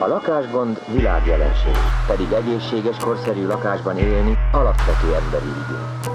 A 0.00 0.06
lakásgond 0.06 0.80
világjelenség, 0.86 1.76
pedig 2.06 2.32
egészséges, 2.32 2.96
korszerű 2.96 3.46
lakásban 3.46 3.98
élni 3.98 4.38
alapvető 4.52 5.14
emberi 5.14 5.46
igény. 5.46 6.14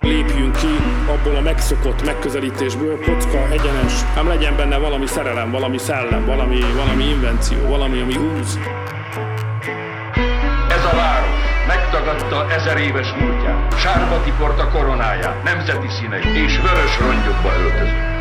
Lépjünk 0.00 0.56
ki 0.56 0.76
abból 1.08 1.36
a 1.36 1.40
megszokott 1.40 2.04
megközelítésből, 2.04 2.96
kocka, 2.96 3.38
egyenes, 3.50 4.14
nem 4.14 4.28
legyen 4.28 4.56
benne 4.56 4.78
valami 4.78 5.06
szerelem, 5.06 5.50
valami 5.50 5.78
szellem, 5.78 6.24
valami, 6.24 6.60
valami 6.76 7.04
invenció, 7.04 7.66
valami, 7.68 8.00
ami 8.00 8.14
húz. 8.14 8.58
Ez 10.68 10.84
a 10.84 10.96
város 10.96 11.66
megtagadta 11.66 12.50
ezer 12.50 12.76
éves 12.76 13.12
múltját, 13.12 13.78
sárba 13.78 14.22
tiporta 14.24 14.68
koronáját, 14.68 15.42
nemzeti 15.42 15.88
színeit 15.88 16.24
és 16.24 16.60
vörös 16.60 16.98
rongyokba 16.98 17.48
öltözött. 17.58 18.13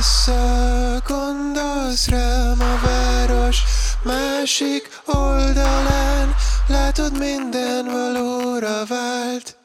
Visszagondolsz 0.00 2.08
rám 2.08 2.60
a 2.60 2.80
város 2.84 3.62
másik 4.04 4.88
oldalán, 5.06 6.34
látod 6.66 7.18
minden 7.18 7.84
valóra 7.84 8.86
vált. 8.86 9.58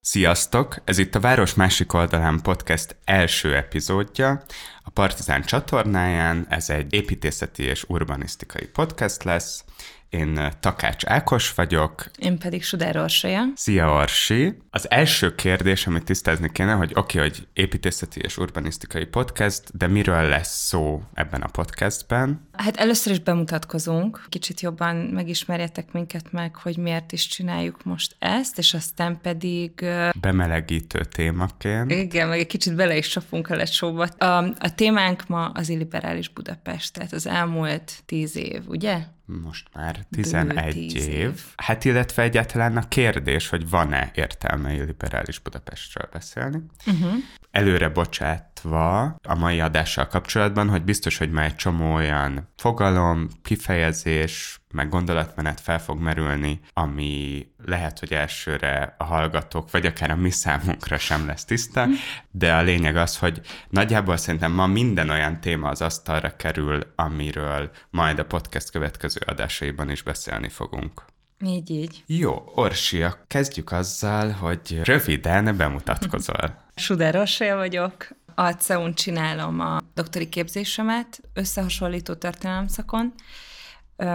Sziasztok! 0.00 0.76
Ez 0.84 0.98
itt 0.98 1.14
a 1.14 1.20
Város 1.20 1.54
másik 1.54 1.92
oldalán 1.92 2.42
podcast 2.42 2.96
első 3.04 3.56
epizódja. 3.56 4.42
A 4.82 4.90
Partizán 4.90 5.42
csatornáján 5.42 6.46
ez 6.48 6.70
egy 6.70 6.92
építészeti 6.92 7.62
és 7.62 7.84
urbanisztikai 7.88 8.66
podcast 8.66 9.24
lesz. 9.24 9.64
Én 10.08 10.52
Takács 10.60 11.04
Ákos 11.06 11.54
vagyok. 11.54 12.10
Én 12.18 12.38
pedig 12.38 12.64
Sudár 12.64 12.96
Orsolya. 12.96 13.42
Szia 13.54 13.92
Orsi! 13.92 14.56
Az 14.70 14.90
első 14.90 15.34
kérdés, 15.34 15.86
amit 15.86 16.04
tisztázni 16.04 16.52
kéne, 16.52 16.72
hogy 16.72 16.92
oké, 16.94 17.18
okay, 17.18 17.30
hogy 17.30 17.46
építészeti 17.52 18.20
és 18.20 18.36
urbanisztikai 18.36 19.04
podcast, 19.04 19.76
de 19.76 19.86
miről 19.86 20.28
lesz 20.28 20.66
szó 20.66 21.02
ebben 21.14 21.40
a 21.40 21.46
podcastben? 21.46 22.48
Hát 22.52 22.76
először 22.76 23.12
is 23.12 23.18
bemutatkozunk, 23.18 24.26
kicsit 24.28 24.60
jobban 24.60 24.96
megismerjetek 24.96 25.92
minket 25.92 26.32
meg, 26.32 26.56
hogy 26.56 26.76
miért 26.76 27.12
is 27.12 27.26
csináljuk 27.26 27.84
most 27.84 28.16
ezt, 28.18 28.58
és 28.58 28.74
aztán 28.74 29.18
pedig... 29.22 29.86
Bemelegítő 30.20 31.00
témaként. 31.00 31.90
Igen, 31.90 32.28
meg 32.28 32.38
egy 32.38 32.46
kicsit 32.46 32.74
bele 32.74 32.96
is 32.96 33.08
csapunk 33.08 33.50
a 33.50 33.56
lecsóba. 33.56 34.02
A, 34.04 34.24
a 34.58 34.74
témánk 34.74 35.26
ma 35.26 35.46
az 35.46 35.68
illiberális 35.68 36.28
Budapest, 36.28 36.92
tehát 36.92 37.12
az 37.12 37.26
elmúlt 37.26 37.92
tíz 38.06 38.36
év, 38.36 38.62
ugye? 38.66 39.16
Most 39.28 39.66
már 39.74 40.06
11 40.10 40.76
év. 40.94 41.08
év. 41.08 41.44
Hát 41.56 41.84
illetve 41.84 42.22
egyáltalán 42.22 42.76
a 42.76 42.88
kérdés, 42.88 43.48
hogy 43.48 43.68
van-e 43.68 44.10
értelme 44.14 44.72
illiberális 44.74 45.38
Budapestről 45.38 46.08
beszélni. 46.12 46.62
Uh-huh. 46.86 47.12
Előre 47.58 47.88
bocsátva 47.88 49.00
a 49.22 49.34
mai 49.34 49.60
adással 49.60 50.06
kapcsolatban, 50.06 50.68
hogy 50.68 50.82
biztos, 50.82 51.18
hogy 51.18 51.30
már 51.30 51.44
egy 51.44 51.54
csomó 51.54 51.94
olyan 51.94 52.48
fogalom, 52.56 53.28
kifejezés, 53.42 54.60
meg 54.72 54.88
gondolatmenet 54.88 55.60
fel 55.60 55.80
fog 55.80 56.00
merülni, 56.00 56.60
ami 56.72 57.46
lehet, 57.64 57.98
hogy 57.98 58.12
elsőre 58.12 58.94
a 58.98 59.04
hallgatók, 59.04 59.70
vagy 59.70 59.86
akár 59.86 60.10
a 60.10 60.16
mi 60.16 60.30
számunkra 60.30 60.98
sem 60.98 61.26
lesz 61.26 61.44
tiszta, 61.44 61.86
de 62.30 62.54
a 62.54 62.62
lényeg 62.62 62.96
az, 62.96 63.18
hogy 63.18 63.40
nagyjából 63.68 64.16
szerintem 64.16 64.52
ma 64.52 64.66
minden 64.66 65.10
olyan 65.10 65.40
téma 65.40 65.68
az 65.68 65.82
asztalra 65.82 66.36
kerül, 66.36 66.92
amiről 66.94 67.70
majd 67.90 68.18
a 68.18 68.24
podcast 68.24 68.70
következő 68.70 69.20
adásaiban 69.26 69.90
is 69.90 70.02
beszélni 70.02 70.48
fogunk. 70.48 71.04
Így, 71.44 71.70
így. 71.70 72.02
Jó, 72.06 72.42
Orsia, 72.54 73.24
kezdjük 73.26 73.72
azzal, 73.72 74.30
hogy 74.30 74.80
röviden 74.84 75.56
bemutatkozol. 75.56 76.66
Suder 76.78 77.16
Orsia 77.16 77.56
vagyok, 77.56 78.08
a 78.34 78.50
CEUN 78.50 78.94
csinálom 78.94 79.60
a 79.60 79.78
doktori 79.94 80.28
képzésemet, 80.28 81.20
összehasonlító 81.32 82.14
történelemszakon, 82.14 83.14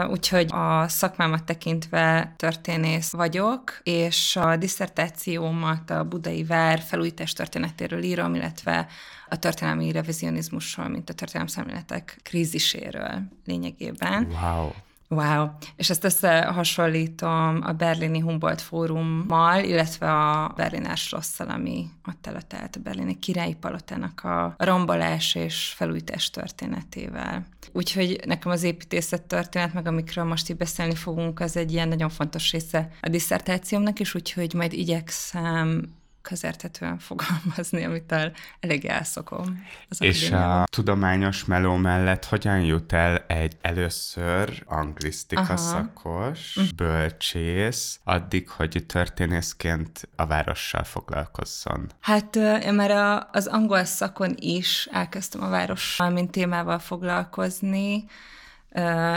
Úgyhogy 0.09 0.47
a 0.49 0.87
szakmámat 0.87 1.43
tekintve 1.43 2.33
történész 2.37 3.11
vagyok, 3.11 3.79
és 3.83 4.35
a 4.35 4.55
diszertációmat 4.55 5.89
a 5.89 6.03
budai 6.03 6.43
vár 6.43 6.79
felújítás 6.79 7.33
történetéről 7.33 8.03
írom, 8.03 8.35
illetve 8.35 8.87
a 9.29 9.39
történelmi 9.39 9.91
revizionizmusról, 9.91 10.87
mint 10.87 11.09
a 11.09 11.13
történelmi 11.13 11.49
szemléletek 11.49 12.19
kríziséről 12.23 13.21
lényegében. 13.45 14.25
Wow. 14.25 14.71
Wow. 15.09 15.47
És 15.75 15.89
ezt 15.89 16.03
összehasonlítom 16.03 17.59
a 17.63 17.71
berlini 17.71 18.19
Humboldt 18.19 18.61
fórummal, 18.61 19.63
illetve 19.63 20.11
a 20.11 20.53
berliner 20.55 20.97
rosszal, 21.11 21.49
ami 21.49 21.85
ott 22.07 22.27
állt 22.27 22.75
a 22.75 22.79
berlini 22.83 23.19
királyi 23.19 23.55
palotának 23.55 24.23
a 24.23 24.55
rombolás 24.57 25.35
és 25.35 25.73
felújítás 25.75 26.29
történetével. 26.29 27.45
Úgyhogy 27.71 28.19
nekem 28.25 28.51
az 28.51 28.63
építészet 28.63 29.21
történet, 29.21 29.73
meg 29.73 29.87
amikről 29.87 30.25
most 30.25 30.49
így 30.49 30.57
beszélni 30.57 30.95
fogunk, 30.95 31.39
az 31.39 31.57
egy 31.57 31.71
ilyen 31.71 31.87
nagyon 31.87 32.09
fontos 32.09 32.51
része 32.51 32.89
a 33.01 33.09
diszertációmnak 33.09 33.99
is, 33.99 34.15
úgyhogy 34.15 34.53
majd 34.53 34.73
igyekszem 34.73 35.93
közérthetően 36.23 36.99
fogalmazni, 36.99 37.83
amit 37.83 38.15
elég 38.59 38.85
elszokom. 38.85 39.65
Az 39.89 40.01
És 40.01 40.31
a 40.31 40.63
tudományos 40.65 41.45
meló 41.45 41.75
mellett 41.75 42.25
hogyan 42.25 42.61
jut 42.61 42.93
el 42.93 43.17
egy 43.27 43.57
először 43.61 44.63
anglisztika 44.65 45.41
Aha. 45.41 45.57
szakos, 45.57 46.59
mm. 46.59 46.63
bölcsész, 46.75 47.99
addig, 48.03 48.49
hogy 48.49 48.83
történészként 48.87 50.09
a 50.15 50.25
várossal 50.25 50.83
foglalkozzon? 50.83 51.91
Hát 51.99 52.35
én 52.35 52.73
már 52.73 53.27
az 53.31 53.47
angol 53.47 53.83
szakon 53.83 54.35
is 54.39 54.87
elkezdtem 54.91 55.43
a 55.43 55.49
várossal, 55.49 56.09
mint 56.09 56.31
témával 56.31 56.79
foglalkozni, 56.79 58.05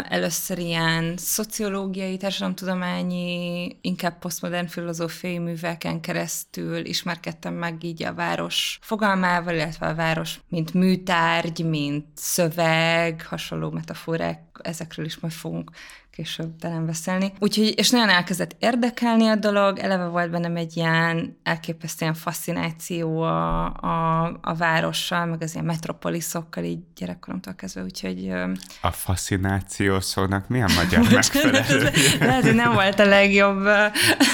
Először 0.09 0.59
ilyen 0.59 1.17
szociológiai, 1.17 2.17
társadalomtudományi, 2.17 3.77
inkább 3.81 4.19
posztmodern 4.19 4.67
filozófiai 4.67 5.39
műveken 5.39 6.01
keresztül 6.01 6.85
ismerkedtem 6.85 7.55
meg 7.55 7.85
így 7.85 8.03
a 8.03 8.15
város 8.15 8.79
fogalmával, 8.83 9.55
illetve 9.55 9.87
a 9.87 9.95
város 9.95 10.41
mint 10.49 10.75
műtárgy, 10.75 11.65
mint 11.65 12.07
szöveg, 12.15 13.27
hasonló 13.27 13.71
metaforák, 13.71 14.43
ezekről 14.63 15.05
is 15.07 15.19
majd 15.19 15.33
fogunk 15.35 15.71
később 16.17 16.57
talán 16.61 16.87
beszélni. 16.87 17.33
Úgyhogy, 17.39 17.75
és 17.77 17.91
nagyon 17.91 18.09
elkezdett 18.09 18.57
érdekelni 18.59 19.27
a 19.27 19.35
dolog, 19.35 19.79
eleve 19.79 20.05
volt 20.05 20.31
bennem 20.31 20.57
egy 20.57 20.77
ilyen 20.77 21.39
elképesztően 21.43 22.15
fascináció 22.15 23.21
a, 23.21 23.65
a, 23.65 24.25
a 24.43 24.55
várossal, 24.55 25.27
meg 25.27 25.43
az 25.43 25.53
ilyen 25.53 25.65
metropoliszokkal 25.65 26.65
így 26.65 26.79
gyerekkoromtól 26.97 27.55
kezdve, 27.55 27.83
úgyhogy... 27.83 28.33
A 28.81 28.91
fascináció 28.91 30.01
szónak 30.01 30.49
mi 30.49 30.63
a 30.63 30.69
magyar 30.77 31.11
megfelelő? 31.13 31.91
Lehet, 32.21 32.43
hogy 32.43 32.55
nem 32.55 32.73
volt 32.73 32.99
a 32.99 33.05
legjobb 33.05 33.69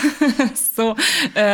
szó. 0.74 0.92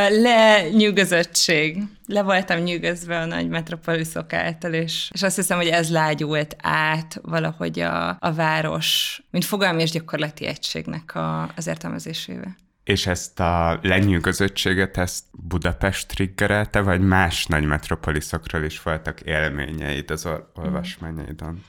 Lenyűgözöttség 0.08 1.82
le 2.08 2.22
voltam 2.22 2.58
nyűgözve 2.58 3.18
a 3.18 3.24
nagy 3.24 3.48
metropoliszok 3.48 4.32
által, 4.32 4.72
és, 4.72 5.10
és 5.14 5.22
azt 5.22 5.36
hiszem, 5.36 5.56
hogy 5.56 5.66
ez 5.66 5.90
lágyult 5.90 6.56
át 6.62 7.18
valahogy 7.22 7.80
a, 7.80 8.08
a 8.08 8.32
város, 8.32 9.20
mint 9.30 9.44
fogalmi 9.44 9.82
és 9.82 9.90
gyakorlati 9.90 10.46
egységnek 10.46 11.14
a, 11.14 11.50
az 11.56 11.66
értelmezésével. 11.66 12.56
És 12.84 13.06
ezt 13.06 13.40
a 13.40 13.78
lenyűgözöttséget, 13.82 14.96
ezt 14.96 15.24
Budapest 15.32 16.08
triggerelte, 16.08 16.80
vagy 16.80 17.00
más 17.00 17.46
nagy 17.46 17.64
metropoliszokról 17.64 18.64
is 18.64 18.82
voltak 18.82 19.20
élményeid 19.20 20.10
az 20.10 20.28
olvasmányaidon? 20.54 21.64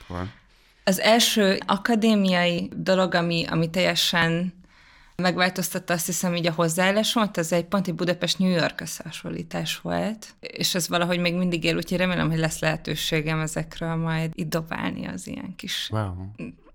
Az 0.84 1.00
első 1.00 1.58
akadémiai 1.66 2.72
dolog, 2.76 3.14
ami, 3.14 3.46
ami 3.50 3.70
teljesen 3.70 4.59
megváltoztatta 5.19 5.94
azt 5.94 6.06
hiszem 6.06 6.35
így 6.35 6.47
a 6.47 6.52
hozzáállásomat, 6.52 7.38
ez 7.38 7.52
egy 7.52 7.66
pont 7.66 7.88
egy 7.88 7.96
Budapest-New 7.96 8.50
York 8.50 8.81
összehasonlítás 8.81 9.80
volt, 9.81 10.28
és 10.40 10.75
ez 10.75 10.88
valahogy 10.88 11.19
még 11.19 11.35
mindig 11.35 11.63
él, 11.63 11.75
úgyhogy 11.75 11.97
remélem, 11.97 12.30
hogy 12.30 12.40
lesz 12.40 12.59
lehetőségem 12.59 13.40
ezekről 13.40 13.96
majd 13.96 14.31
itt 14.35 14.50
dobálni 14.50 15.07
az 15.07 15.27
ilyen 15.27 15.56
kis 15.56 15.89
wow 15.92 16.13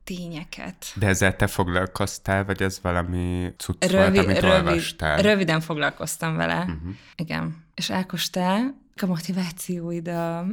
tényeket. 0.05 0.87
De 0.95 1.07
ezzel 1.07 1.37
te 1.37 1.47
foglalkoztál, 1.47 2.45
vagy 2.45 2.63
ez 2.63 2.79
valami 2.83 3.53
cucc 3.57 3.85
rövid, 3.85 4.15
volt, 4.15 4.27
amit 4.27 4.41
rövid, 4.41 4.67
olvastál? 4.67 5.23
Röviden 5.23 5.61
foglalkoztam 5.61 6.37
vele, 6.37 6.59
uh-huh. 6.59 6.95
igen. 7.17 7.65
És 7.75 7.91
Ákos, 7.91 8.31
te 8.31 8.75
a 9.03 9.07
motivációid 9.07 10.09
a 10.09 10.47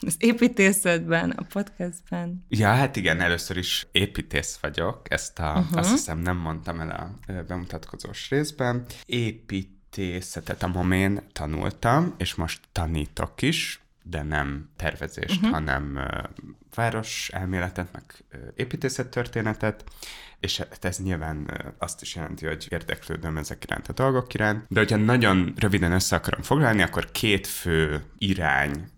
az 0.00 0.16
építészetben, 0.18 1.30
a 1.30 1.42
podcastben. 1.42 2.44
Ja, 2.48 2.68
hát 2.68 2.96
igen, 2.96 3.20
először 3.20 3.56
is 3.56 3.86
építész 3.92 4.58
vagyok, 4.60 5.10
ezt 5.10 5.38
a, 5.38 5.52
uh-huh. 5.56 5.78
azt 5.78 5.90
hiszem 5.90 6.18
nem 6.18 6.36
mondtam 6.36 6.80
el 6.80 6.90
a 7.26 7.32
bemutatkozós 7.42 8.30
részben. 8.30 8.84
Építészetet 9.06 10.62
a 10.62 10.66
momén 10.66 11.20
tanultam, 11.32 12.14
és 12.18 12.34
most 12.34 12.60
tanítok 12.72 13.42
is, 13.42 13.82
de 14.02 14.22
nem 14.22 14.70
tervezést, 14.76 15.36
uh-huh. 15.36 15.50
hanem 15.50 15.96
uh, 15.96 16.46
város 16.74 17.30
elméletet, 17.32 17.88
meg 17.92 18.02
uh, 18.32 18.40
építészettörténetet, 18.54 19.84
és 20.40 20.58
hát 20.58 20.84
ez 20.84 20.98
nyilván 20.98 21.36
uh, 21.36 21.72
azt 21.78 22.02
is 22.02 22.14
jelenti, 22.14 22.46
hogy 22.46 22.66
érdeklődöm 22.70 23.36
ezek 23.36 23.64
iránt 23.64 23.88
a 23.88 23.92
dolgok 23.92 24.34
iránt, 24.34 24.64
de 24.68 24.78
hogyha 24.78 24.96
nagyon 24.96 25.54
röviden 25.56 25.92
össze 25.92 26.16
akarom 26.16 26.42
foglalni, 26.42 26.82
akkor 26.82 27.10
két 27.10 27.46
fő 27.46 28.02
irány 28.18 28.92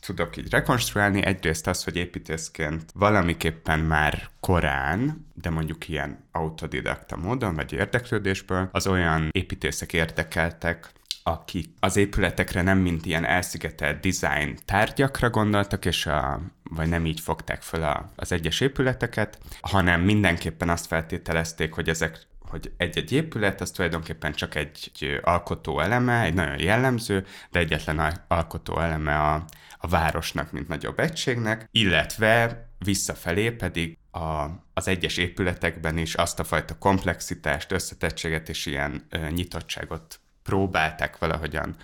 tudok 0.00 0.36
így 0.36 0.50
rekonstruálni. 0.50 1.24
Egyrészt 1.24 1.66
az, 1.66 1.84
hogy 1.84 1.96
építészként 1.96 2.90
valamiképpen 2.94 3.78
már 3.78 4.28
korán, 4.40 5.26
de 5.34 5.50
mondjuk 5.50 5.88
ilyen 5.88 6.24
autodidakta 6.32 7.16
módon, 7.16 7.54
vagy 7.54 7.72
érdeklődésből, 7.72 8.68
az 8.72 8.86
olyan 8.86 9.28
építészek 9.32 9.92
érdekeltek, 9.92 10.92
akik 11.22 11.68
az 11.80 11.96
épületekre 11.96 12.62
nem 12.62 12.78
mint 12.78 13.06
ilyen 13.06 13.24
elszigetelt 13.24 14.00
design 14.00 14.58
tárgyakra 14.64 15.30
gondoltak, 15.30 15.84
és 15.84 16.06
a, 16.06 16.40
vagy 16.62 16.88
nem 16.88 17.06
így 17.06 17.20
fogták 17.20 17.62
föl 17.62 17.82
a, 17.82 18.10
az 18.16 18.32
egyes 18.32 18.60
épületeket, 18.60 19.38
hanem 19.60 20.00
mindenképpen 20.00 20.68
azt 20.68 20.86
feltételezték, 20.86 21.72
hogy 21.72 21.88
ezek 21.88 22.26
hogy 22.52 22.72
egy-egy 22.76 23.12
épület 23.12 23.60
az 23.60 23.70
tulajdonképpen 23.70 24.32
csak 24.32 24.54
egy, 24.54 24.90
egy 24.94 25.20
alkotó 25.22 25.80
eleme, 25.80 26.22
egy 26.22 26.34
nagyon 26.34 26.58
jellemző, 26.58 27.26
de 27.50 27.58
egyetlen 27.58 28.24
alkotó 28.28 28.78
eleme 28.78 29.18
a, 29.18 29.44
a 29.84 29.88
városnak, 29.88 30.52
mint 30.52 30.68
nagyobb 30.68 30.98
egységnek, 30.98 31.68
illetve 31.70 32.66
visszafelé 32.78 33.50
pedig 33.50 33.98
a, 34.10 34.46
az 34.74 34.88
egyes 34.88 35.16
épületekben 35.16 35.98
is 35.98 36.14
azt 36.14 36.38
a 36.38 36.44
fajta 36.44 36.78
komplexitást, 36.78 37.72
összetettséget 37.72 38.48
és 38.48 38.66
ilyen 38.66 39.06
ö, 39.10 39.28
nyitottságot 39.28 40.20
próbálták 40.42 41.18
valahogyan 41.18 41.76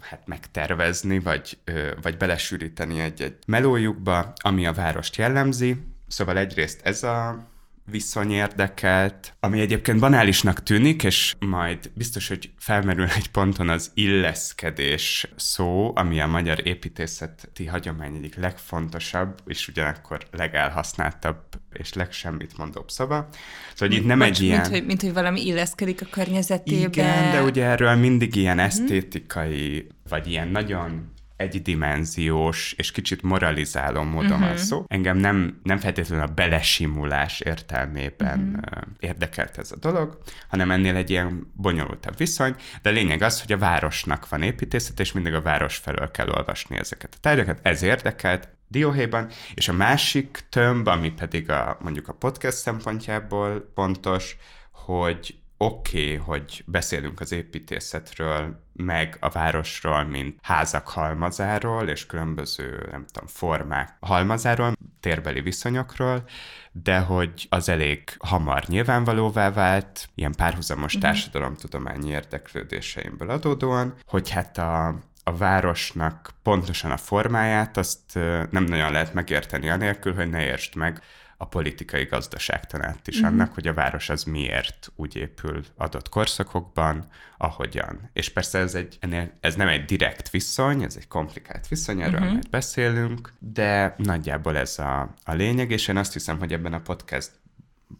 hát 0.00 0.26
megtervezni, 0.26 1.18
vagy, 1.18 1.58
ö, 1.64 1.90
vagy 2.02 2.16
belesűríteni 2.16 3.00
egy-egy 3.00 3.36
melójukba, 3.46 4.32
ami 4.36 4.66
a 4.66 4.72
várost 4.72 5.16
jellemzi. 5.16 5.76
Szóval 6.08 6.38
egyrészt 6.38 6.80
ez 6.82 7.02
a 7.02 7.48
viszony 7.90 8.30
érdekelt, 8.30 9.34
ami 9.40 9.60
egyébként 9.60 10.00
banálisnak 10.00 10.62
tűnik, 10.62 11.02
és 11.02 11.34
majd 11.38 11.90
biztos, 11.94 12.28
hogy 12.28 12.50
felmerül 12.58 13.06
egy 13.16 13.30
ponton 13.30 13.68
az 13.68 13.90
illeszkedés 13.94 15.28
szó, 15.36 15.92
ami 15.94 16.20
a 16.20 16.26
magyar 16.26 16.66
építészeti 16.66 17.66
hagyomány 17.66 18.14
egyik 18.14 18.36
legfontosabb, 18.36 19.38
és 19.46 19.68
ugyanakkor 19.68 20.26
legelhasználtabb 20.30 21.42
és 21.72 21.92
legsemmit 21.92 22.56
mondóbb 22.56 22.90
szava. 22.90 23.28
Szóval 23.74 23.96
itt 23.96 24.06
nem 24.06 24.18
Bocs, 24.18 24.28
egy 24.28 24.40
ilyen... 24.40 24.60
Mint 24.60 24.72
hogy, 24.72 24.86
mint, 24.86 25.00
hogy 25.00 25.12
valami 25.12 25.46
illeszkedik 25.46 26.00
a 26.02 26.06
környezetébe. 26.10 26.86
Igen, 26.86 27.32
de 27.32 27.42
ugye 27.42 27.64
erről 27.64 27.94
mindig 27.94 28.36
ilyen 28.36 28.56
mhm. 28.56 28.64
esztétikai, 28.64 29.86
vagy 30.08 30.26
ilyen 30.26 30.48
nagyon 30.48 31.13
egydimenziós 31.36 32.72
és 32.72 32.90
kicsit 32.90 33.22
moralizáló 33.22 34.02
módon 34.02 34.30
uh-huh. 34.30 34.46
van 34.46 34.56
szó. 34.56 34.84
Engem 34.88 35.16
nem, 35.16 35.60
nem 35.62 35.78
feltétlenül 35.78 36.24
a 36.24 36.34
belesimulás 36.34 37.40
értelmében 37.40 38.60
uh-huh. 38.62 38.82
érdekelt 38.98 39.58
ez 39.58 39.72
a 39.72 39.76
dolog, 39.76 40.18
hanem 40.48 40.70
ennél 40.70 40.96
egy 40.96 41.10
ilyen 41.10 41.52
bonyolultabb 41.56 42.16
viszony, 42.16 42.56
de 42.82 42.90
a 42.90 42.92
lényeg 42.92 43.22
az, 43.22 43.40
hogy 43.40 43.52
a 43.52 43.58
városnak 43.58 44.28
van 44.28 44.42
építészet, 44.42 45.00
és 45.00 45.12
mindig 45.12 45.34
a 45.34 45.42
város 45.42 45.76
felől 45.76 46.10
kell 46.10 46.28
olvasni 46.28 46.76
ezeket 46.76 47.14
a 47.14 47.20
tárgyakat. 47.20 47.58
Ez 47.62 47.82
érdekelt, 47.82 48.48
dióhéjban, 48.68 49.28
és 49.54 49.68
a 49.68 49.72
másik 49.72 50.38
tömb, 50.48 50.86
ami 50.86 51.10
pedig 51.10 51.50
a, 51.50 51.78
mondjuk 51.80 52.08
a 52.08 52.12
podcast 52.12 52.56
szempontjából 52.56 53.70
pontos, 53.74 54.36
hogy 54.72 55.34
oké, 55.56 56.02
okay, 56.02 56.16
hogy 56.16 56.62
beszélünk 56.66 57.20
az 57.20 57.32
építészetről, 57.32 58.62
meg 58.72 59.16
a 59.20 59.28
városról, 59.28 60.04
mint 60.04 60.38
házak 60.42 60.88
halmazáról, 60.88 61.88
és 61.88 62.06
különböző, 62.06 62.88
nem 62.90 63.06
tudom, 63.12 63.28
formák 63.28 63.96
halmazáról, 64.00 64.72
térbeli 65.00 65.40
viszonyokról, 65.40 66.24
de 66.72 66.98
hogy 66.98 67.46
az 67.48 67.68
elég 67.68 68.02
hamar 68.18 68.64
nyilvánvalóvá 68.66 69.50
vált, 69.50 70.08
ilyen 70.14 70.34
párhuzamos 70.36 70.94
uh-huh. 70.94 71.10
társadalomtudományi 71.10 72.10
érdeklődéseimből 72.10 73.30
adódóan, 73.30 73.94
hogy 74.06 74.30
hát 74.30 74.58
a, 74.58 74.86
a 75.24 75.36
városnak 75.36 76.30
pontosan 76.42 76.90
a 76.90 76.96
formáját, 76.96 77.76
azt 77.76 78.14
nem 78.50 78.64
nagyon 78.64 78.92
lehet 78.92 79.14
megérteni 79.14 79.68
anélkül, 79.68 80.14
hogy 80.14 80.30
ne 80.30 80.44
értsd 80.44 80.76
meg 80.76 81.02
a 81.44 81.46
politikai 81.46 82.04
gazdaságtanát 82.04 83.08
is 83.08 83.16
uh-huh. 83.16 83.32
annak, 83.32 83.54
hogy 83.54 83.66
a 83.66 83.74
város 83.74 84.08
az 84.08 84.24
miért 84.24 84.92
úgy 84.96 85.16
épül 85.16 85.64
adott 85.76 86.08
korszakokban, 86.08 87.06
ahogyan. 87.38 88.10
És 88.12 88.28
persze 88.28 88.58
ez, 88.58 88.74
egy, 88.74 88.98
ez 89.40 89.54
nem 89.54 89.68
egy 89.68 89.84
direkt 89.84 90.30
viszony, 90.30 90.82
ez 90.82 90.96
egy 90.96 91.08
komplikált 91.08 91.68
viszony, 91.68 92.00
erről 92.00 92.14
uh-huh. 92.14 92.32
majd 92.32 92.48
beszélünk, 92.50 93.32
de 93.38 93.94
nagyjából 93.98 94.56
ez 94.56 94.78
a, 94.78 95.14
a 95.24 95.32
lényeg, 95.32 95.70
és 95.70 95.88
én 95.88 95.96
azt 95.96 96.12
hiszem, 96.12 96.38
hogy 96.38 96.52
ebben 96.52 96.72
a 96.72 96.80
podcast, 96.80 97.30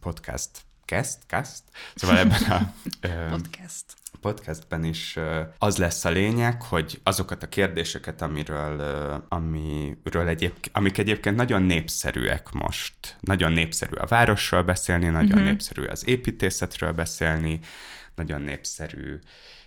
podcast 0.00 0.50
Cast, 0.87 1.19
cast, 1.26 1.62
szóval 1.94 2.19
ebben 2.19 2.43
a 2.43 2.73
podcast 3.31 3.85
podcastben 4.24 4.84
is 4.84 5.18
az 5.58 5.76
lesz 5.76 6.04
a 6.04 6.10
lényeg, 6.10 6.62
hogy 6.62 7.00
azokat 7.02 7.42
a 7.42 7.48
kérdéseket, 7.48 8.22
amiről, 8.22 8.80
amiről 9.28 10.28
egyéb, 10.28 10.52
amik 10.72 10.98
egyébként 10.98 11.36
nagyon 11.36 11.62
népszerűek 11.62 12.52
most, 12.52 12.94
nagyon 13.20 13.52
népszerű 13.52 13.94
a 13.94 14.06
városról 14.06 14.62
beszélni, 14.62 15.08
nagyon 15.08 15.30
uh-huh. 15.30 15.44
népszerű 15.44 15.84
az 15.84 16.08
építészetről 16.08 16.92
beszélni, 16.92 17.60
nagyon 18.14 18.40
népszerű 18.40 19.18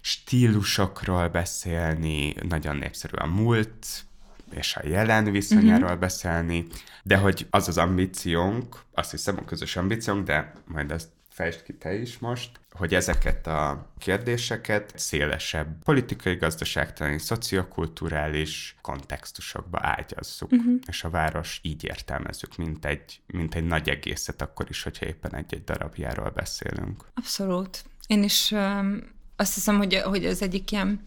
stílusokról 0.02 1.28
beszélni, 1.28 2.36
nagyon 2.50 2.76
népszerű 2.76 3.16
a 3.16 3.26
múlt 3.26 4.06
és 4.52 4.76
a 4.76 4.88
jelen 4.88 5.32
viszonyáról 5.32 5.84
uh-huh. 5.84 6.00
beszélni, 6.00 6.68
de 7.04 7.18
hogy 7.18 7.48
az 7.50 7.68
az 7.68 7.78
ambíciónk, 7.78 8.82
azt 8.94 9.12
hiszem 9.12 9.38
a 9.38 9.46
közös 9.46 9.76
ambíciónk, 9.76 10.26
de 10.26 10.54
majd 10.66 10.92
ezt 10.92 11.08
fejtsd 11.38 11.64
ki 11.64 11.74
te 11.74 11.94
is 11.94 12.20
most, 12.20 12.60
hogy 12.72 12.94
ezeket 12.94 13.48
a 13.48 13.92
kérdéseket 13.98 14.94
szélesebb 14.96 15.84
politikai, 15.84 16.36
gazdaságtani, 16.36 17.20
szociokulturális 17.20 18.76
kontextusokba 18.82 19.80
ágyazzuk, 19.82 20.52
uh-huh. 20.52 20.74
és 20.88 21.04
a 21.04 21.10
város 21.10 21.60
így 21.64 21.84
értelmezzük, 21.84 22.56
mint 22.56 22.86
egy, 22.86 23.22
mint 23.28 23.56
egy 23.56 23.64
nagy 23.64 23.90
egészet, 23.90 24.42
akkor 24.42 24.66
is, 24.70 24.84
hogyha 24.84 25.06
éppen 25.06 25.36
egy-egy 25.36 25.64
darabjáról 25.64 26.30
beszélünk. 26.30 27.06
Abszolút. 27.14 27.84
Én 28.08 28.24
is 28.24 28.52
um, 28.52 29.00
azt 29.36 29.54
hiszem, 29.54 29.78
hogy, 29.78 29.96
hogy 29.96 30.26
az 30.26 30.42
egyik 30.42 30.72
ilyen 30.72 31.02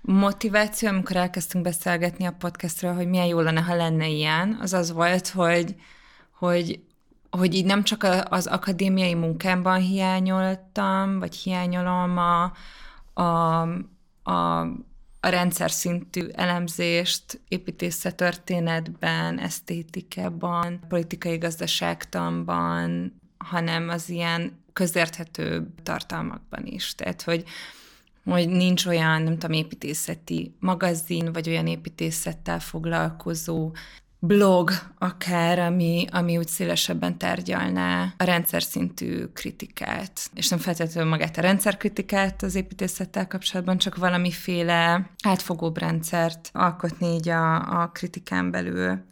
motiváció, 0.00 0.88
amikor 0.88 1.16
elkezdtünk 1.16 1.64
beszélgetni 1.64 2.26
a 2.26 2.36
podcastről, 2.38 2.94
hogy 2.94 3.08
milyen 3.08 3.26
jó 3.26 3.40
lenne, 3.40 3.60
ha 3.60 3.74
lenne 3.74 4.06
ilyen, 4.06 4.58
az 4.60 4.72
az 4.72 4.92
volt, 4.92 5.28
hogy, 5.28 5.74
hogy 6.30 6.80
hogy 7.36 7.54
így 7.54 7.64
nem 7.64 7.82
csak 7.82 8.06
az 8.28 8.46
akadémiai 8.46 9.14
munkámban 9.14 9.80
hiányoltam, 9.80 11.18
vagy 11.18 11.34
hiányolom 11.34 12.18
a, 12.18 12.52
a, 13.22 13.62
a, 14.22 14.60
a 15.20 15.28
rendszer 15.28 15.70
szintű 15.70 16.26
elemzést 16.32 17.40
építészetörténetben, 17.48 19.38
esztétikában, 19.38 20.80
politikai 20.88 21.36
gazdaságtanban, 21.36 23.12
hanem 23.38 23.88
az 23.88 24.08
ilyen 24.08 24.64
közérthető 24.72 25.74
tartalmakban 25.82 26.66
is. 26.66 26.94
Tehát, 26.94 27.22
hogy, 27.22 27.44
hogy 28.24 28.48
nincs 28.48 28.86
olyan, 28.86 29.22
nem 29.22 29.38
tudom, 29.38 29.56
építészeti 29.56 30.54
magazin, 30.60 31.32
vagy 31.32 31.48
olyan 31.48 31.66
építészettel 31.66 32.60
foglalkozó 32.60 33.72
blog 34.18 34.70
akár, 34.98 35.58
ami, 35.58 36.06
ami 36.10 36.36
úgy 36.36 36.48
szélesebben 36.48 37.18
tárgyalná 37.18 38.14
a 38.16 38.24
rendszer 38.24 38.62
szintű 38.62 39.24
kritikát, 39.24 40.30
és 40.34 40.48
nem 40.48 40.58
feltétlenül 40.58 41.10
magát 41.10 41.38
a 41.38 41.40
rendszerkritikát 41.40 42.42
az 42.42 42.54
építészettel 42.54 43.26
kapcsolatban, 43.26 43.78
csak 43.78 43.96
valamiféle 43.96 45.10
átfogóbb 45.22 45.78
rendszert 45.78 46.50
alkotni 46.52 47.14
így 47.14 47.28
a, 47.28 47.80
a 47.82 47.90
kritikán 47.92 48.50
belül. 48.50 49.04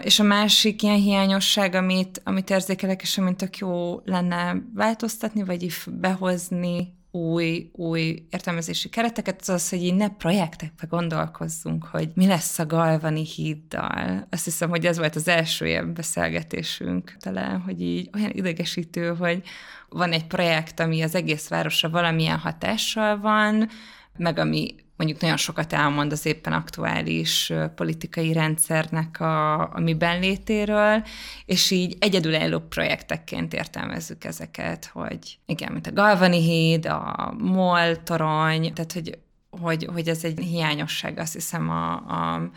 És 0.00 0.18
a 0.18 0.22
másik 0.22 0.82
ilyen 0.82 0.96
hiányosság, 0.96 1.74
amit, 1.74 2.20
amit 2.24 2.50
érzékelek, 2.50 3.02
és 3.02 3.18
amint 3.18 3.36
tök 3.36 3.58
jó 3.58 4.00
lenne 4.04 4.62
változtatni, 4.74 5.44
vagy 5.44 5.74
behozni 5.86 6.97
új, 7.10 7.70
új 7.72 8.26
értelmezési 8.30 8.88
kereteket, 8.88 9.40
az 9.40 9.48
az, 9.48 9.68
hogy 9.68 9.82
így 9.82 9.94
ne 9.94 10.08
projektekbe 10.08 10.86
gondolkozzunk, 10.88 11.84
hogy 11.84 12.10
mi 12.14 12.26
lesz 12.26 12.58
a 12.58 12.66
Galvani 12.66 13.24
híddal. 13.24 14.26
Azt 14.30 14.44
hiszem, 14.44 14.68
hogy 14.68 14.86
ez 14.86 14.98
volt 14.98 15.16
az 15.16 15.28
első 15.28 15.66
ilyen 15.66 15.94
beszélgetésünk 15.94 17.16
talán, 17.20 17.60
hogy 17.60 17.80
így 17.80 18.10
olyan 18.14 18.30
idegesítő, 18.30 19.14
hogy 19.14 19.42
van 19.88 20.12
egy 20.12 20.26
projekt, 20.26 20.80
ami 20.80 21.02
az 21.02 21.14
egész 21.14 21.48
városra 21.48 21.90
valamilyen 21.90 22.38
hatással 22.38 23.18
van, 23.18 23.68
meg 24.16 24.38
ami 24.38 24.74
mondjuk 24.98 25.20
nagyon 25.20 25.36
sokat 25.36 25.72
elmond 25.72 26.12
az 26.12 26.26
éppen 26.26 26.52
aktuális 26.52 27.52
politikai 27.74 28.32
rendszernek 28.32 29.20
a, 29.20 29.60
a 29.60 29.80
mi 29.80 29.94
benlétéről, 29.94 31.04
és 31.44 31.70
így 31.70 31.96
egyedülálló 32.00 32.58
projektekként 32.58 33.54
értelmezzük 33.54 34.24
ezeket, 34.24 34.84
hogy 34.84 35.38
igen, 35.46 35.72
mint 35.72 35.86
a 35.86 35.92
Galvani 35.92 36.40
híd, 36.40 36.86
a 36.86 37.34
MOL 37.38 38.02
torony, 38.02 38.72
tehát 38.72 38.92
hogy, 38.92 39.18
hogy, 39.50 39.88
hogy 39.92 40.08
ez 40.08 40.24
egy 40.24 40.38
hiányosság, 40.38 41.18
azt 41.18 41.32
hiszem 41.32 41.70
a, 41.70 41.92
a 41.92 42.50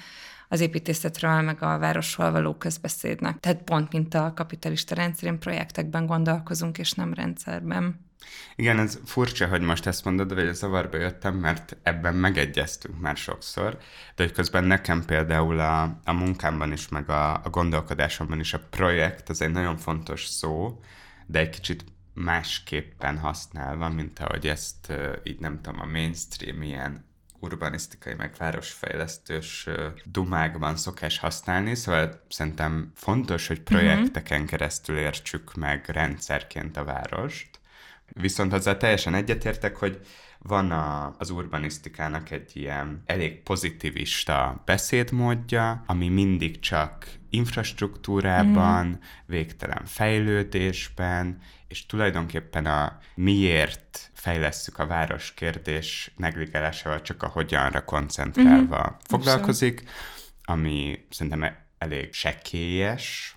az 0.52 0.60
építészetről, 0.60 1.42
meg 1.42 1.64
a 1.64 1.78
városról 1.78 2.32
való 2.32 2.54
közbeszédnek. 2.54 3.40
Tehát 3.40 3.62
pont, 3.62 3.92
mint 3.92 4.14
a 4.14 4.34
kapitalista 4.36 4.96
rendszerén 4.96 5.40
projektekben 5.40 6.06
gondolkozunk, 6.06 6.78
és 6.78 6.92
nem 6.92 7.14
rendszerben. 7.14 8.11
Igen, 8.56 8.80
ez 8.80 9.00
furcsa, 9.06 9.48
hogy 9.48 9.62
most 9.62 9.86
ezt 9.86 10.06
mondod, 10.06 10.34
vagy 10.34 10.54
zavarba 10.54 10.98
jöttem, 10.98 11.36
mert 11.36 11.78
ebben 11.84 12.16
megegyeztünk 12.16 13.00
már 13.00 13.18
sokszor, 13.18 13.78
de 14.16 14.24
hogy 14.24 14.32
közben 14.32 14.64
nekem 14.64 15.06
például 15.06 15.60
a, 15.60 16.00
a 16.04 16.14
munkámban 16.14 16.72
is, 16.72 16.88
meg 16.88 17.10
a, 17.10 17.34
a 17.34 17.50
gondolkodásomban 17.50 18.40
is 18.40 18.54
a 18.54 18.68
projekt, 18.70 19.30
az 19.30 19.42
egy 19.42 19.52
nagyon 19.52 19.78
fontos 19.78 20.26
szó, 20.26 20.80
de 21.26 21.40
egy 21.40 21.50
kicsit 21.50 21.84
másképpen 22.14 23.18
használva, 23.18 23.90
mint 23.90 24.20
ahogy 24.20 24.48
ezt 24.48 24.94
így 25.24 25.40
nem 25.40 25.62
tudom, 25.62 25.82
a 25.82 25.86
mainstream 25.86 26.62
ilyen 26.62 27.10
urbanisztikai, 27.40 28.14
meg 28.14 28.34
városfejlesztős 28.38 29.68
dumákban 30.04 30.76
szokás 30.76 31.18
használni, 31.18 31.76
szóval 31.76 32.22
szerintem 32.30 32.92
fontos, 32.96 33.48
hogy 33.48 33.62
projekteken 33.62 34.46
keresztül 34.46 34.98
értsük 34.98 35.54
meg 35.56 35.86
rendszerként 35.88 36.78
a 36.78 36.84
várost, 36.84 37.51
Viszont 38.14 38.54
azzal 38.54 38.78
teljesen 38.78 39.14
egyetértek, 39.14 39.76
hogy 39.76 40.00
van 40.44 40.72
a, 40.72 41.16
az 41.18 41.30
urbanisztikának 41.30 42.32
egy 42.32 42.52
ilyen 42.54 43.04
elég 43.06 43.44
pozitivista 43.44 44.62
beszédmódja, 44.66 45.84
ami 45.86 46.08
mindig 46.08 46.60
csak 46.60 47.08
infrastruktúrában, 47.30 48.88
mm. 48.88 48.94
végtelen 49.26 49.86
fejlődésben, 49.86 51.42
és 51.68 51.86
tulajdonképpen 51.86 52.66
a 52.66 52.98
miért 53.16 54.12
fejlesszük 54.14 54.80
a 54.80 54.86
város 54.86 55.34
kérdés 55.34 56.12
negligálásával 56.18 57.02
csak 57.02 57.24
a 57.24 57.28
hogyanra 57.28 57.86
koncentrálva 57.86 58.90
mm. 58.92 58.96
foglalkozik, 59.08 59.84
ami 60.44 61.06
szerintem 61.10 61.56
elég 61.78 62.14
sekélyes, 62.14 63.36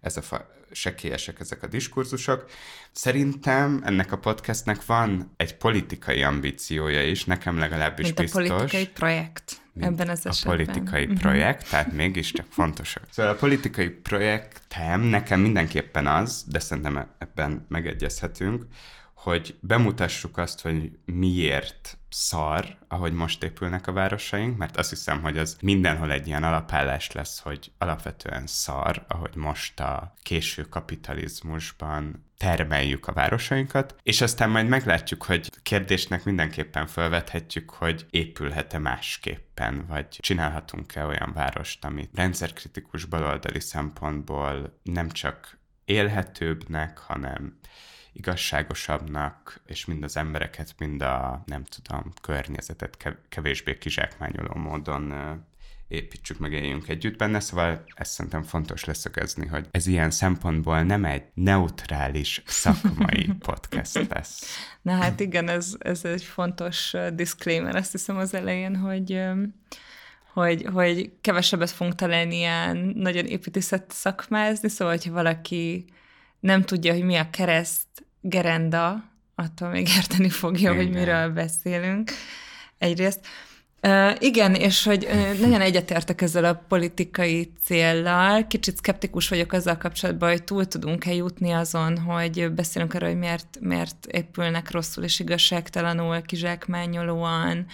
ez 0.00 0.16
a 0.16 0.22
fa- 0.22 0.59
sekélyesek 0.70 1.40
ezek 1.40 1.62
a 1.62 1.66
diskurzusok. 1.66 2.44
Szerintem 2.92 3.82
ennek 3.84 4.12
a 4.12 4.18
podcastnek 4.18 4.84
van 4.86 5.34
egy 5.36 5.56
politikai 5.56 6.22
ambíciója 6.22 7.06
is, 7.06 7.24
nekem 7.24 7.58
legalábbis 7.58 8.04
Mint 8.04 8.18
biztos. 8.18 8.42
a 8.42 8.54
politikai 8.54 8.86
projekt 8.86 9.60
ebben 9.80 10.08
az 10.08 10.26
esetben. 10.26 10.52
A 10.52 10.56
politikai 10.56 11.04
uh-huh. 11.04 11.18
projekt, 11.18 11.70
tehát 11.70 11.92
mégiscsak 11.92 12.46
fontosak. 12.48 13.02
Szóval 13.10 13.32
a 13.32 13.36
politikai 13.36 13.88
projektem 13.88 15.00
nekem 15.00 15.40
mindenképpen 15.40 16.06
az, 16.06 16.44
de 16.48 16.58
szerintem 16.58 17.06
ebben 17.18 17.64
megegyezhetünk, 17.68 18.64
hogy 19.22 19.56
bemutassuk 19.60 20.38
azt, 20.38 20.60
hogy 20.60 20.90
miért 21.04 21.98
szar, 22.08 22.76
ahogy 22.88 23.12
most 23.12 23.42
épülnek 23.42 23.86
a 23.86 23.92
városaink, 23.92 24.56
mert 24.56 24.76
azt 24.76 24.90
hiszem, 24.90 25.22
hogy 25.22 25.38
az 25.38 25.56
mindenhol 25.60 26.12
egy 26.12 26.26
ilyen 26.26 26.44
alapállás 26.44 27.12
lesz, 27.12 27.40
hogy 27.40 27.72
alapvetően 27.78 28.46
szar, 28.46 29.04
ahogy 29.08 29.34
most 29.34 29.80
a 29.80 30.14
késő 30.22 30.62
kapitalizmusban 30.62 32.24
termeljük 32.36 33.06
a 33.06 33.12
városainkat, 33.12 33.94
és 34.02 34.20
aztán 34.20 34.50
majd 34.50 34.68
meglátjuk, 34.68 35.22
hogy 35.22 35.50
kérdésnek 35.62 36.24
mindenképpen 36.24 36.86
felvethetjük, 36.86 37.70
hogy 37.70 38.06
épülhet-e 38.10 38.78
másképpen, 38.78 39.84
vagy 39.88 40.06
csinálhatunk-e 40.08 41.04
olyan 41.04 41.32
várost, 41.34 41.84
amit 41.84 42.10
rendszerkritikus 42.14 43.04
baloldali 43.04 43.60
szempontból 43.60 44.78
nem 44.82 45.08
csak 45.08 45.58
élhetőbbnek, 45.84 46.98
hanem 46.98 47.58
igazságosabbnak, 48.20 49.60
és 49.66 49.84
mind 49.84 50.02
az 50.02 50.16
embereket, 50.16 50.74
mind 50.78 51.02
a, 51.02 51.42
nem 51.46 51.64
tudom, 51.64 52.12
környezetet 52.22 53.16
kevésbé 53.28 53.78
kizsákmányoló 53.78 54.54
módon 54.54 55.14
építsük 55.88 56.38
meg, 56.38 56.52
éljünk 56.52 56.88
együtt 56.88 57.18
benne, 57.18 57.40
szóval 57.40 57.84
ezt 57.94 58.12
szerintem 58.12 58.42
fontos 58.42 58.84
leszögezni, 58.84 59.46
hogy 59.46 59.66
ez 59.70 59.86
ilyen 59.86 60.10
szempontból 60.10 60.82
nem 60.82 61.04
egy 61.04 61.22
neutrális 61.34 62.42
szakmai 62.46 63.30
podcast 63.48 64.08
lesz. 64.08 64.42
Na 64.82 64.92
hát 64.92 65.20
igen, 65.20 65.48
ez, 65.48 65.74
ez 65.78 66.04
egy 66.04 66.24
fontos 66.24 66.94
disclaimer, 67.14 67.76
azt 67.76 67.92
hiszem 67.92 68.16
az 68.16 68.34
elején, 68.34 68.76
hogy 68.76 69.22
hogy, 70.32 70.66
hogy 70.72 71.12
kevesebbet 71.20 71.70
fogunk 71.70 71.96
találni 71.96 72.36
ilyen 72.36 72.76
nagyon 72.76 73.26
építészet 73.26 73.90
szakmázni, 73.90 74.68
szóval, 74.68 74.94
hogyha 74.94 75.12
valaki 75.12 75.84
nem 76.40 76.62
tudja, 76.62 76.92
hogy 76.92 77.04
mi 77.04 77.16
a 77.16 77.30
kereszt 77.30 77.86
gerenda, 78.20 79.04
attól 79.34 79.68
még 79.68 79.88
érteni 79.96 80.28
fogja, 80.28 80.72
Igen. 80.72 80.84
hogy 80.84 80.94
miről 80.94 81.28
beszélünk 81.28 82.10
egyrészt. 82.78 83.20
Uh, 83.82 84.12
igen, 84.18 84.54
és 84.54 84.84
hogy 84.84 85.04
uh, 85.04 85.38
nagyon 85.40 85.60
egyetértek 85.60 86.20
ezzel 86.20 86.44
a 86.44 86.64
politikai 86.68 87.52
céllal. 87.62 88.46
Kicsit 88.46 88.76
szkeptikus 88.76 89.28
vagyok 89.28 89.52
azzal 89.52 89.76
kapcsolatban, 89.76 90.28
hogy 90.28 90.44
túl 90.44 90.66
tudunk-e 90.66 91.14
jutni 91.14 91.50
azon, 91.50 91.98
hogy 91.98 92.52
beszélünk 92.52 92.94
arról, 92.94 93.08
hogy 93.08 93.18
miért, 93.18 93.58
miért 93.60 94.06
épülnek 94.06 94.70
rosszul 94.70 95.04
és 95.04 95.20
igazságtalanul, 95.20 96.22
kizsákmányolóan, 96.22 97.66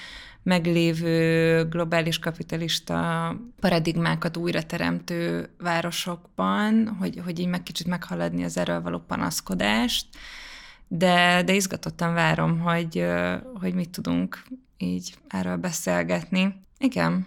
meglévő 0.47 1.65
globális 1.69 2.19
kapitalista 2.19 3.37
paradigmákat 3.61 4.37
újra 4.37 4.63
teremtő 4.63 5.49
városokban, 5.59 6.97
hogy, 6.99 7.21
hogy 7.25 7.39
így 7.39 7.49
meg 7.49 7.63
kicsit 7.63 7.87
meghaladni 7.87 8.45
az 8.45 8.57
erről 8.57 8.83
való 8.83 8.99
panaszkodást, 8.99 10.07
de, 10.89 11.43
de 11.43 11.55
izgatottan 11.55 12.15
várom, 12.15 12.59
hogy, 12.59 13.07
hogy 13.61 13.75
mit 13.75 13.91
tudunk 13.91 14.43
így 14.77 15.15
erről 15.29 15.57
beszélgetni. 15.57 16.55
Igen. 16.79 17.27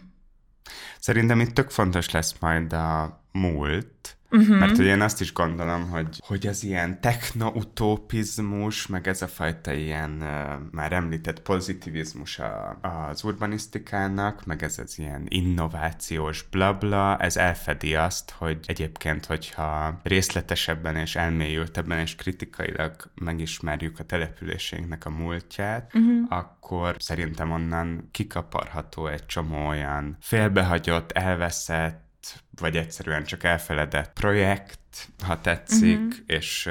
Szerintem 0.99 1.39
itt 1.39 1.53
tök 1.53 1.69
fontos 1.69 2.09
lesz 2.09 2.35
majd 2.39 2.73
a 2.73 3.21
múlt, 3.31 4.17
Uh-huh. 4.31 4.59
Mert 4.59 4.75
hogy 4.75 4.85
én 4.85 5.01
azt 5.01 5.21
is 5.21 5.33
gondolom, 5.33 5.89
hogy, 5.89 6.21
hogy 6.27 6.47
az 6.47 6.63
ilyen 6.63 7.01
technoutopizmus, 7.01 8.87
meg 8.87 9.07
ez 9.07 9.21
a 9.21 9.27
fajta 9.27 9.73
ilyen 9.73 10.11
uh, 10.21 10.71
már 10.71 10.91
említett 10.91 11.41
pozitivizmus 11.41 12.39
a, 12.39 12.79
az 12.81 13.23
urbanisztikának, 13.23 14.45
meg 14.45 14.63
ez 14.63 14.79
az 14.79 14.99
ilyen 14.99 15.25
innovációs 15.27 16.47
blabla, 16.51 17.17
ez 17.17 17.37
elfedi 17.37 17.95
azt, 17.95 18.31
hogy 18.31 18.59
egyébként, 18.65 19.25
hogyha 19.25 19.99
részletesebben 20.03 20.95
és 20.95 21.15
elmélyültebben 21.15 21.99
és 21.99 22.15
kritikailag 22.15 22.95
megismerjük 23.15 23.99
a 23.99 24.03
településénknek 24.03 25.05
a 25.05 25.09
múltját, 25.09 25.91
uh-huh. 25.93 26.25
akkor 26.29 26.95
szerintem 26.99 27.51
onnan 27.51 28.07
kikaparható 28.11 29.07
egy 29.07 29.25
csomó 29.25 29.67
olyan 29.67 30.17
félbehagyott, 30.19 31.11
elveszett, 31.11 32.07
vagy 32.59 32.77
egyszerűen 32.77 33.23
csak 33.23 33.43
elfeledett 33.43 34.13
projekt, 34.13 35.09
ha 35.23 35.41
tetszik, 35.41 35.99
uh-huh. 35.99 36.13
és, 36.25 36.69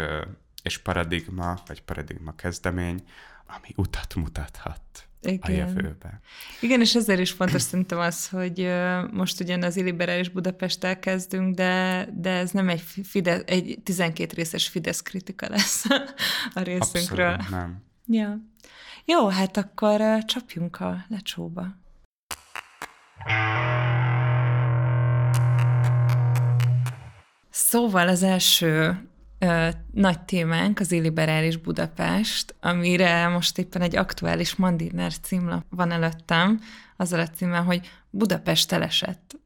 és 0.62 0.78
paradigma, 0.78 1.58
vagy 1.66 1.82
paradigma 1.82 2.34
kezdemény, 2.34 3.04
ami 3.46 3.72
utat 3.76 4.14
mutathat 4.14 4.80
igen. 5.20 5.40
a 5.40 5.50
jövőbe. 5.50 6.20
Igen, 6.60 6.80
és 6.80 6.94
ezért 6.94 7.20
is 7.20 7.30
fontos 7.30 7.62
szerintem 7.62 7.98
az, 7.98 8.28
hogy 8.28 8.70
most 9.12 9.40
ugyan 9.40 9.62
az 9.62 9.76
illiberális 9.76 10.28
Budapesttel 10.28 10.98
kezdünk, 10.98 11.54
de, 11.54 12.06
de 12.14 12.30
ez 12.30 12.50
nem 12.50 12.68
egy, 12.68 12.82
Fide, 13.04 13.42
egy 13.42 13.78
12 13.84 14.34
részes 14.34 14.68
Fidesz 14.68 15.02
kritika 15.02 15.48
lesz 15.48 15.84
a 16.54 16.60
részünkről. 16.60 17.26
Abszolút 17.26 17.50
nem. 17.50 17.82
Ja. 18.06 18.38
Jó, 19.04 19.28
hát 19.28 19.56
akkor 19.56 20.24
csapjunk 20.24 20.80
a 20.80 21.04
lecsóba. 21.08 21.66
Szóval 27.70 28.08
az 28.08 28.22
első 28.22 29.00
ö, 29.38 29.68
nagy 29.92 30.20
témánk 30.20 30.80
az 30.80 30.92
illiberális 30.92 31.56
Budapest, 31.56 32.54
amire 32.60 33.28
most 33.28 33.58
éppen 33.58 33.82
egy 33.82 33.96
aktuális 33.96 34.56
Mandiner 34.56 35.12
címlap 35.22 35.64
van 35.70 35.90
előttem, 35.90 36.60
azzal 36.96 37.20
a 37.20 37.28
címmel, 37.28 37.62
hogy 37.62 37.90
Budapest 38.10 38.72
elesett. 38.72 39.38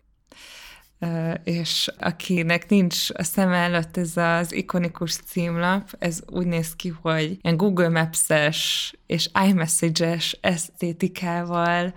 Ö, 0.99 1.33
és 1.45 1.91
akinek 1.99 2.69
nincs 2.69 3.11
a 3.11 3.23
szem 3.23 3.53
előtt 3.53 3.97
ez 3.97 4.17
az 4.17 4.53
ikonikus 4.53 5.15
címlap, 5.15 5.97
ez 5.99 6.23
úgy 6.27 6.47
néz 6.47 6.77
ki, 6.77 6.89
hogy 6.89 7.39
ilyen 7.41 7.57
Google 7.57 7.89
Maps-es 7.89 8.93
és 9.07 9.31
iMessage-es 9.47 10.39
esztétikával 10.41 11.95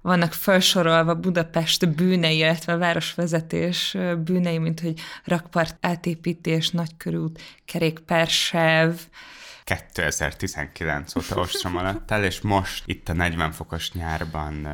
vannak 0.00 0.32
felsorolva 0.32 1.14
Budapest 1.14 1.88
bűnei, 1.88 2.36
illetve 2.36 2.72
a 2.72 2.78
városvezetés 2.78 3.96
bűnei, 4.24 4.58
mint 4.58 4.80
hogy 4.80 5.00
rakpart 5.24 5.76
átépítés, 5.80 6.70
nagykörút, 6.70 7.40
kerékpársáv, 7.64 9.00
2019 9.64 11.16
óta 11.16 11.40
ostrom 11.40 11.76
alatt 11.76 12.10
el, 12.10 12.24
és 12.24 12.40
most 12.40 12.82
itt 12.86 13.08
a 13.08 13.12
40 13.12 13.52
fokos 13.52 13.92
nyárban 13.92 14.68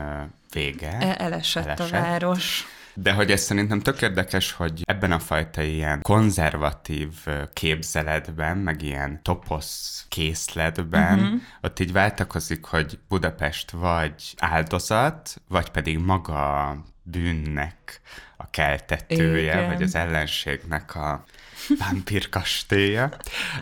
vége. 0.52 1.16
Elesett, 1.16 1.64
elesett 1.66 1.80
a 1.80 1.88
város. 1.88 2.64
De 2.94 3.12
hogy 3.12 3.30
ez 3.30 3.40
szerintem 3.40 3.80
tök 3.80 4.02
érdekes, 4.02 4.52
hogy 4.52 4.82
ebben 4.84 5.12
a 5.12 5.18
fajta 5.18 5.62
ilyen 5.62 6.02
konzervatív 6.02 7.10
képzeletben, 7.52 8.56
meg 8.56 8.82
ilyen 8.82 9.22
toposz 9.22 10.06
készletben, 10.08 11.18
uh-huh. 11.18 11.40
ott 11.62 11.78
így 11.78 11.92
váltakozik, 11.92 12.64
hogy 12.64 12.98
Budapest 13.08 13.70
vagy 13.70 14.34
áldozat, 14.38 15.40
vagy 15.48 15.70
pedig 15.70 15.98
maga 15.98 16.76
bűnnek 17.02 18.00
a 18.36 18.50
keltetője, 18.50 19.54
Igen. 19.54 19.66
vagy 19.66 19.82
az 19.82 19.94
ellenségnek 19.94 20.94
a 20.94 21.24
vámpírkastélya. 21.78 23.10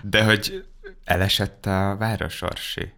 De 0.02 0.24
hogy 0.24 0.64
elesett 1.04 1.66
a 1.66 1.96
város, 1.98 2.42
Orsi? 2.42 2.92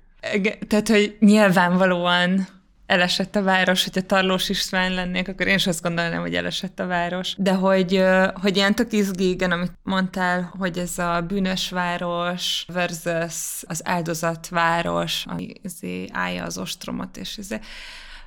Tehát, 0.69 0.89
hogy 0.89 1.17
nyilvánvalóan 1.21 2.47
elesett 2.87 3.37
a 3.37 3.43
város, 3.43 3.85
hogyha 3.85 4.01
Tarlós 4.01 4.49
István 4.49 4.93
lennék, 4.93 5.29
akkor 5.29 5.47
én 5.47 5.55
is 5.55 5.67
azt 5.67 5.83
gondolnám, 5.83 6.21
hogy 6.21 6.35
elesett 6.35 6.81
a 6.81 6.87
város. 6.87 7.35
De 7.39 7.53
hogy, 7.53 8.05
hogy 8.35 8.57
ilyen 8.57 8.75
tök 8.75 8.93
izgi, 8.93 9.29
igen, 9.29 9.51
amit 9.51 9.73
mondtál, 9.83 10.53
hogy 10.59 10.79
ez 10.79 10.99
a 10.99 11.25
bűnös 11.29 11.71
város 11.71 12.67
versus 12.73 13.63
az 13.67 13.81
áldozatváros, 13.85 15.25
ami 15.27 15.53
izé 15.63 16.09
állja 16.13 16.45
az 16.45 16.59
ostromot, 16.59 17.17
és 17.17 17.39
izé, 17.39 17.59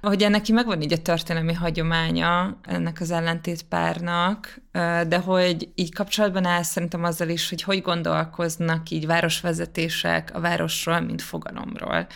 hogy 0.01 0.23
ennek 0.23 0.47
megvan 0.47 0.81
így 0.81 0.93
a 0.93 1.01
történelmi 1.01 1.53
hagyománya 1.53 2.57
ennek 2.63 2.97
az 3.01 3.11
ellentétpárnak, 3.11 4.61
de 5.07 5.17
hogy 5.17 5.69
így 5.75 5.93
kapcsolatban 5.93 6.45
áll 6.45 6.63
szerintem 6.63 7.03
azzal 7.03 7.29
is, 7.29 7.49
hogy 7.49 7.63
hogy 7.63 7.81
gondolkoznak 7.81 8.89
így 8.89 9.05
városvezetések 9.05 10.31
a 10.33 10.39
városról, 10.39 10.99
mint 10.99 11.21
fogalomról 11.21 12.07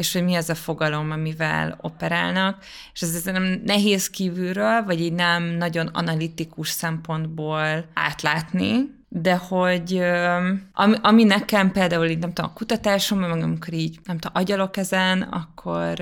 és 0.00 0.12
hogy 0.12 0.24
mi 0.24 0.34
az 0.34 0.50
a 0.50 0.54
fogalom, 0.54 1.10
amivel 1.10 1.78
operálnak, 1.80 2.64
és 2.92 3.02
ez 3.02 3.24
nem 3.24 3.62
nehéz 3.64 4.10
kívülről, 4.10 4.82
vagy 4.84 5.00
így 5.00 5.12
nem 5.12 5.42
nagyon 5.42 5.86
analitikus 5.86 6.68
szempontból 6.68 7.84
átlátni, 7.94 8.98
de 9.12 9.36
hogy 9.36 10.02
ami, 10.72 10.94
ami 11.02 11.24
nekem 11.24 11.72
például 11.72 12.06
így 12.06 12.18
nem 12.18 12.32
tudom, 12.32 12.50
a 12.50 12.58
kutatásom, 12.58 13.18
meg 13.18 13.30
amikor 13.30 13.72
így 13.72 13.98
nem 14.04 14.18
tudom, 14.18 14.42
agyalok 14.42 14.76
ezen, 14.76 15.22
akkor 15.22 16.00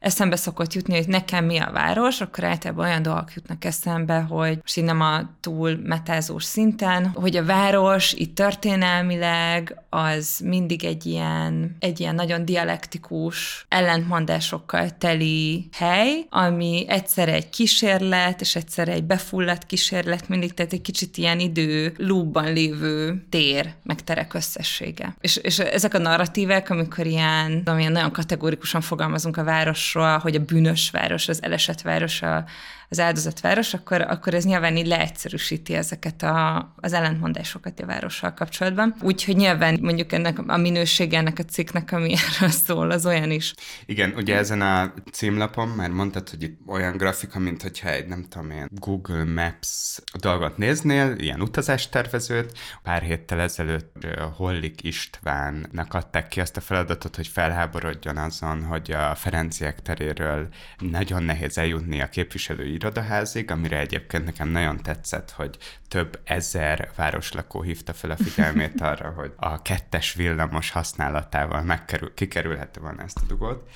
eszembe 0.00 0.36
szokott 0.36 0.72
jutni, 0.72 0.96
hogy 0.96 1.08
nekem 1.08 1.44
mi 1.44 1.58
a 1.58 1.70
város, 1.72 2.20
akkor 2.20 2.44
általában 2.44 2.86
olyan 2.86 3.02
dolgok 3.02 3.34
jutnak 3.34 3.64
eszembe, 3.64 4.20
hogy 4.20 4.58
most 4.60 4.76
így 4.76 4.84
nem 4.84 5.00
a 5.00 5.20
túl 5.40 5.80
metázós 5.82 6.44
szinten, 6.44 7.06
hogy 7.06 7.36
a 7.36 7.44
város 7.44 8.12
itt 8.12 8.34
történelmileg 8.34 9.82
az 9.90 10.40
mindig 10.44 10.84
egy 10.84 11.06
ilyen, 11.06 11.76
egy 11.78 12.00
ilyen 12.00 12.14
nagyon 12.14 12.44
dialektikus, 12.44 13.66
ellentmondásokkal 13.68 14.98
teli 14.98 15.68
hely, 15.72 16.26
ami 16.30 16.84
egyszer 16.88 17.28
egy 17.28 17.50
kísérlet, 17.50 18.40
és 18.40 18.56
egyszer 18.56 18.88
egy 18.88 19.04
befulladt 19.04 19.66
kísérlet, 19.66 20.28
mindig, 20.28 20.54
tehát 20.54 20.72
egy 20.72 20.80
kicsit 20.80 21.16
ilyen 21.16 21.40
idő 21.40 21.94
lúbban 21.96 22.49
lévő 22.50 23.26
tér, 23.28 23.72
meg 23.82 24.04
terek 24.04 24.34
összessége. 24.34 25.16
És, 25.20 25.36
és 25.36 25.58
ezek 25.58 25.94
a 25.94 25.98
narratívek, 25.98 26.70
amikor 26.70 27.06
ilyen, 27.06 27.62
amilyen 27.64 27.92
nagyon 27.92 28.12
kategórikusan 28.12 28.80
fogalmazunk 28.80 29.36
a 29.36 29.44
városról, 29.44 30.18
hogy 30.18 30.34
a 30.34 30.44
bűnös 30.44 30.90
város, 30.90 31.28
az 31.28 31.42
elesett 31.42 31.80
város, 31.80 32.22
a, 32.22 32.44
az 32.90 33.00
áldozatváros, 33.00 33.74
akkor, 33.74 34.00
akkor 34.00 34.34
ez 34.34 34.44
nyilván 34.44 34.76
így 34.76 34.86
leegyszerűsíti 34.86 35.74
ezeket 35.74 36.22
a, 36.22 36.72
az 36.76 36.92
ellentmondásokat 36.92 37.80
a 37.80 37.86
várossal 37.86 38.34
kapcsolatban. 38.34 38.94
Úgyhogy 39.02 39.36
nyilván 39.36 39.78
mondjuk 39.80 40.12
ennek 40.12 40.38
a 40.46 40.56
minősége 40.56 41.18
ennek 41.18 41.38
a 41.38 41.42
cikknek, 41.42 41.92
ami 41.92 42.14
erről 42.36 42.50
szól, 42.50 42.90
az 42.90 43.06
olyan 43.06 43.30
is. 43.30 43.54
Igen, 43.86 44.12
ugye 44.16 44.36
ezen 44.36 44.60
a 44.60 44.94
címlapon 45.12 45.68
már 45.68 45.90
mondtad, 45.90 46.30
hogy 46.30 46.42
itt 46.42 46.58
olyan 46.66 46.96
grafika, 46.96 47.38
mint 47.38 47.62
hogyha 47.62 47.88
egy 47.88 48.06
nem 48.06 48.26
tudom 48.28 48.50
én 48.50 48.66
Google 48.70 49.24
Maps 49.24 49.98
dolgot 50.20 50.56
néznél, 50.56 51.14
ilyen 51.18 51.40
utazástervezőt. 51.40 52.58
Pár 52.82 53.02
héttel 53.02 53.40
ezelőtt 53.40 54.06
Hollik 54.36 54.82
Istvánnak 54.82 55.94
adták 55.94 56.28
ki 56.28 56.40
azt 56.40 56.56
a 56.56 56.60
feladatot, 56.60 57.16
hogy 57.16 57.28
felháborodjon 57.28 58.16
azon, 58.16 58.64
hogy 58.64 58.90
a 58.90 59.14
Ferenciek 59.14 59.82
teréről 59.82 60.48
nagyon 60.78 61.22
nehéz 61.22 61.58
eljutni 61.58 62.00
a 62.00 62.08
képviselői 62.08 62.78
irodaházig, 62.80 63.50
amire 63.50 63.78
egyébként 63.78 64.24
nekem 64.24 64.48
nagyon 64.48 64.76
tetszett, 64.82 65.30
hogy 65.30 65.56
több 65.88 66.20
ezer 66.24 66.90
városlakó 66.96 67.62
hívta 67.62 67.92
fel 67.92 68.10
a 68.10 68.16
figyelmét 68.16 68.80
arra, 68.90 69.12
hogy 69.16 69.32
a 69.36 69.62
kettes 69.62 70.14
villamos 70.14 70.70
használatával 70.70 71.62
megkerül, 71.62 72.14
kikerülhető 72.14 72.80
van 72.80 73.00
ezt 73.00 73.18
a 73.18 73.26
dugót. 73.26 73.70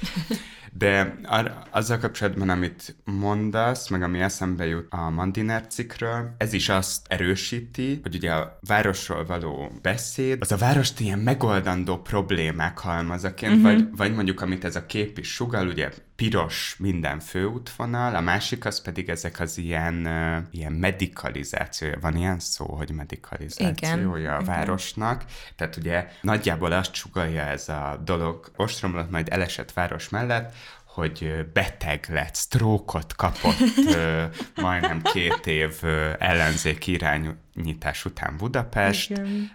De 0.73 1.19
ar- 1.25 1.53
azzal 1.71 1.99
kapcsolatban, 1.99 2.49
amit 2.49 2.97
mondasz, 3.05 3.89
meg 3.89 4.03
ami 4.03 4.21
eszembe 4.21 4.67
jut 4.67 4.87
a 4.91 5.11
Mandiner 5.11 5.67
cikkről, 5.67 6.35
ez 6.39 6.53
is 6.53 6.69
azt 6.69 7.07
erősíti, 7.09 7.99
hogy 8.03 8.15
ugye 8.15 8.33
a 8.33 8.59
városról 8.67 9.25
való 9.25 9.71
beszéd, 9.83 10.41
az 10.41 10.53
a 10.53 10.57
várost 10.57 11.01
ilyen 11.01 11.19
megoldandó 11.19 11.99
problémák 11.99 12.79
halmazaként, 12.79 13.55
uh-huh. 13.55 13.73
vagy, 13.73 13.89
vagy 13.97 14.15
mondjuk 14.15 14.41
amit 14.41 14.65
ez 14.65 14.77
a 14.77 14.87
kép 14.87 15.19
is 15.19 15.33
sugal, 15.33 15.67
ugye 15.67 15.91
piros 16.17 16.77
minden 16.79 17.21
főútvonal, 17.21 18.15
a 18.15 18.21
másik 18.21 18.65
az 18.65 18.83
pedig 18.83 19.09
ezek 19.09 19.41
az 19.41 19.59
ilyen, 19.59 20.07
ilyen 20.51 20.73
medikalizációja, 20.73 21.99
van 22.01 22.17
ilyen 22.17 22.39
szó, 22.39 22.67
hogy 22.67 22.91
medikalizációja 22.91 24.31
Igen. 24.31 24.41
a 24.41 24.45
városnak, 24.45 25.23
Igen. 25.23 25.35
tehát 25.57 25.77
ugye 25.77 26.09
nagyjából 26.21 26.73
azt 26.73 26.95
sugalja 26.95 27.43
ez 27.43 27.69
a 27.69 28.01
dolog, 28.05 28.51
ostromlott 28.57 29.11
majd 29.11 29.29
elesett 29.31 29.73
város 29.73 30.09
mellett, 30.09 30.55
hogy 30.85 31.47
beteg 31.53 32.07
lett, 32.09 32.35
sztrókot 32.35 33.15
kapott 33.15 33.97
majdnem 34.55 35.03
két 35.03 35.47
év 35.47 35.85
ellenzék 36.19 36.87
irányítás 36.87 38.05
után 38.05 38.37
Budapest, 38.37 39.11
Igen. 39.11 39.51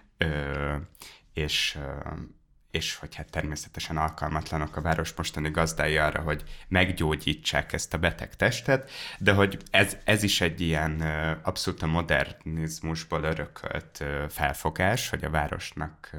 és 1.32 1.78
és 2.70 2.94
hogy 2.94 3.14
hát 3.14 3.30
természetesen 3.30 3.96
alkalmatlanok 3.96 4.76
a 4.76 4.80
város 4.80 5.12
mostani 5.12 5.50
gazdái 5.50 5.96
arra, 5.96 6.20
hogy 6.20 6.42
meggyógyítsák 6.68 7.72
ezt 7.72 7.94
a 7.94 7.98
beteg 7.98 8.36
testet, 8.36 8.90
de 9.18 9.32
hogy 9.32 9.58
ez, 9.70 9.96
ez 10.04 10.22
is 10.22 10.40
egy 10.40 10.60
ilyen 10.60 11.00
abszolút 11.42 11.82
a 11.82 11.86
modernizmusból 11.86 13.22
örökölt 13.22 14.04
felfogás, 14.28 15.08
hogy 15.08 15.24
a 15.24 15.30
városnak, 15.30 16.10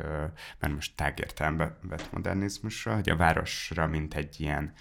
mert 0.59 0.73
most 0.73 0.95
tágértelemben 0.95 1.77
vett 1.81 2.11
modernizmusra, 2.11 2.93
hogy 2.93 3.09
a 3.09 3.15
városra, 3.15 3.87
mint 3.87 4.13
egy 4.13 4.39
ilyen 4.39 4.73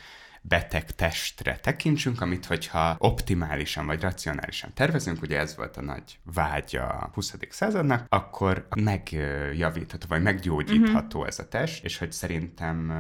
beteg 0.43 0.91
testre 0.91 1.57
tekintsünk, 1.57 2.21
amit 2.21 2.47
hogyha 2.47 2.97
optimálisan 2.99 3.87
vagy 3.87 4.01
racionálisan 4.01 4.75
tervezünk, 4.75 5.23
ugye 5.23 5.39
ez 5.39 5.57
volt 5.57 5.77
a 5.77 5.83
nagy 5.83 6.19
vágya 6.35 6.87
a 6.87 7.11
20. 7.15 7.35
századnak, 7.49 8.07
akkor 8.09 8.67
megjavítható 8.77 10.07
vagy 10.09 10.23
meggyógyítható 10.23 11.19
uh-huh. 11.19 11.27
ez 11.27 11.39
a 11.39 11.49
test, 11.49 11.85
és 11.85 11.99
hogy 11.99 12.13
szerintem 12.13 12.93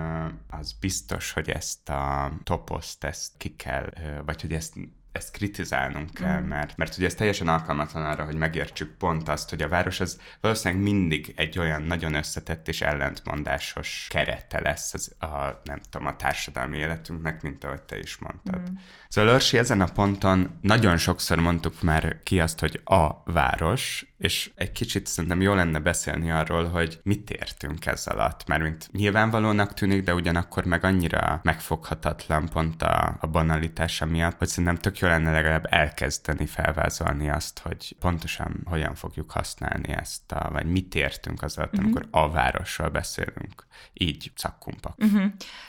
az 0.48 0.72
biztos, 0.72 1.33
hogy 1.33 1.50
ezt 1.50 1.88
a 1.88 2.33
toposzt, 2.42 3.05
ezt 3.05 3.33
ki 3.37 3.57
kell, 3.57 3.92
vagy 4.24 4.40
hogy 4.40 4.53
ezt 4.53 4.74
ezt 5.12 5.33
kritizálnunk 5.33 6.14
kell, 6.14 6.40
mm. 6.40 6.46
mert, 6.46 6.77
mert 6.77 6.96
ugye 6.96 7.07
ez 7.07 7.14
teljesen 7.14 7.49
alkalmatlan 7.49 8.05
arra, 8.05 8.25
hogy 8.25 8.35
megértsük 8.35 8.96
pont 8.96 9.29
azt, 9.29 9.51
hogy 9.51 9.62
a 9.62 9.68
város 9.68 10.01
az 10.01 10.20
valószínűleg 10.40 10.83
mindig 10.83 11.33
egy 11.37 11.59
olyan 11.59 11.83
nagyon 11.83 12.14
összetett 12.14 12.68
és 12.68 12.81
ellentmondásos 12.81 14.07
kerete 14.11 14.61
lesz 14.61 14.94
az 14.94 15.14
a, 15.18 15.61
nem 15.64 15.81
tudom, 15.90 16.07
a 16.07 16.16
társadalmi 16.16 16.79
életünknek, 16.79 17.42
mint 17.42 17.64
ahogy 17.64 17.83
te 17.83 17.99
is 17.99 18.18
mondtad. 18.18 18.70
Mm. 18.70 18.75
Szóval 19.09 19.35
Orsi, 19.35 19.59
ezen 19.59 19.81
a 19.81 19.87
ponton 19.87 20.59
nagyon 20.61 20.96
sokszor 20.96 21.38
mondtuk 21.38 21.83
már 21.83 22.20
ki 22.23 22.40
azt, 22.40 22.61
hogy 22.61 22.81
a 22.85 23.23
város, 23.25 24.10
és 24.20 24.50
egy 24.54 24.72
kicsit 24.72 25.06
szerintem 25.06 25.40
jó 25.40 25.54
lenne 25.54 25.78
beszélni 25.78 26.30
arról, 26.30 26.68
hogy 26.68 27.00
mit 27.02 27.30
értünk 27.30 27.87
ez 27.87 28.06
alatt, 28.06 28.46
mert 28.46 28.62
mint 28.62 28.88
nyilvánvalónak 28.92 29.74
tűnik, 29.74 30.02
de 30.02 30.14
ugyanakkor 30.14 30.64
meg 30.64 30.85
annyira 30.85 31.40
megfoghatatlan 31.42 32.48
pont 32.48 32.83
a, 32.83 33.16
a 33.20 33.26
banalitása 33.26 34.06
miatt, 34.06 34.38
hogy 34.38 34.48
szerintem 34.48 34.76
tök 34.76 34.98
jó 34.98 35.09
lenne 35.09 35.30
legalább 35.30 35.66
elkezdeni 35.70 36.46
felvázolni 36.46 37.30
azt, 37.30 37.59
hogy 37.59 37.96
pontosan 38.00 38.61
hogyan 38.64 38.94
fogjuk 38.94 39.30
használni 39.30 39.92
ezt, 39.92 40.33
a, 40.33 40.50
vagy 40.52 40.66
mit 40.66 40.94
értünk 40.94 41.42
az 41.42 41.56
alatt, 41.56 41.72
uh-huh. 41.72 41.85
amikor 41.85 42.09
a 42.11 42.30
városról 42.30 42.88
beszélünk. 42.88 43.66
Így 43.92 44.33
szakkumpak. 44.35 44.94
Uh-huh. 44.98 45.24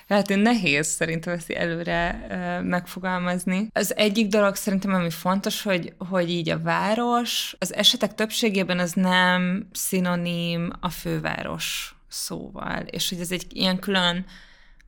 Hát 0.07 0.35
nehéz 0.35 0.87
szerintem 0.87 1.33
ezt 1.33 1.49
előre 1.49 2.27
uh, 2.29 2.67
megfogalmazni. 2.67 3.67
Az 3.73 3.95
egyik 3.95 4.27
dolog 4.27 4.55
szerintem, 4.55 4.93
ami 4.93 5.09
fontos, 5.09 5.63
hogy, 5.63 5.93
hogy 5.97 6.29
így 6.29 6.49
a 6.49 6.61
város, 6.61 7.55
az 7.59 7.73
esetek 7.73 8.13
többségében 8.41 8.80
az 8.80 8.93
nem 8.93 9.67
szinoním 9.71 10.71
a 10.80 10.89
főváros 10.89 11.95
szóval, 12.08 12.82
és 12.82 13.10
hogy 13.10 13.19
ez 13.19 13.32
egy 13.32 13.45
ilyen 13.49 13.80
külön 13.80 14.25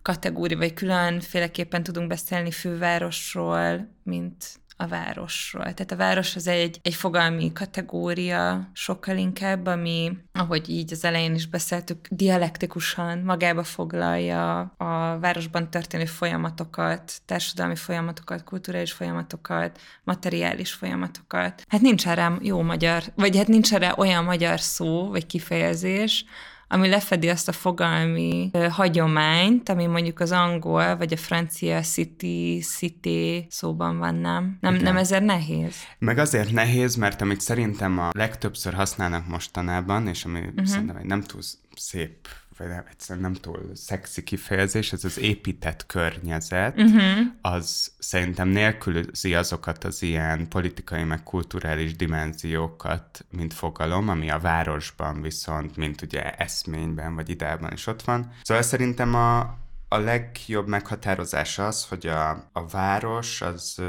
kategória, 0.01 0.57
vagy 0.57 0.73
különféleképpen 0.73 1.83
tudunk 1.83 2.07
beszélni 2.07 2.51
fővárosról, 2.51 3.87
mint 4.03 4.59
a 4.77 4.87
városról. 4.87 5.63
Tehát 5.63 5.91
a 5.91 5.95
város 5.95 6.35
az 6.35 6.47
egy, 6.47 6.79
egy 6.81 6.93
fogalmi 6.93 7.53
kategória 7.53 8.69
sokkal 8.73 9.17
inkább, 9.17 9.65
ami, 9.65 10.17
ahogy 10.31 10.69
így 10.69 10.93
az 10.93 11.05
elején 11.05 11.35
is 11.35 11.47
beszéltük, 11.47 12.07
dialektikusan 12.09 13.17
magába 13.17 13.63
foglalja 13.63 14.59
a 14.59 15.19
városban 15.19 15.69
történő 15.69 16.05
folyamatokat, 16.05 17.21
társadalmi 17.25 17.75
folyamatokat, 17.75 18.43
kulturális 18.43 18.91
folyamatokat, 18.91 19.79
materiális 20.03 20.73
folyamatokat. 20.73 21.63
Hát 21.67 21.81
nincs 21.81 22.07
erre 22.07 22.37
jó 22.41 22.61
magyar, 22.61 23.03
vagy 23.15 23.37
hát 23.37 23.47
nincs 23.47 23.73
erre 23.73 23.93
olyan 23.97 24.23
magyar 24.23 24.59
szó, 24.59 25.09
vagy 25.09 25.25
kifejezés, 25.25 26.25
ami 26.73 26.87
lefedi 26.87 27.29
azt 27.29 27.47
a 27.47 27.51
fogalmi 27.51 28.49
ö, 28.53 28.67
hagyományt, 28.67 29.69
ami 29.69 29.85
mondjuk 29.85 30.19
az 30.19 30.31
angol 30.31 30.97
vagy 30.97 31.13
a 31.13 31.17
francia 31.17 31.81
city, 31.81 32.59
city 32.61 33.45
szóban 33.49 33.97
van, 33.97 34.15
nem? 34.15 34.57
Nem, 34.59 34.75
nem 34.75 34.97
ezért 34.97 35.23
nehéz? 35.23 35.75
Meg 35.99 36.17
azért 36.17 36.51
nehéz, 36.51 36.95
mert 36.95 37.21
amit 37.21 37.41
szerintem 37.41 37.99
a 37.99 38.09
legtöbbször 38.11 38.73
használnak 38.73 39.27
mostanában, 39.27 40.07
és 40.07 40.25
ami 40.25 40.39
uh-huh. 40.39 40.65
szerintem 40.65 40.95
egy 40.95 41.05
nem 41.05 41.21
túl 41.21 41.41
szép 41.75 42.27
vagy 42.57 42.67
nem, 42.67 42.83
egyszerűen 42.89 43.31
nem 43.31 43.33
túl 43.33 43.69
szexi 43.73 44.23
kifejezés, 44.23 44.93
ez 44.93 45.03
az 45.03 45.19
épített 45.19 45.85
környezet, 45.85 46.77
uh-huh. 46.77 47.19
az 47.41 47.91
szerintem 47.99 48.47
nélkülözi 48.47 49.35
azokat 49.35 49.83
az 49.83 50.01
ilyen 50.01 50.47
politikai 50.47 51.03
meg 51.03 51.23
kulturális 51.23 51.95
dimenziókat, 51.95 53.25
mint 53.29 53.53
fogalom, 53.53 54.09
ami 54.09 54.29
a 54.29 54.39
városban 54.39 55.21
viszont, 55.21 55.77
mint 55.77 56.01
ugye 56.01 56.31
eszményben 56.31 57.15
vagy 57.15 57.29
ideában 57.29 57.71
is 57.71 57.87
ott 57.87 58.01
van. 58.01 58.31
Szóval 58.41 58.63
szerintem 58.63 59.15
a, 59.15 59.39
a 59.87 59.97
legjobb 59.97 60.67
meghatározás 60.67 61.59
az, 61.59 61.85
hogy 61.85 62.07
a, 62.07 62.49
a 62.51 62.67
város 62.67 63.41
az 63.41 63.81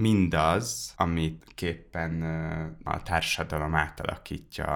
mindaz, 0.00 0.92
amit 0.96 1.44
képpen 1.54 2.22
a 2.84 3.02
társadalom 3.02 3.74
átalakítja 3.74 4.66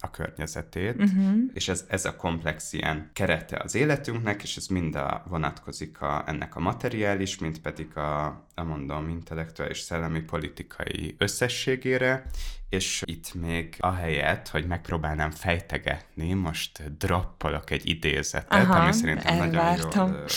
a 0.00 0.10
környezetét, 0.10 0.94
uh-huh. 0.94 1.34
és 1.52 1.68
ez, 1.68 1.84
ez 1.88 2.04
a 2.04 2.16
komplex 2.16 2.72
ilyen 2.72 3.10
kerete 3.12 3.60
az 3.64 3.74
életünknek, 3.74 4.42
és 4.42 4.56
ez 4.56 4.66
mind 4.66 4.94
a, 4.94 5.24
vonatkozik 5.28 6.00
a, 6.00 6.24
ennek 6.26 6.56
a 6.56 6.60
materiális, 6.60 7.38
mint 7.38 7.60
pedig 7.60 7.96
a, 7.96 8.26
a 8.54 8.62
mondom, 8.62 9.08
intellektuális, 9.08 9.78
szellemi, 9.78 10.20
politikai 10.20 11.14
összességére, 11.18 12.26
és 12.68 13.02
itt 13.04 13.34
még 13.34 13.76
ahelyett, 13.78 14.48
hogy 14.48 14.66
megpróbálnám 14.66 15.30
fejtegetni, 15.30 16.32
most 16.32 16.96
droppolok 16.96 17.70
egy 17.70 17.88
idézetet, 17.88 18.62
Aha, 18.62 18.78
ami 18.78 18.92
szerintem 18.92 19.40
elvártam. 19.40 20.06
nagyon 20.06 20.18
jól 20.18 20.28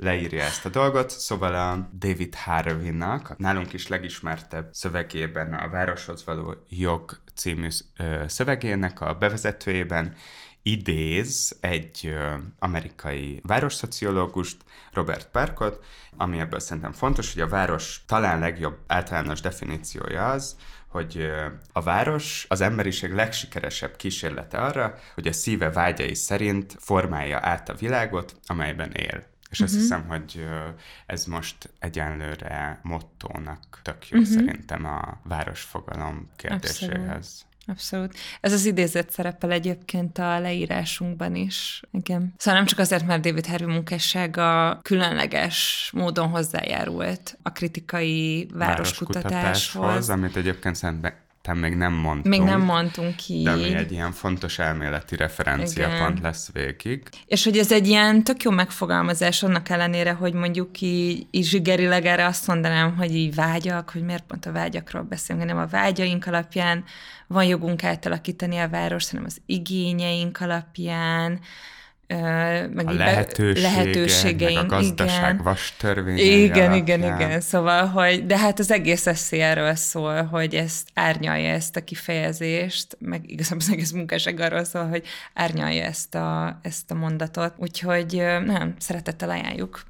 leírja 0.00 0.42
ezt 0.42 0.64
a 0.64 0.68
dolgot. 0.68 1.10
Szóval 1.10 1.54
a 1.54 1.88
David 1.98 2.34
Harvey-nak, 2.34 3.38
nálunk 3.38 3.72
is 3.72 3.88
legismertebb 3.88 4.68
szövegében, 4.72 5.54
a 5.54 5.68
Városhoz 5.68 6.24
való 6.24 6.54
jog 6.68 7.18
című 7.34 7.68
szövegének 8.26 9.00
a 9.00 9.14
bevezetőjében 9.14 10.14
idéz 10.62 11.56
egy 11.60 12.14
amerikai 12.58 13.40
városszociológust, 13.42 14.56
Robert 14.92 15.28
Parkot, 15.30 15.84
ami 16.16 16.38
ebből 16.38 16.60
szerintem 16.60 16.92
fontos, 16.92 17.32
hogy 17.32 17.42
a 17.42 17.48
város 17.48 18.02
talán 18.06 18.38
legjobb 18.38 18.78
általános 18.86 19.40
definíciója 19.40 20.30
az, 20.30 20.56
hogy 20.88 21.30
a 21.72 21.82
város 21.82 22.46
az 22.48 22.60
emberiség 22.60 23.12
legsikeresebb 23.12 23.96
kísérlete 23.96 24.58
arra, 24.58 24.94
hogy 25.14 25.26
a 25.26 25.32
szíve 25.32 25.70
vágyai 25.70 26.14
szerint 26.14 26.76
formálja 26.78 27.38
át 27.42 27.68
a 27.68 27.74
világot, 27.74 28.36
amelyben 28.46 28.92
él. 28.92 29.29
És 29.50 29.60
uh-huh. 29.60 29.64
azt 29.64 29.72
mhm. 29.72 29.80
hiszem, 29.80 30.06
hogy 30.08 30.46
ez 31.06 31.24
most 31.24 31.70
egyenlőre 31.78 32.80
mottónak 32.82 33.80
tök 33.82 34.08
jó 34.08 34.18
uh-huh. 34.18 34.34
szerintem 34.34 34.84
a 34.84 35.20
városfogalom 35.22 36.28
kérdéséhez. 36.36 36.98
Abszolút. 37.06 37.48
Abszolút. 37.66 38.14
Ez 38.40 38.52
az 38.52 38.64
idézet 38.64 39.10
szerepel 39.10 39.50
egyébként 39.50 40.18
a 40.18 40.38
leírásunkban 40.38 41.34
is. 41.34 41.82
Igen. 41.90 42.34
Szóval 42.36 42.58
nem 42.58 42.68
csak 42.68 42.78
azért, 42.78 43.06
mert 43.06 43.22
David 43.22 43.46
Harvey 43.46 43.72
munkássága 43.72 44.78
különleges 44.82 45.90
módon 45.94 46.28
hozzájárult 46.28 47.38
a 47.42 47.52
kritikai 47.52 48.48
városkutatáshoz. 48.52 49.32
városkutatáshoz 49.34 50.10
amit 50.10 50.36
egyébként 50.36 50.76
szerintem 50.76 51.14
te 51.42 51.54
még 51.54 51.74
nem 51.74 51.92
mondtunk. 51.92 52.36
Még 52.36 52.42
nem 52.42 52.60
mondtunk 52.60 53.16
ki. 53.16 53.42
De 53.42 53.50
ami 53.50 53.74
egy 53.74 53.92
ilyen 53.92 54.12
fontos 54.12 54.58
elméleti 54.58 55.16
referenciapont 55.16 56.20
lesz 56.20 56.52
végig. 56.52 57.02
És 57.26 57.44
hogy 57.44 57.58
ez 57.58 57.72
egy 57.72 57.88
ilyen 57.88 58.24
tök 58.24 58.42
jó 58.42 58.50
megfogalmazás 58.50 59.42
annak 59.42 59.68
ellenére, 59.68 60.12
hogy 60.12 60.32
mondjuk 60.32 60.80
így, 60.80 61.26
így 61.30 61.44
zsigerileg 61.44 62.06
erre 62.06 62.26
azt 62.26 62.46
mondanám, 62.46 62.96
hogy 62.96 63.14
így 63.14 63.34
vágyak, 63.34 63.90
hogy 63.90 64.02
miért 64.02 64.24
pont 64.26 64.46
a 64.46 64.52
vágyakról 64.52 65.02
beszélünk, 65.02 65.48
hanem 65.48 65.62
a 65.62 65.68
vágyaink 65.68 66.26
alapján 66.26 66.84
van 67.26 67.44
jogunk 67.44 67.84
átalakítani 67.84 68.58
a 68.58 68.68
várost, 68.68 69.10
hanem 69.10 69.24
az 69.24 69.40
igényeink 69.46 70.40
alapján, 70.40 71.40
meg 72.74 72.86
a 72.86 72.92
lehetősége, 72.92 73.60
lehetőségeink, 73.60 74.62
meg 74.62 74.72
a 74.72 74.74
gazdaság 74.76 75.32
igen. 75.32 75.44
vas 75.44 75.74
Igen, 76.16 76.72
igen, 76.72 77.00
igen. 77.02 77.40
Szóval, 77.40 77.86
hogy, 77.86 78.26
de 78.26 78.38
hát 78.38 78.58
az 78.58 78.70
egész 78.70 79.06
eszé 79.06 79.40
erről 79.40 79.74
szól, 79.74 80.22
hogy 80.22 80.54
ezt 80.54 80.88
árnyalja 80.94 81.52
ezt 81.52 81.76
a 81.76 81.84
kifejezést, 81.84 82.96
meg 82.98 83.30
igazából 83.30 83.62
az 83.66 83.72
egész 83.72 83.92
munkásság 83.92 84.40
arról 84.40 84.64
szól, 84.64 84.88
hogy 84.88 85.04
árnyalja 85.34 85.84
ezt 85.84 86.14
a, 86.14 86.58
ezt 86.62 86.90
a 86.90 86.94
mondatot. 86.94 87.54
Úgyhogy 87.56 88.14
nem, 88.44 88.74
szeretettel 88.78 89.30
ajánljuk, 89.30 89.82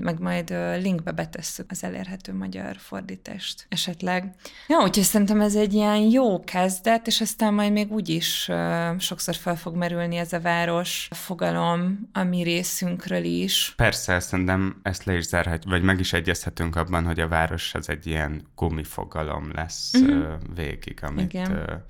meg 0.00 0.20
majd 0.20 0.50
linkbe 0.80 1.12
betesszük 1.12 1.70
az 1.70 1.84
elérhető 1.84 2.34
magyar 2.34 2.76
fordítást 2.76 3.66
esetleg. 3.68 4.34
Jó, 4.68 4.78
úgyhogy 4.82 5.04
szerintem 5.04 5.40
ez 5.40 5.54
egy 5.54 5.72
ilyen 5.72 5.96
jó 5.96 6.44
kezdet, 6.44 7.06
és 7.06 7.20
aztán 7.20 7.54
majd 7.54 7.72
még 7.72 7.92
úgyis 7.92 8.50
sokszor 8.98 9.34
fel 9.34 9.56
fog 9.56 9.76
merülni 9.76 10.16
ez 10.16 10.32
a 10.32 10.40
város 10.40 11.08
fogalom 11.10 11.52
fogalom 11.54 12.08
a 12.12 12.22
mi 12.22 12.42
részünkről 12.42 13.24
is. 13.24 13.74
Persze, 13.76 14.20
szerintem 14.20 14.80
ezt 14.82 15.04
le 15.04 15.16
is 15.16 15.24
zárhat, 15.24 15.64
vagy 15.64 15.82
meg 15.82 16.00
is 16.00 16.12
egyezhetünk 16.12 16.76
abban, 16.76 17.04
hogy 17.04 17.20
a 17.20 17.28
város 17.28 17.74
az 17.74 17.88
egy 17.88 18.06
ilyen 18.06 18.46
gumifogalom 18.54 19.52
lesz 19.52 19.94
uh-huh. 19.94 20.34
végig, 20.54 20.98
amit, 21.02 21.32
Igen. 21.32 21.84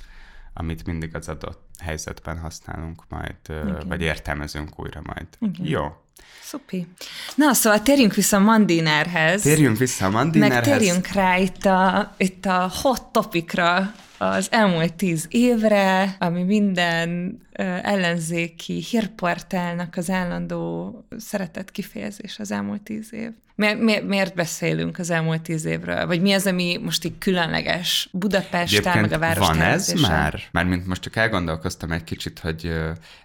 amit 0.54 0.86
mindig 0.86 1.14
az 1.16 1.28
adott 1.28 1.62
helyzetben 1.78 2.38
használunk 2.38 3.04
majd, 3.08 3.36
Igen. 3.46 3.84
vagy 3.88 4.00
értelmezünk 4.00 4.80
újra 4.80 5.00
majd. 5.04 5.26
Igen. 5.38 5.66
Jó. 5.66 6.03
Szupi. 6.42 6.86
Na, 7.34 7.52
szóval 7.52 7.82
térjünk 7.82 8.14
vissza 8.14 8.36
a 8.36 8.40
Mandinerhez. 8.40 9.42
Térjünk 9.42 9.78
vissza 9.78 10.06
a 10.06 10.10
Mandinerhez. 10.10 10.68
Meg 10.68 10.78
térjünk 10.78 11.06
rá 11.06 11.38
itt 11.38 11.64
a, 11.64 12.14
itt 12.16 12.46
a 12.46 12.72
hot 12.82 13.02
topikra, 13.02 13.94
az 14.18 14.48
elmúlt 14.50 14.94
tíz 14.94 15.26
évre, 15.30 16.16
ami 16.18 16.42
minden 16.42 17.38
ellenzéki 17.82 18.84
hírportálnak 18.90 19.96
az 19.96 20.10
állandó 20.10 20.94
szeretett 21.16 21.70
kifejezés 21.70 22.38
az 22.38 22.50
elmúlt 22.50 22.82
tíz 22.82 23.12
év. 23.12 23.30
Mi, 23.56 23.74
mi, 23.74 24.00
miért 24.00 24.34
beszélünk 24.34 24.98
az 24.98 25.10
elmúlt 25.10 25.42
tíz 25.42 25.64
évről? 25.64 26.06
Vagy 26.06 26.20
mi 26.20 26.32
az, 26.32 26.46
ami 26.46 26.80
most 26.82 27.04
így 27.04 27.18
különleges 27.18 28.08
Budapest, 28.12 28.84
meg 28.84 29.12
a 29.12 29.18
város 29.18 29.46
van 29.46 29.60
ez 29.60 29.92
már? 29.92 30.42
Mármint 30.50 30.86
most 30.86 31.02
csak 31.02 31.16
elgondolkoztam 31.16 31.92
egy 31.92 32.04
kicsit, 32.04 32.38
hogy 32.38 32.72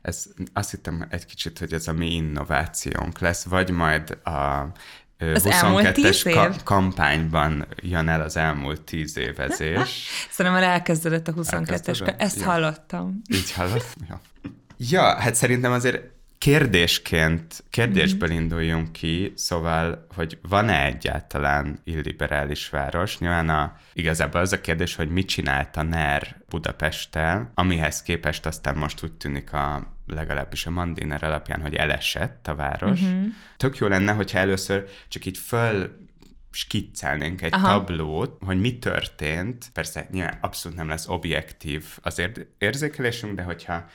ez, 0.02 0.26
azt 0.54 0.72
hittem 0.72 1.08
egy 1.10 1.26
kicsit, 1.26 1.60
hogy 1.60 1.74
ez 1.74 1.88
a 1.88 1.94
mi 1.94 2.14
innovációnk 2.14 3.20
lesz, 3.20 3.44
vagy 3.44 3.70
majd 3.70 4.18
a 4.24 4.72
az 5.34 5.44
22-es 5.50 6.30
ka- 6.34 6.64
kampányban 6.64 7.68
jön 7.82 8.08
el 8.08 8.22
az 8.22 8.38
elmúlt 8.38 8.82
tíz 8.82 9.18
évezés. 9.18 10.08
Szerintem 10.32 10.62
már 10.62 10.72
elkezdődött 10.72 11.28
a 11.28 11.34
22-es, 11.34 12.14
ezt 12.18 12.40
ja. 12.40 12.46
hallottam. 12.46 13.22
Így 13.34 13.52
hallottam? 13.52 14.08
Ja. 14.10 14.22
ja, 14.78 15.20
hát 15.20 15.36
szerintem 15.36 15.72
azért 15.72 16.19
kérdésként, 16.40 17.64
kérdésből 17.70 18.30
mm-hmm. 18.30 18.38
induljunk 18.38 18.92
ki, 18.92 19.34
szóval, 19.36 20.06
hogy 20.16 20.38
van-e 20.42 20.86
egyáltalán 20.86 21.80
illiberális 21.84 22.70
város? 22.70 23.18
Nyilván 23.18 23.50
a, 23.50 23.78
igazából 23.94 24.42
az 24.42 24.54
a 24.54 24.62
kérdés, 24.62 24.96
hogy 24.96 25.10
mit 25.10 25.28
csinált 25.28 25.76
a 25.76 25.82
NER 25.82 26.42
Budapesttel, 26.50 27.52
amihez 27.54 28.02
képest 28.02 28.46
aztán 28.46 28.78
most 28.78 29.04
úgy 29.04 29.14
tűnik 29.14 29.54
a 29.54 29.98
legalábbis 30.08 30.66
a 30.66 30.70
Mandiner 30.70 31.24
alapján, 31.24 31.62
hogy 31.62 31.76
elesett 31.76 32.48
a 32.48 32.56
város. 32.56 33.02
Uh-huh. 33.02 33.26
Tök 33.58 33.78
jó 33.78 33.88
lenne, 33.88 34.12
hogyha 34.12 34.40
először 34.40 34.86
csak 35.08 35.26
így 35.26 35.38
föl 35.38 36.08
skiccelnénk 36.52 37.42
egy 37.42 37.54
Aha. 37.54 37.68
tablót, 37.68 38.38
hogy 38.46 38.60
mi 38.60 38.80
történt. 38.80 39.70
Persze 39.74 40.08
nyilván 40.12 40.38
abszolút 40.42 40.78
nem 40.78 40.88
lesz 40.88 41.08
objektív 41.08 41.86
az 42.02 42.22
érzékelésünk, 42.58 43.36
de 43.36 43.42
hogyha 43.42 43.86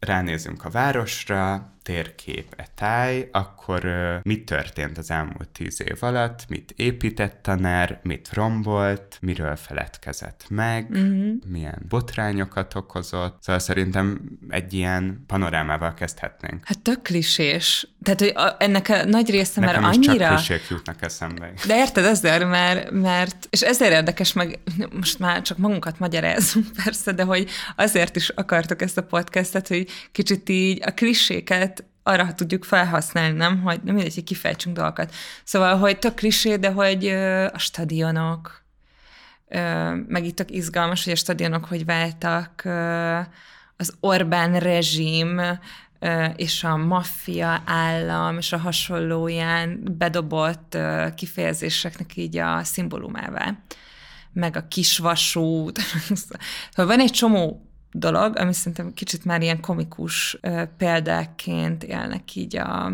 ránézünk 0.00 0.64
a 0.64 0.70
városra, 0.70 1.72
térkép 1.82 2.54
e 2.56 2.66
táj, 2.74 3.28
akkor 3.32 3.84
uh, 3.84 4.14
mi 4.22 4.44
történt 4.44 4.98
az 4.98 5.10
elmúlt 5.10 5.48
tíz 5.48 5.82
év 5.82 5.96
alatt, 6.00 6.44
mit 6.48 6.72
épített 6.76 7.46
a 7.46 7.54
NER, 7.54 8.00
mit 8.02 8.28
rombolt, 8.32 9.18
miről 9.20 9.56
feledkezett 9.56 10.44
meg, 10.48 10.86
uh-huh. 10.90 11.32
milyen 11.46 11.82
botrányokat 11.88 12.74
okozott. 12.74 13.42
Szóval 13.42 13.60
szerintem 13.60 14.20
egy 14.48 14.72
ilyen 14.74 15.24
panorámával 15.26 15.94
kezdhetnénk. 15.94 16.66
Hát 16.66 16.78
tök 16.78 17.02
klisés. 17.02 17.88
Tehát, 18.02 18.20
hogy 18.20 18.32
a, 18.34 18.56
ennek 18.58 18.88
a 18.88 19.04
nagy 19.04 19.30
része 19.30 19.60
Nekem 19.60 19.82
már 19.82 19.92
annyira... 19.94 20.28
csak 20.28 20.28
klisék 20.28 20.68
jutnak 20.68 21.02
eszembe. 21.02 21.52
De 21.66 21.76
érted, 21.76 22.04
ezért, 22.04 22.48
mert, 22.48 22.90
mert, 22.90 23.46
és 23.50 23.60
ezért 23.60 23.92
érdekes, 23.92 24.32
meg 24.32 24.58
most 24.92 25.18
már 25.18 25.42
csak 25.42 25.58
magunkat 25.58 25.98
magyarázunk 25.98 26.66
persze, 26.84 27.12
de 27.12 27.22
hogy 27.22 27.50
azért 27.76 28.16
is 28.16 28.28
akartok 28.28 28.82
ezt 28.82 28.98
a 28.98 29.02
podcastet, 29.02 29.68
hogy 29.68 29.88
kicsit 30.12 30.48
így 30.48 30.82
a 30.84 30.90
kliséket 30.90 31.69
arra 32.02 32.34
tudjuk 32.34 32.64
felhasználni, 32.64 33.36
nem? 33.36 33.62
Hogy 33.62 33.80
nem 33.84 33.94
mindegy, 33.94 34.14
hogy 34.14 34.24
kifejtsünk 34.24 34.76
dolgokat. 34.76 35.14
Szóval, 35.44 35.78
hogy 35.78 35.98
tök 35.98 36.14
klisé, 36.14 36.56
de 36.56 36.70
hogy 36.70 37.06
a 37.52 37.58
stadionok, 37.58 38.64
meg 40.06 40.24
itt 40.24 40.36
tök 40.36 40.50
izgalmas, 40.50 41.04
hogy 41.04 41.12
a 41.12 41.16
stadionok 41.16 41.64
hogy 41.64 41.84
váltak 41.84 42.62
az 43.76 43.94
Orbán 44.00 44.58
rezsim, 44.58 45.40
és 46.36 46.64
a 46.64 46.76
maffia 46.76 47.62
állam 47.66 48.38
és 48.38 48.52
a 48.52 48.58
hasonlóján 48.58 49.82
bedobott 49.98 50.76
kifejezéseknek 51.14 52.16
így 52.16 52.36
a 52.36 52.64
szimbólumává. 52.64 53.54
Meg 54.32 54.56
a 54.56 54.68
kisvasút. 54.68 55.78
szóval 56.70 56.96
van 56.96 57.00
egy 57.00 57.10
csomó 57.10 57.69
dolog, 57.92 58.36
ami 58.38 58.52
szerintem 58.52 58.94
kicsit 58.94 59.24
már 59.24 59.42
ilyen 59.42 59.60
komikus 59.60 60.38
ö, 60.40 60.62
példáként 60.76 61.84
élnek 61.84 62.34
így 62.34 62.56
a, 62.56 62.92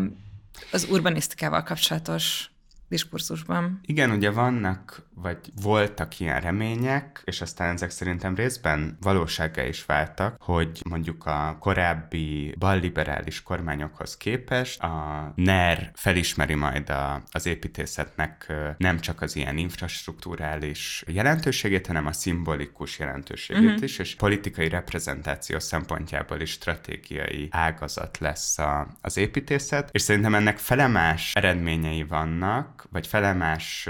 az 0.71 0.87
urbanisztikával 0.89 1.63
kapcsolatos 1.63 2.49
diskurzusban. 2.89 3.79
Igen, 3.85 4.11
ugye 4.11 4.31
vannak, 4.31 5.06
vagy 5.21 5.37
voltak 5.61 6.19
ilyen 6.19 6.41
remények, 6.41 7.21
és 7.25 7.41
aztán 7.41 7.73
ezek 7.73 7.89
szerintem 7.89 8.35
részben 8.35 8.97
valósággá 9.01 9.63
is 9.63 9.85
váltak, 9.85 10.35
hogy 10.39 10.81
mondjuk 10.89 11.25
a 11.25 11.57
korábbi 11.59 12.55
balliberális 12.59 13.43
kormányokhoz 13.43 14.17
képest 14.17 14.81
a 14.81 15.33
NER 15.35 15.91
felismeri 15.93 16.55
majd 16.55 16.89
a, 16.89 17.23
az 17.31 17.45
építészetnek 17.45 18.53
nem 18.77 18.99
csak 18.99 19.21
az 19.21 19.35
ilyen 19.35 19.57
infrastruktúrális 19.57 21.03
jelentőségét, 21.07 21.87
hanem 21.87 22.05
a 22.05 22.11
szimbolikus 22.11 22.99
jelentőségét 22.99 23.63
uh-huh. 23.63 23.83
is, 23.83 23.99
és 23.99 24.15
politikai 24.15 24.69
reprezentáció 24.69 25.59
szempontjából 25.59 26.39
is 26.39 26.51
stratégiai 26.51 27.47
ágazat 27.51 28.17
lesz 28.17 28.57
a, 28.57 28.87
az 29.01 29.17
építészet, 29.17 29.89
és 29.91 30.01
szerintem 30.01 30.35
ennek 30.35 30.57
felemás 30.57 31.33
eredményei 31.35 32.03
vannak, 32.03 32.87
vagy 32.91 33.07
felemás 33.07 33.89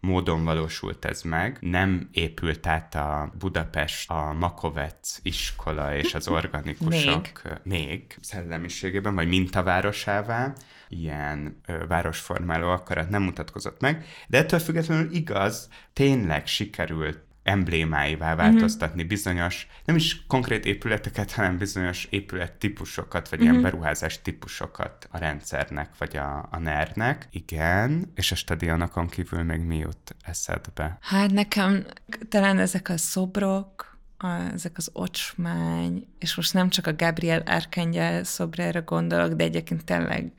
módon 0.00 0.44
valósult 0.66 1.04
ez 1.04 1.22
meg. 1.22 1.56
Nem 1.60 2.08
épült 2.12 2.66
át 2.66 2.94
a 2.94 3.32
Budapest, 3.38 4.10
a 4.10 4.32
Makovec 4.32 5.18
iskola 5.22 5.96
és 5.96 6.14
az 6.14 6.28
organikusok 6.28 7.42
még, 7.42 7.58
még. 7.62 8.16
Szellemiségében, 8.20 9.14
vagy 9.14 9.28
mintavárosává, 9.28 10.52
ilyen 10.88 11.60
ö, 11.66 11.86
városformáló 11.86 12.68
akarat 12.68 13.08
nem 13.08 13.22
mutatkozott 13.22 13.80
meg, 13.80 14.04
de 14.28 14.38
ettől 14.38 14.60
függetlenül 14.60 15.12
igaz, 15.12 15.68
tényleg 15.92 16.46
sikerült 16.46 17.25
emblémáivá 17.46 18.28
mhm. 18.28 18.36
változtatni 18.36 19.00
mm-hmm. 19.00 19.08
bizonyos, 19.08 19.66
nem 19.84 19.96
is 19.96 20.26
konkrét 20.26 20.64
épületeket, 20.64 21.32
hanem 21.32 21.58
bizonyos 21.58 22.06
épület 22.10 22.52
típusokat, 22.52 23.28
vagy 23.28 23.38
mm-hmm. 23.38 23.48
ilyen 23.48 23.60
mhm. 23.60 23.70
beruházás 23.70 24.22
típusokat 24.22 25.08
a 25.10 25.18
rendszernek, 25.18 25.90
vagy 25.98 26.16
a, 26.16 26.48
a 26.50 26.58
NER-nek. 26.58 27.28
Igen, 27.30 28.12
és 28.14 28.32
a 28.32 28.34
stadionokon 28.34 29.08
kívül 29.08 29.42
még 29.42 29.60
mi 29.60 29.76
jut 29.76 30.16
eszedbe? 30.22 30.98
Hát 31.00 31.30
nekem 31.30 31.84
talán 32.28 32.58
ezek 32.58 32.88
a 32.88 32.96
szobrok, 32.96 33.98
a, 34.18 34.26
ezek 34.52 34.72
az 34.76 34.90
ocsmány, 34.92 36.06
és 36.18 36.34
most 36.34 36.54
nem 36.54 36.68
csak 36.68 36.86
a 36.86 36.94
Gabriel 36.96 37.42
Arkangyel 37.46 38.24
szobrára 38.24 38.82
gondolok, 38.82 39.32
de 39.32 39.44
egyébként 39.44 39.84
tényleg 39.84 40.32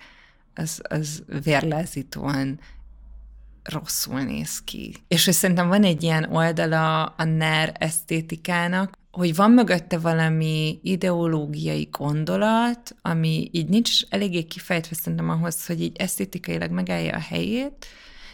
az, 0.56 0.82
az 0.90 1.24
vérlázítóan 1.44 2.60
rosszul 3.68 4.22
néz 4.22 4.60
ki. 4.64 4.96
És 5.08 5.26
hogy 5.26 5.34
szerintem 5.34 5.68
van 5.68 5.84
egy 5.84 6.04
ilyen 6.04 6.24
oldala 6.32 7.04
a 7.04 7.24
NER 7.24 7.76
esztétikának, 7.80 8.98
hogy 9.12 9.36
van 9.36 9.52
mögötte 9.52 9.98
valami 9.98 10.80
ideológiai 10.84 11.88
gondolat, 11.92 12.96
ami 13.02 13.50
így 13.52 13.68
nincs 13.68 14.02
eléggé 14.10 14.44
kifejtve 14.44 14.96
szerintem 14.96 15.30
ahhoz, 15.30 15.66
hogy 15.66 15.82
így 15.82 15.98
esztétikailag 15.98 16.72
megállja 16.72 17.16
a 17.16 17.20
helyét, 17.20 17.88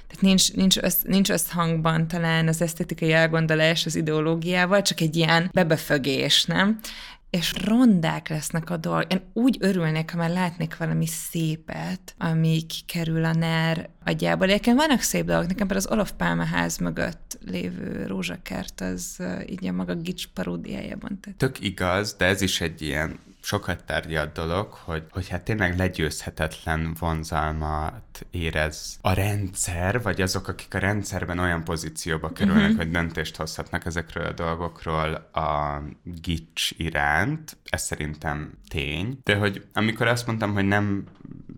tehát 0.08 0.22
nincs, 0.22 0.54
nincs, 0.54 0.78
össz, 0.78 1.02
nincs 1.02 1.30
összhangban 1.30 2.08
talán 2.08 2.48
az 2.48 2.62
esztétikai 2.62 3.12
elgondolás 3.12 3.86
az 3.86 3.96
ideológiával, 3.96 4.82
csak 4.82 5.02
egy 5.02 5.15
ilyen 5.15 5.50
bebefögés, 5.54 6.46
nem? 6.46 6.80
És 7.34 7.54
rondák 7.65 8.30
lesznek 8.30 8.69
a 8.69 8.78
dolgok. 8.78 9.13
Én 9.13 9.22
úgy 9.34 9.58
örülnék, 9.60 10.12
ha 10.12 10.17
már 10.17 10.30
látnék 10.30 10.78
valami 10.78 11.06
szépet, 11.06 12.15
ami 12.17 12.65
kikerül 12.65 13.26
a 13.26 13.34
NER 13.34 13.89
agyából. 14.06 14.48
Egyébként 14.48 14.78
vannak 14.78 15.02
szép 15.02 15.26
dolgok, 15.26 15.48
nekem 15.48 15.67
például 15.67 15.88
az 15.88 15.91
Olof 15.91 16.12
Pálma 16.12 16.43
ház 16.43 16.78
mögött 16.78 17.39
lévő 17.46 18.06
rózsakert, 18.08 18.82
az 18.82 19.24
így 19.50 19.67
a 19.67 19.72
maga 19.72 19.96
gics 19.96 20.28
paródiájában. 20.28 21.19
Tett. 21.22 21.38
Tök 21.38 21.60
igaz, 21.60 22.13
de 22.13 22.26
ez 22.26 22.41
is 22.41 22.62
egy 22.62 22.82
ilyen 22.82 23.19
sokat 23.43 23.84
tárgyalt 23.84 24.32
dolog, 24.32 24.71
hogy, 24.71 25.03
hogy 25.10 25.27
hát 25.29 25.43
tényleg 25.43 25.77
legyőzhetetlen 25.77 26.95
vonzalmat 26.99 28.25
érez 28.32 28.97
a 29.01 29.13
rendszer, 29.13 30.01
vagy 30.01 30.21
azok, 30.21 30.47
akik 30.47 30.73
a 30.73 30.77
rendszerben 30.77 31.39
olyan 31.39 31.63
pozícióba 31.63 32.32
kerülnek, 32.32 32.63
uh-huh. 32.63 32.77
hogy 32.77 32.91
döntést 32.91 33.36
hozhatnak 33.36 33.86
ezekről 33.86 34.25
a 34.25 34.32
dolgokról 34.32 35.13
a 35.34 35.82
gics 36.03 36.71
iránt. 36.77 37.58
Ez 37.63 37.82
szerintem 37.82 38.58
tény. 38.67 39.19
De 39.23 39.36
hogy 39.36 39.65
amikor 39.73 40.08
azt 40.08 40.27
mondtam, 40.27 40.53
hogy 40.53 40.65
nem 40.65 41.03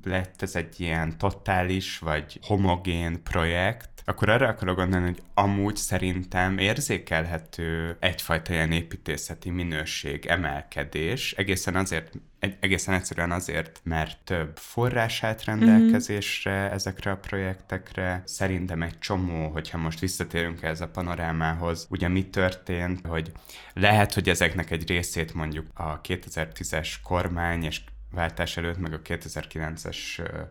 lett 0.03 0.41
ez 0.41 0.55
egy 0.55 0.79
ilyen 0.79 1.17
totális 1.17 1.99
vagy 1.99 2.39
homogén 2.41 3.23
projekt, 3.23 3.94
akkor 4.05 4.29
arra 4.29 4.47
akarok 4.47 4.75
gondolni, 4.75 5.05
hogy 5.05 5.21
amúgy 5.33 5.75
szerintem 5.75 6.57
érzékelhető 6.57 7.97
egyfajta 7.99 8.53
ilyen 8.53 8.71
építészeti 8.71 9.49
minőség, 9.49 10.25
emelkedés, 10.25 11.33
egészen 11.33 11.75
azért, 11.75 12.11
egészen 12.59 12.93
egyszerűen 12.93 13.31
azért, 13.31 13.81
mert 13.83 14.17
több 14.23 14.57
forrás 14.57 15.23
állt 15.23 15.43
rendelkezésre 15.43 16.63
mm-hmm. 16.63 16.73
ezekre 16.73 17.11
a 17.11 17.17
projektekre. 17.17 18.21
Szerintem 18.25 18.81
egy 18.81 18.99
csomó, 18.99 19.47
hogyha 19.49 19.77
most 19.77 19.99
visszatérünk 19.99 20.61
ez 20.61 20.81
a 20.81 20.87
panorámához, 20.87 21.87
ugye 21.89 22.07
mi 22.07 22.29
történt, 22.29 23.07
hogy 23.07 23.31
lehet, 23.73 24.13
hogy 24.13 24.29
ezeknek 24.29 24.71
egy 24.71 24.87
részét 24.87 25.33
mondjuk 25.33 25.65
a 25.73 26.01
2010-es 26.01 26.93
kormány 27.03 27.63
és 27.63 27.81
váltás 28.15 28.57
előtt, 28.57 28.77
meg 28.77 28.93
a 28.93 29.01
2009-es 29.01 29.97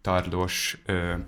tarlós 0.00 0.78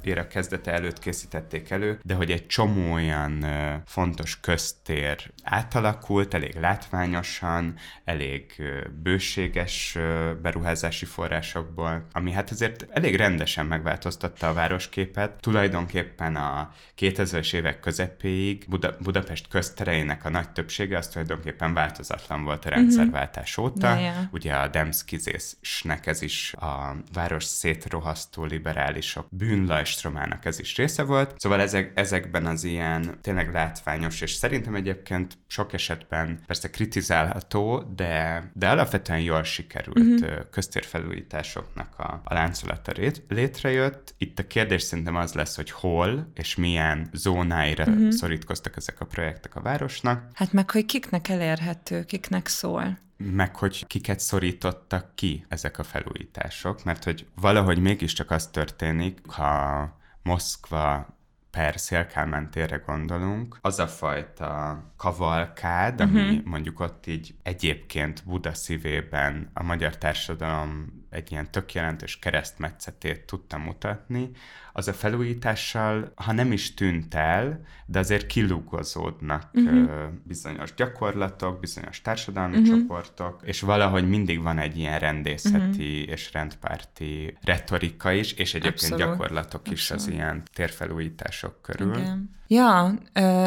éra 0.02 0.26
kezdete 0.26 0.72
előtt 0.72 0.98
készítették 0.98 1.70
elő, 1.70 1.98
de 2.02 2.14
hogy 2.14 2.30
egy 2.30 2.46
csomó 2.46 2.92
olyan 2.92 3.44
fontos 3.86 4.40
köztér 4.40 5.32
átalakult, 5.42 6.34
elég 6.34 6.54
látványosan, 6.54 7.74
elég 8.04 8.62
bőséges 9.02 9.98
beruházási 10.42 11.04
forrásokból, 11.04 12.06
ami 12.12 12.32
hát 12.32 12.50
azért 12.50 12.86
elég 12.90 13.16
rendesen 13.16 13.66
megváltoztatta 13.66 14.48
a 14.48 14.52
városképet. 14.52 15.40
Tulajdonképpen 15.40 16.36
a 16.36 16.72
2000-es 16.98 17.54
évek 17.54 17.80
közepéig 17.80 18.64
Buda- 18.68 18.96
Budapest 19.02 19.48
köztereinek 19.48 20.24
a 20.24 20.30
nagy 20.30 20.50
többsége 20.50 20.98
az 20.98 21.08
tulajdonképpen 21.08 21.74
változatlan 21.74 22.44
volt 22.44 22.64
a 22.64 22.68
rendszerváltás 22.68 23.56
óta. 23.56 23.88
Yeah, 23.88 24.00
yeah. 24.00 24.16
Ugye 24.30 24.54
a 24.54 24.68
Demszkizésnek 24.68 26.06
ez 26.06 26.22
is 26.26 26.54
a 26.54 26.96
város 27.12 27.44
szétrohasztó 27.44 28.44
liberálisok 28.44 29.26
bűnlajstromának 29.30 30.44
ez 30.44 30.58
is 30.58 30.76
része 30.76 31.02
volt. 31.02 31.40
Szóval 31.40 31.60
ezek, 31.60 31.92
ezekben 31.94 32.46
az 32.46 32.64
ilyen 32.64 33.18
tényleg 33.20 33.52
látványos, 33.52 34.20
és 34.20 34.32
szerintem 34.32 34.74
egyébként 34.74 35.38
sok 35.46 35.72
esetben 35.72 36.40
persze 36.46 36.70
kritizálható, 36.70 37.92
de, 37.96 38.50
de 38.54 38.68
alapvetően 38.68 39.20
jól 39.20 39.42
sikerült 39.42 40.20
uh-huh. 40.20 40.50
köztérfelújításoknak 40.50 41.98
a, 41.98 42.20
a 42.24 42.34
láncolata 42.34 42.92
létrejött. 43.28 44.14
Itt 44.18 44.38
a 44.38 44.46
kérdés 44.46 44.82
szerintem 44.82 45.16
az 45.16 45.32
lesz, 45.32 45.56
hogy 45.56 45.70
hol 45.70 46.30
és 46.34 46.56
milyen 46.56 47.08
zónáira 47.12 47.84
uh-huh. 47.84 48.10
szorítkoztak 48.10 48.76
ezek 48.76 49.00
a 49.00 49.04
projektek 49.04 49.56
a 49.56 49.60
városnak. 49.60 50.30
Hát 50.34 50.52
meg, 50.52 50.70
hogy 50.70 50.84
kiknek 50.84 51.28
elérhető, 51.28 52.04
kiknek 52.04 52.46
szól 52.46 53.04
meg 53.16 53.56
hogy 53.56 53.86
kiket 53.86 54.20
szorítottak 54.20 55.14
ki 55.14 55.44
ezek 55.48 55.78
a 55.78 55.82
felújítások, 55.82 56.84
mert 56.84 57.04
hogy 57.04 57.26
valahogy 57.34 57.78
mégiscsak 57.78 58.30
az 58.30 58.46
történik, 58.46 59.20
ha 59.26 59.96
Moszkva 60.22 61.16
per 61.50 61.80
Szélkálmán 61.80 62.50
térre 62.50 62.76
gondolunk, 62.76 63.58
az 63.60 63.78
a 63.78 63.86
fajta 63.86 64.82
kavalkád, 64.96 66.00
ami 66.00 66.20
uh-huh. 66.20 66.44
mondjuk 66.44 66.80
ott 66.80 67.06
így 67.06 67.34
egyébként 67.42 68.24
Buda 68.24 68.54
szívében 68.54 69.50
a 69.54 69.62
magyar 69.62 69.98
társadalom 69.98 70.86
egy 71.10 71.32
ilyen 71.32 71.50
tök 71.50 71.72
jelentős 71.72 72.18
keresztmetszetét 72.18 73.26
tudta 73.26 73.58
mutatni, 73.58 74.30
az 74.76 74.88
a 74.88 74.92
felújítással, 74.92 76.12
ha 76.14 76.32
nem 76.32 76.52
is 76.52 76.74
tűnt 76.74 77.14
el, 77.14 77.60
de 77.86 77.98
azért 77.98 78.26
kilugozódnak 78.26 79.50
uh-huh. 79.52 79.90
bizonyos 80.24 80.74
gyakorlatok, 80.74 81.60
bizonyos 81.60 82.00
társadalmi 82.00 82.56
uh-huh. 82.56 82.78
csoportok, 82.78 83.40
és 83.44 83.60
valahogy 83.60 84.08
mindig 84.08 84.42
van 84.42 84.58
egy 84.58 84.78
ilyen 84.78 84.98
rendészeti 84.98 86.00
uh-huh. 86.00 86.12
és 86.12 86.32
rendpárti 86.32 87.36
retorika 87.42 88.12
is, 88.12 88.32
és 88.32 88.54
egyébként 88.54 88.92
Abszolút. 88.92 89.04
gyakorlatok 89.04 89.60
Abszolút. 89.60 89.78
is 89.78 89.90
az 89.90 90.08
ilyen 90.08 90.42
térfelújítások 90.54 91.62
körül. 91.62 91.96
Igen. 91.96 92.34
Ja, 92.48 92.94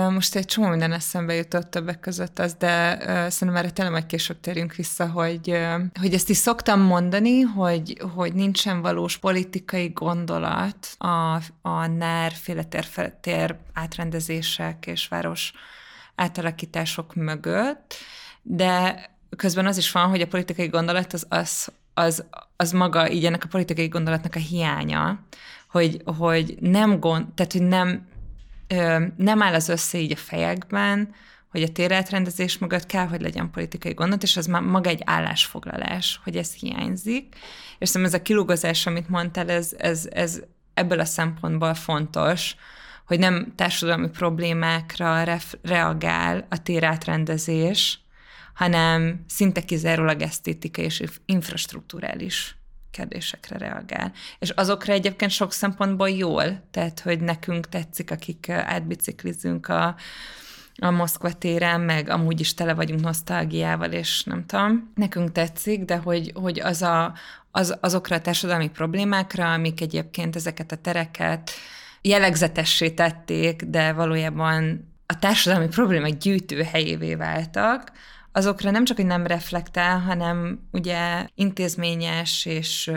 most 0.09 0.35
egy 0.35 0.45
csomó 0.45 0.67
minden 0.67 0.91
eszembe 0.91 1.33
jutott 1.33 1.69
többek 1.69 1.99
között 1.99 2.39
az, 2.39 2.53
de 2.53 2.97
szerintem 3.29 3.55
erre 3.55 3.69
tényleg 3.69 3.93
majd 3.93 4.05
később 4.05 4.39
térjünk 4.39 4.75
vissza, 4.75 5.07
hogy, 5.09 5.57
hogy 5.99 6.13
ezt 6.13 6.29
is 6.29 6.37
szoktam 6.37 6.81
mondani, 6.81 7.41
hogy, 7.41 8.01
hogy 8.15 8.33
nincsen 8.33 8.81
valós 8.81 9.17
politikai 9.17 9.87
gondolat 9.87 10.95
a, 10.97 11.07
a 11.61 11.85
NER 11.85 12.31
féle 12.31 12.65
átrendezések 13.73 14.85
és 14.85 15.07
város 15.07 15.53
átalakítások 16.15 17.15
mögött, 17.15 17.93
de 18.41 19.03
közben 19.37 19.65
az 19.65 19.77
is 19.77 19.91
van, 19.91 20.09
hogy 20.09 20.21
a 20.21 20.27
politikai 20.27 20.67
gondolat 20.67 21.13
az, 21.13 21.25
az, 21.29 21.71
az, 21.93 22.25
az 22.55 22.71
maga 22.71 23.11
így 23.11 23.25
ennek 23.25 23.43
a 23.43 23.47
politikai 23.47 23.87
gondolatnak 23.87 24.35
a 24.35 24.39
hiánya, 24.39 25.19
hogy, 25.69 26.01
hogy 26.17 26.57
nem 26.59 26.99
gond, 26.99 27.33
tehát 27.33 27.51
hogy 27.51 27.67
nem, 27.67 28.07
nem 29.17 29.41
áll 29.41 29.53
az 29.53 29.69
össze 29.69 29.97
így 29.97 30.11
a 30.11 30.15
fejekben, 30.15 31.13
hogy 31.51 31.63
a 31.63 31.71
térátrendezés 31.71 32.57
mögött 32.57 32.85
kell, 32.85 33.07
hogy 33.07 33.21
legyen 33.21 33.51
politikai 33.51 33.93
gondot, 33.93 34.23
és 34.23 34.37
az 34.37 34.45
már 34.45 34.61
maga 34.61 34.89
egy 34.89 35.01
állásfoglalás, 35.05 36.19
hogy 36.23 36.37
ez 36.37 36.53
hiányzik. 36.53 37.35
És 37.79 37.89
szerintem 37.89 38.13
ez 38.13 38.19
a 38.19 38.23
kilugozás, 38.23 38.85
amit 38.85 39.09
mondtál, 39.09 39.49
ez, 39.49 39.73
ez, 39.77 40.07
ez 40.11 40.41
ebből 40.79 40.99
a 40.99 41.05
szempontból 41.05 41.73
fontos, 41.73 42.55
hogy 43.05 43.19
nem 43.19 43.53
társadalmi 43.55 44.09
problémákra 44.09 45.23
ref- 45.23 45.59
reagál 45.61 46.45
a 46.49 46.61
térátrendezés, 46.61 47.99
hanem 48.53 49.23
szinte 49.27 49.61
kizárólag 49.61 50.21
esztétikai 50.21 50.85
és 50.85 51.03
infrastruktúrális 51.25 52.57
kérdésekre 52.91 53.57
reagál. 53.57 54.11
És 54.39 54.49
azokra 54.49 54.93
egyébként 54.93 55.31
sok 55.31 55.53
szempontból 55.53 56.09
jól, 56.09 56.63
tehát 56.71 56.99
hogy 56.99 57.19
nekünk 57.19 57.69
tetszik, 57.69 58.11
akik 58.11 58.49
átbiciklizünk 58.49 59.67
a, 59.67 59.95
a 60.75 60.91
Moszkva 60.91 61.33
téren, 61.33 61.81
meg 61.81 62.09
amúgy 62.09 62.39
is 62.39 62.53
tele 62.53 62.73
vagyunk 62.73 63.01
nosztalgiával, 63.01 63.91
és 63.91 64.23
nem 64.23 64.45
tudom, 64.45 64.91
nekünk 64.95 65.31
tetszik, 65.31 65.83
de 65.83 65.97
hogy, 65.97 66.31
hogy 66.35 66.59
az 66.59 66.81
a, 66.81 67.13
az, 67.51 67.77
azokra 67.81 68.15
a 68.15 68.21
társadalmi 68.21 68.69
problémákra, 68.69 69.53
amik 69.53 69.81
egyébként 69.81 70.35
ezeket 70.35 70.71
a 70.71 70.75
tereket 70.75 71.51
jellegzetessé 72.01 72.89
tették, 72.89 73.61
de 73.61 73.93
valójában 73.93 74.87
a 75.05 75.19
társadalmi 75.19 75.67
problémák 75.67 76.17
gyűjtő 76.17 76.63
helyévé 76.63 77.15
váltak, 77.15 77.91
azokra 78.31 78.71
nem 78.71 78.85
csak, 78.85 78.97
hogy 78.97 79.05
nem 79.05 79.27
reflektál, 79.27 79.99
hanem 79.99 80.59
ugye 80.71 81.27
intézményes 81.35 82.45
és 82.45 82.91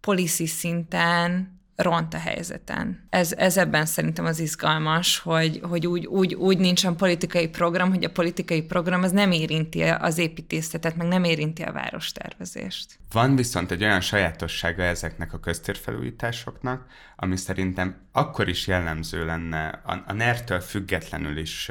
policy 0.00 0.46
szinten 0.46 1.55
ront 1.76 2.14
a 2.14 2.18
helyzeten. 2.18 3.06
Ez, 3.10 3.32
ez 3.32 3.56
ebben 3.56 3.86
szerintem 3.86 4.24
az 4.24 4.38
izgalmas, 4.38 5.18
hogy, 5.18 5.60
hogy 5.62 5.86
úgy, 5.86 6.06
úgy, 6.06 6.34
úgy 6.34 6.58
nincsen 6.58 6.96
politikai 6.96 7.48
program, 7.48 7.90
hogy 7.90 8.04
a 8.04 8.10
politikai 8.10 8.62
program 8.62 9.02
az 9.02 9.10
nem 9.12 9.30
érinti 9.30 9.82
az 9.82 10.18
építészetet, 10.18 10.96
meg 10.96 11.06
nem 11.06 11.24
érinti 11.24 11.62
a 11.62 11.72
várostervezést. 11.72 12.98
Van 13.12 13.36
viszont 13.36 13.70
egy 13.70 13.82
olyan 13.82 14.00
sajátossága 14.00 14.82
ezeknek 14.82 15.32
a 15.32 15.38
köztérfelújításoknak, 15.38 16.86
ami 17.16 17.36
szerintem 17.36 17.96
akkor 18.12 18.48
is 18.48 18.66
jellemző 18.66 19.24
lenne, 19.24 19.68
a, 19.84 20.02
a 20.06 20.12
NER-től 20.12 20.60
függetlenül 20.60 21.36
is 21.36 21.70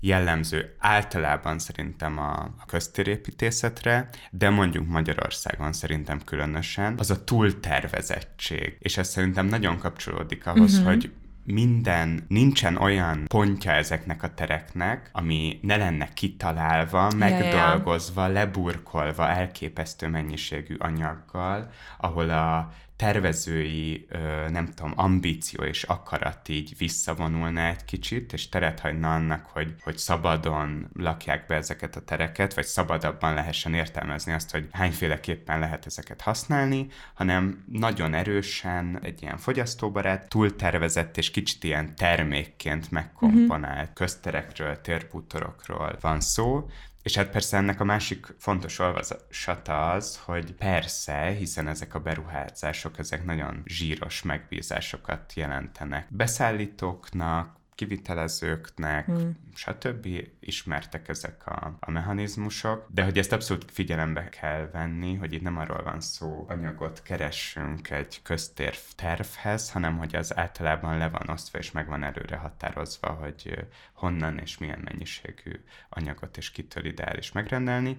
jellemző 0.00 0.74
általában 0.78 1.58
szerintem 1.58 2.18
a, 2.18 2.32
a 2.32 2.64
köztérépítészetre, 2.66 4.08
de 4.30 4.50
mondjuk 4.50 4.86
Magyarországon 4.86 5.72
szerintem 5.72 6.20
különösen, 6.24 6.94
az 6.98 7.10
a 7.10 7.24
túltervezettség. 7.24 8.76
És 8.78 8.96
ez 8.96 9.08
szerintem 9.08 9.46
nagyon 9.46 9.78
kapcsolódik 9.78 10.46
ahhoz, 10.46 10.72
uh-huh. 10.72 10.88
hogy 10.88 11.12
minden, 11.44 12.24
nincsen 12.28 12.76
olyan 12.76 13.24
pontja 13.26 13.70
ezeknek 13.70 14.22
a 14.22 14.34
tereknek, 14.34 15.10
ami 15.12 15.58
ne 15.62 15.76
lenne 15.76 16.08
kitalálva, 16.14 17.10
megdolgozva, 17.16 18.26
leburkolva 18.26 19.28
elképesztő 19.28 20.08
mennyiségű 20.08 20.74
anyaggal, 20.78 21.70
ahol 21.98 22.30
a 22.30 22.72
tervezői, 23.04 24.06
nem 24.48 24.66
tudom, 24.74 24.92
ambíció 24.96 25.64
és 25.64 25.82
akarat 25.82 26.48
így 26.48 26.74
visszavonulna 26.78 27.60
egy 27.60 27.84
kicsit, 27.84 28.32
és 28.32 28.48
teret 28.48 28.80
hagyna 28.80 29.14
annak, 29.14 29.44
hogy, 29.46 29.74
hogy 29.82 29.98
szabadon 29.98 30.88
lakják 30.94 31.46
be 31.46 31.54
ezeket 31.54 31.96
a 31.96 32.00
tereket, 32.00 32.54
vagy 32.54 32.64
szabadabban 32.64 33.34
lehessen 33.34 33.74
értelmezni 33.74 34.32
azt, 34.32 34.50
hogy 34.50 34.68
hányféleképpen 34.72 35.58
lehet 35.58 35.86
ezeket 35.86 36.20
használni, 36.20 36.86
hanem 37.14 37.64
nagyon 37.72 38.14
erősen 38.14 38.98
egy 39.02 39.22
ilyen 39.22 39.36
fogyasztóbarát, 39.36 40.28
túltervezett 40.28 41.16
és 41.16 41.30
kicsit 41.30 41.64
ilyen 41.64 41.96
termékként 41.96 42.90
megkomponált 42.90 43.78
uh-huh. 43.78 43.94
közterekről, 43.94 44.80
térpútorokról 44.80 45.96
van 46.00 46.20
szó, 46.20 46.68
és 47.04 47.16
hát 47.16 47.30
persze 47.30 47.56
ennek 47.56 47.80
a 47.80 47.84
másik 47.84 48.26
fontos 48.38 48.78
olvasata 48.78 49.90
az, 49.90 50.20
hogy 50.24 50.52
persze, 50.52 51.26
hiszen 51.26 51.68
ezek 51.68 51.94
a 51.94 52.00
beruházások, 52.00 52.98
ezek 52.98 53.24
nagyon 53.24 53.62
zsíros 53.66 54.22
megbízásokat 54.22 55.32
jelentenek 55.34 56.06
beszállítóknak, 56.10 57.56
kivitelezőknek, 57.74 59.06
hmm. 59.06 59.36
stb. 59.54 60.06
ismertek 60.40 61.08
ezek 61.08 61.46
a, 61.46 61.76
a 61.80 61.90
mechanizmusok, 61.90 62.86
de 62.90 63.04
hogy 63.04 63.18
ezt 63.18 63.32
abszolút 63.32 63.70
figyelembe 63.70 64.28
kell 64.28 64.68
venni, 64.72 65.14
hogy 65.14 65.32
itt 65.32 65.42
nem 65.42 65.58
arról 65.58 65.82
van 65.82 66.00
szó, 66.00 66.44
anyagot 66.48 67.02
keressünk 67.02 67.90
egy 67.90 68.20
köztérv 68.22 68.78
tervhez, 68.96 69.70
hanem 69.70 69.98
hogy 69.98 70.16
az 70.16 70.36
általában 70.36 70.98
le 70.98 71.08
van 71.08 71.28
osztva 71.28 71.58
és 71.58 71.70
meg 71.70 71.88
van 71.88 72.02
előre 72.02 72.36
határozva, 72.36 73.08
hogy 73.08 73.66
honnan 73.92 74.38
és 74.38 74.58
milyen 74.58 74.80
mennyiségű 74.84 75.64
anyagot 75.88 76.36
és 76.36 76.50
kitől 76.50 76.84
ideális 76.84 77.32
megrendelni. 77.32 77.98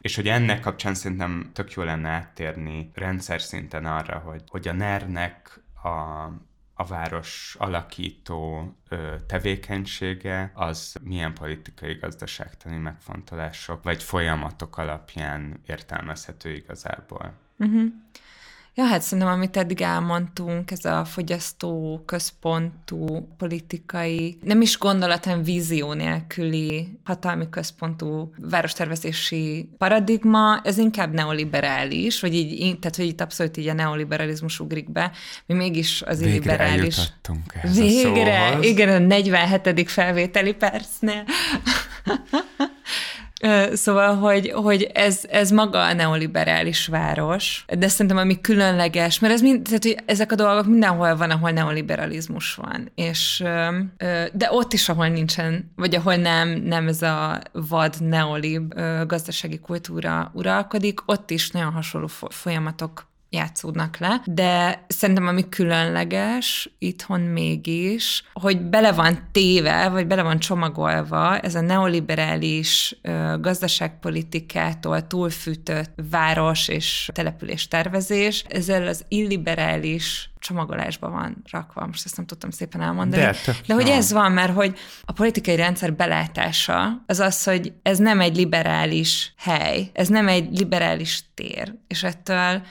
És 0.00 0.16
hogy 0.16 0.28
ennek 0.28 0.60
kapcsán 0.60 0.94
szerintem 0.94 1.50
tök 1.52 1.72
jó 1.72 1.82
lenne 1.82 2.08
áttérni 2.08 2.90
rendszer 2.94 3.40
szinten 3.40 3.86
arra, 3.86 4.18
hogy, 4.18 4.42
hogy 4.48 4.68
a 4.68 4.72
NER-nek 4.72 5.60
a, 5.82 5.88
a 6.74 6.84
város 6.88 7.56
alakító 7.58 8.72
ö, 8.88 9.14
tevékenysége 9.26 10.50
az 10.54 10.96
milyen 11.02 11.34
politikai 11.34 11.94
gazdaságtani 11.94 12.76
megfontolások 12.76 13.82
vagy 13.82 14.02
folyamatok 14.02 14.78
alapján 14.78 15.60
értelmezhető 15.66 16.50
igazából. 16.54 17.32
Uh-huh. 17.58 17.92
Ja, 18.80 18.86
hát 18.86 19.02
szerintem, 19.02 19.32
amit 19.32 19.56
eddig 19.56 19.80
elmondtunk, 19.80 20.70
ez 20.70 20.84
a 20.84 21.04
fogyasztó 21.04 22.02
központú 22.06 23.28
politikai, 23.38 24.38
nem 24.42 24.60
is 24.60 24.78
gondolat, 24.78 25.24
hanem 25.24 25.42
vízió 25.42 25.92
nélküli 25.92 26.98
hatalmi 27.04 27.48
központú 27.50 28.32
várostervezési 28.36 29.68
paradigma, 29.78 30.60
ez 30.64 30.78
inkább 30.78 31.12
neoliberális, 31.12 32.20
vagy 32.20 32.34
így, 32.34 32.78
tehát 32.78 32.96
hogy 32.96 33.06
itt 33.06 33.20
abszolút 33.20 33.56
így 33.56 33.68
a 33.68 33.72
neoliberalizmus 33.72 34.60
ugrik 34.60 34.90
be, 34.92 35.10
mi 35.46 35.54
mégis 35.54 36.02
az 36.02 36.18
Végre 36.18 36.32
illiberális. 36.34 36.96
ehhez 37.52 37.76
Végre, 37.78 38.46
a 38.46 38.48
szóhoz. 38.50 38.64
igen, 38.66 38.88
a 38.88 39.06
47. 39.06 39.90
felvételi 39.90 40.52
percnél. 40.54 41.24
Szóval, 43.72 44.16
hogy, 44.16 44.50
hogy 44.50 44.90
ez, 44.94 45.20
ez 45.30 45.50
maga 45.50 45.82
a 45.82 45.92
neoliberális 45.92 46.86
város, 46.86 47.64
de 47.78 47.88
szerintem 47.88 48.16
ami 48.16 48.40
különleges, 48.40 49.18
mert 49.18 49.32
ez 49.32 49.40
mind, 49.40 49.62
tehát, 49.62 49.82
hogy 49.82 49.96
ezek 50.06 50.32
a 50.32 50.34
dolgok 50.34 50.66
mindenhol 50.66 51.16
van, 51.16 51.30
ahol 51.30 51.50
neoliberalizmus 51.50 52.54
van, 52.54 52.90
és 52.94 53.44
de 54.32 54.48
ott 54.50 54.72
is, 54.72 54.88
ahol 54.88 55.08
nincsen, 55.08 55.72
vagy 55.76 55.94
ahol 55.94 56.14
nem, 56.14 56.48
nem 56.48 56.88
ez 56.88 57.02
a 57.02 57.40
vad 57.52 57.94
neolib 58.00 58.74
gazdasági 59.06 59.58
kultúra 59.58 60.30
uralkodik, 60.34 61.00
ott 61.06 61.30
is 61.30 61.50
nagyon 61.50 61.72
hasonló 61.72 62.06
folyamatok 62.28 63.09
játszódnak 63.30 63.96
le, 63.96 64.22
de 64.24 64.84
szerintem 64.88 65.26
ami 65.26 65.48
különleges 65.48 66.70
itthon 66.78 67.20
mégis, 67.20 68.24
hogy 68.32 68.60
bele 68.60 68.92
van 68.92 69.28
téve, 69.32 69.88
vagy 69.88 70.06
bele 70.06 70.22
van 70.22 70.38
csomagolva 70.38 71.38
ez 71.38 71.54
a 71.54 71.60
neoliberális 71.60 72.96
ö, 73.02 73.34
gazdaságpolitikától 73.40 75.06
túlfűtött 75.06 75.92
város 76.10 76.68
és 76.68 77.10
település 77.12 77.68
tervezés, 77.68 78.44
ezzel 78.48 78.86
az 78.86 79.04
illiberális 79.08 80.30
csomagolásba 80.38 81.10
van 81.10 81.42
rakva, 81.50 81.86
most 81.86 82.04
ezt 82.04 82.16
nem 82.16 82.26
tudtam 82.26 82.50
szépen 82.50 82.80
elmondani. 82.80 83.22
De, 83.22 83.36
de 83.66 83.74
hogy 83.74 83.88
ez 83.88 84.12
van, 84.12 84.32
mert 84.32 84.54
hogy 84.54 84.78
a 85.04 85.12
politikai 85.12 85.56
rendszer 85.56 85.94
belátása 85.94 87.02
az 87.06 87.20
az, 87.20 87.44
hogy 87.44 87.72
ez 87.82 87.98
nem 87.98 88.20
egy 88.20 88.36
liberális 88.36 89.32
hely, 89.36 89.90
ez 89.92 90.08
nem 90.08 90.28
egy 90.28 90.58
liberális 90.58 91.24
tér, 91.34 91.74
és 91.86 92.02
ettől 92.02 92.62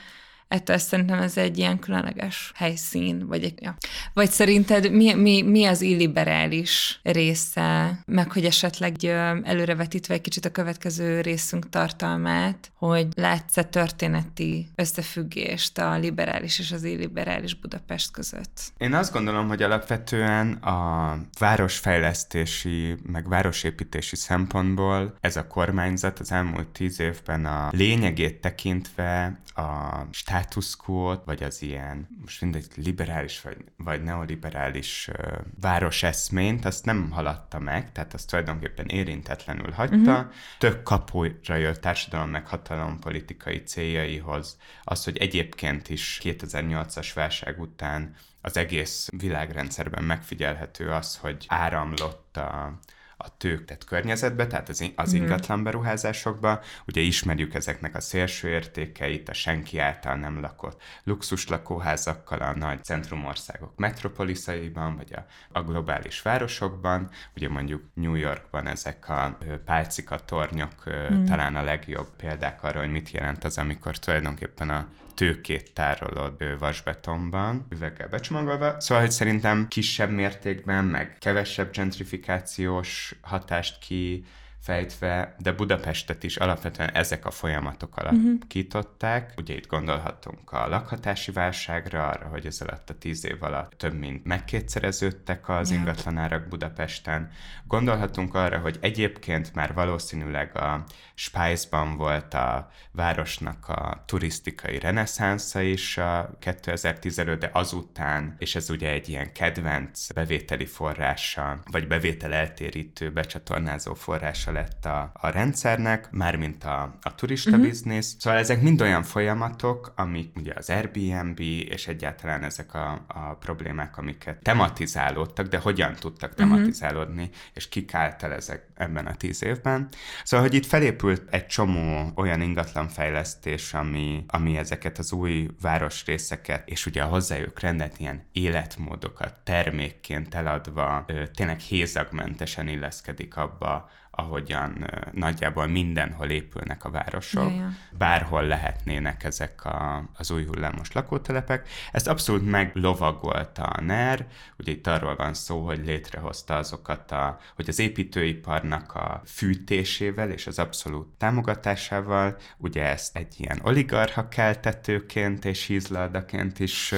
ettől 0.50 0.78
szerintem 0.78 1.18
ez 1.20 1.36
egy 1.36 1.58
ilyen 1.58 1.78
különleges 1.78 2.52
helyszín, 2.54 3.26
vagy, 3.26 3.44
egy, 3.44 3.62
ja. 3.62 3.76
vagy 4.14 4.30
szerinted 4.30 4.90
mi, 4.92 5.14
mi, 5.14 5.42
mi 5.42 5.64
az 5.64 5.80
illiberális 5.80 7.00
része, 7.02 7.98
meg 8.06 8.32
hogy 8.32 8.44
esetleg 8.44 9.04
előrevetítve 9.42 10.14
egy 10.14 10.20
kicsit 10.20 10.44
a 10.44 10.50
következő 10.50 11.20
részünk 11.20 11.68
tartalmát, 11.68 12.70
hogy 12.74 13.06
látsz-e 13.16 13.62
történeti 13.62 14.68
összefüggést 14.74 15.78
a 15.78 15.96
liberális 15.96 16.58
és 16.58 16.72
az 16.72 16.84
illiberális 16.84 17.54
Budapest 17.54 18.10
között? 18.10 18.72
Én 18.78 18.94
azt 18.94 19.12
gondolom, 19.12 19.48
hogy 19.48 19.62
alapvetően 19.62 20.52
a 20.52 21.18
városfejlesztési, 21.38 22.96
meg 23.06 23.28
városépítési 23.28 24.16
szempontból 24.16 25.14
ez 25.20 25.36
a 25.36 25.46
kormányzat 25.46 26.18
az 26.18 26.32
elmúlt 26.32 26.66
tíz 26.68 27.00
évben 27.00 27.46
a 27.46 27.68
lényegét 27.72 28.40
tekintve 28.40 29.40
a 29.54 30.04
status 30.40 30.76
quo 30.76 31.16
vagy 31.24 31.42
az 31.42 31.62
ilyen, 31.62 32.08
most 32.20 32.40
mindegy, 32.40 32.66
liberális 32.76 33.40
vagy, 33.40 33.56
vagy 33.76 34.02
neoliberális 34.02 35.08
uh, 35.08 35.38
városeszményt, 35.60 36.64
azt 36.64 36.84
nem 36.84 37.10
haladta 37.10 37.58
meg, 37.58 37.92
tehát 37.92 38.14
azt 38.14 38.28
tulajdonképpen 38.28 38.86
érintetlenül 38.86 39.70
hagyta. 39.70 39.96
Uh-huh. 39.96 40.32
Tök 40.58 40.82
kapuira 40.82 41.54
jött 41.54 41.80
társadalom 41.80 42.30
meg 42.30 42.46
hatalom 42.46 42.98
politikai 42.98 43.62
céljaihoz. 43.62 44.58
Az, 44.84 45.04
hogy 45.04 45.16
egyébként 45.16 45.88
is 45.88 46.20
2008-as 46.22 47.10
válság 47.14 47.60
után 47.60 48.14
az 48.40 48.56
egész 48.56 49.08
világrendszerben 49.16 50.04
megfigyelhető 50.04 50.90
az, 50.90 51.16
hogy 51.16 51.44
áramlott 51.48 52.36
a, 52.36 52.78
a 53.22 53.36
tőktet 53.36 53.84
környezetbe, 53.84 54.46
tehát 54.46 54.68
az, 54.68 54.84
az 54.96 55.12
mhm. 55.12 55.22
ingatlan 55.22 55.62
beruházásokba. 55.62 56.60
Ugye 56.86 57.00
ismerjük 57.00 57.54
ezeknek 57.54 57.94
a 57.94 58.00
szélső 58.00 58.48
értékeit, 58.48 59.28
a 59.28 59.32
senki 59.32 59.78
által 59.78 60.14
nem 60.14 60.40
lakott 60.40 60.82
luxus 61.04 61.48
lakóházakkal 61.48 62.38
a 62.38 62.56
nagy 62.56 62.84
centrumországok 62.84 63.72
metropoliszaiban, 63.76 64.96
vagy 64.96 65.12
a, 65.12 65.26
a 65.58 65.62
globális 65.62 66.22
városokban. 66.22 67.10
Ugye 67.36 67.48
mondjuk 67.48 67.82
New 67.94 68.14
Yorkban 68.14 68.66
ezek 68.66 69.08
a 69.08 69.38
pálcika 69.64 70.18
tornyok 70.24 70.90
mm. 71.12 71.24
talán 71.24 71.56
a 71.56 71.62
legjobb 71.62 72.08
példák 72.16 72.62
arra, 72.62 72.78
hogy 72.78 72.90
mit 72.90 73.10
jelent 73.10 73.44
az, 73.44 73.58
amikor 73.58 73.98
tulajdonképpen 73.98 74.70
a 74.70 74.86
tőkét 75.14 75.72
tárolod 75.72 76.58
vasbetonban, 76.58 77.66
üveggel 77.70 78.08
becsomagolva. 78.08 78.80
Szóval, 78.80 79.02
hogy 79.02 79.12
szerintem 79.12 79.68
kisebb 79.68 80.10
mértékben, 80.10 80.84
meg 80.84 81.16
kevesebb 81.18 81.72
gentrifikációs 81.72 83.14
hatást 83.20 83.78
ki 83.78 84.24
fejtve, 84.60 85.34
de 85.38 85.52
Budapestet 85.52 86.22
is 86.22 86.36
alapvetően 86.36 86.90
ezek 86.90 87.26
a 87.26 87.30
folyamatok 87.30 87.96
alakították. 87.96 89.22
Uh-huh. 89.22 89.38
Ugye 89.38 89.54
itt 89.54 89.66
gondolhatunk 89.66 90.52
a 90.52 90.68
lakhatási 90.68 91.32
válságra, 91.32 92.08
arra, 92.08 92.26
hogy 92.26 92.46
ez 92.46 92.60
alatt 92.60 92.90
a 92.90 92.98
tíz 92.98 93.24
év 93.24 93.42
alatt 93.42 93.72
több 93.72 93.98
mint 93.98 94.24
megkétszereződtek 94.24 95.48
az 95.48 95.70
yeah. 95.70 95.82
ingatlanárak 95.82 96.48
Budapesten. 96.48 97.30
Gondolhatunk 97.66 98.34
arra, 98.34 98.58
hogy 98.58 98.78
egyébként 98.80 99.54
már 99.54 99.74
valószínűleg 99.74 100.56
a 100.56 100.84
Spice-ban 101.22 101.96
volt 101.96 102.34
a 102.34 102.70
városnak 102.92 103.68
a 103.68 104.02
turisztikai 104.06 104.78
reneszánsza 104.78 105.60
is 105.60 105.98
a 105.98 106.30
2015, 106.38 107.38
de 107.38 107.50
azután, 107.52 108.34
és 108.38 108.54
ez 108.54 108.70
ugye 108.70 108.90
egy 108.90 109.08
ilyen 109.08 109.32
kedvenc 109.32 110.12
bevételi 110.12 110.66
forrása, 110.66 111.60
vagy 111.70 111.86
bevétel 111.86 112.32
eltérítő, 112.32 113.12
becsatornázó 113.12 113.94
forrása 113.94 114.52
lett 114.52 114.84
a, 114.84 115.10
a 115.14 115.28
rendszernek, 115.28 116.10
mármint 116.10 116.64
a, 116.64 116.98
a 117.02 117.14
turista 117.14 117.50
uh-huh. 117.50 117.66
biznisz. 117.66 118.16
Szóval 118.18 118.38
ezek 118.38 118.62
mind 118.62 118.80
olyan 118.80 119.02
folyamatok, 119.02 119.92
amik 119.96 120.36
ugye 120.36 120.52
az 120.56 120.70
Airbnb 120.70 121.40
és 121.40 121.86
egyáltalán 121.86 122.44
ezek 122.44 122.74
a, 122.74 123.04
a 123.08 123.34
problémák, 123.34 123.96
amiket 123.96 124.42
tematizálódtak, 124.42 125.46
de 125.46 125.58
hogyan 125.58 125.94
tudtak 125.94 126.30
mhm. 126.30 126.38
tematizálódni, 126.38 127.22
uh-huh. 127.22 127.36
és 127.54 127.68
kik 127.68 127.94
által 127.94 128.32
ezek 128.32 128.68
ebben 128.74 129.06
a 129.06 129.14
tíz 129.14 129.44
évben. 129.44 129.88
Szóval, 130.24 130.46
hogy 130.46 130.56
itt 130.56 130.66
felépült 131.10 131.34
egy 131.34 131.46
csomó 131.46 132.12
olyan 132.14 132.40
ingatlanfejlesztés, 132.40 133.74
ami, 133.74 134.24
ami 134.28 134.56
ezeket 134.56 134.98
az 134.98 135.12
új 135.12 135.48
városrészeket, 135.60 136.68
és 136.68 136.86
ugye 136.86 137.02
a 137.02 137.06
hozzájuk 137.06 137.60
rendelt 137.60 137.98
ilyen 137.98 138.26
életmódokat 138.32 139.34
termékként 139.44 140.34
eladva, 140.34 141.04
tényleg 141.34 141.58
hézagmentesen 141.58 142.68
illeszkedik 142.68 143.36
abba, 143.36 143.88
ahogyan 144.20 144.90
nagyjából 145.12 145.66
mindenhol 145.66 146.30
épülnek 146.30 146.84
a 146.84 146.90
városok, 146.90 147.50
ja, 147.50 147.56
ja. 147.56 147.68
bárhol 147.98 148.42
lehetnének 148.42 149.24
ezek 149.24 149.64
a, 149.64 150.08
az 150.16 150.30
új 150.30 150.44
hullámos 150.44 150.92
lakótelepek. 150.92 151.68
Ezt 151.92 152.08
abszolút 152.08 152.50
meglovagolta 152.50 153.62
a 153.62 153.80
NER, 153.80 154.26
ugye 154.58 154.72
itt 154.72 154.86
arról 154.86 155.16
van 155.16 155.34
szó, 155.34 155.64
hogy 155.66 155.84
létrehozta 155.84 156.56
azokat, 156.56 157.12
a, 157.12 157.38
hogy 157.54 157.68
az 157.68 157.78
építőiparnak 157.78 158.94
a 158.94 159.22
fűtésével 159.24 160.30
és 160.30 160.46
az 160.46 160.58
abszolút 160.58 161.06
támogatásával, 161.18 162.36
ugye 162.56 162.84
ezt 162.88 163.16
egy 163.16 163.34
ilyen 163.38 163.60
oligarcha 163.62 164.28
keltetőként 164.28 165.44
és 165.44 165.66
hízladaként 165.66 166.58
is 166.58 166.94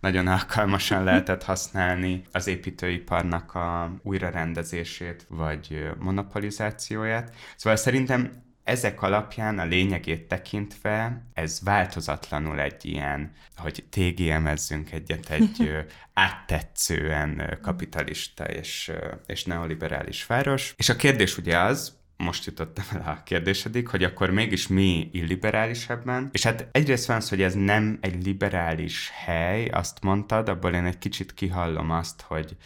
nagyon 0.00 0.26
alkalmasan 0.26 1.04
lehetett 1.04 1.42
használni 1.42 2.24
az 2.32 2.46
építőiparnak 2.46 3.54
a 3.54 3.92
újrarendezését, 4.02 5.26
vagy 5.28 5.90
monopolizációt, 5.98 6.63
konverzációját. 6.64 7.34
Szóval 7.56 7.78
szerintem 7.78 8.42
ezek 8.64 9.02
alapján 9.02 9.58
a 9.58 9.64
lényegét 9.64 10.28
tekintve 10.28 11.26
ez 11.34 11.60
változatlanul 11.64 12.60
egy 12.60 12.84
ilyen, 12.84 13.32
hogy 13.56 13.84
TGM-ezzünk 13.90 14.92
egyet, 14.92 15.30
egy 15.30 15.70
áttetszően 16.12 17.58
kapitalista 17.62 18.44
és, 18.44 18.92
és 19.26 19.44
neoliberális 19.44 20.26
város. 20.26 20.74
És 20.76 20.88
a 20.88 20.96
kérdés 20.96 21.38
ugye 21.38 21.58
az, 21.58 22.02
most 22.16 22.44
jutottam 22.44 22.84
el 22.92 23.10
a 23.10 23.22
kérdésedig, 23.22 23.88
hogy 23.88 24.04
akkor 24.04 24.30
mégis 24.30 24.68
mi 24.68 25.08
illiberális 25.12 25.88
ebben? 25.88 26.28
És 26.32 26.42
hát 26.42 26.68
egyrészt 26.72 27.06
van 27.06 27.16
az, 27.16 27.28
hogy 27.28 27.42
ez 27.42 27.54
nem 27.54 27.98
egy 28.00 28.24
liberális 28.24 29.10
hely, 29.24 29.66
azt 29.66 30.02
mondtad, 30.02 30.48
abból 30.48 30.72
én 30.72 30.84
egy 30.84 30.98
kicsit 30.98 31.34
kihallom 31.34 31.90
azt, 31.90 32.20
hogy 32.20 32.56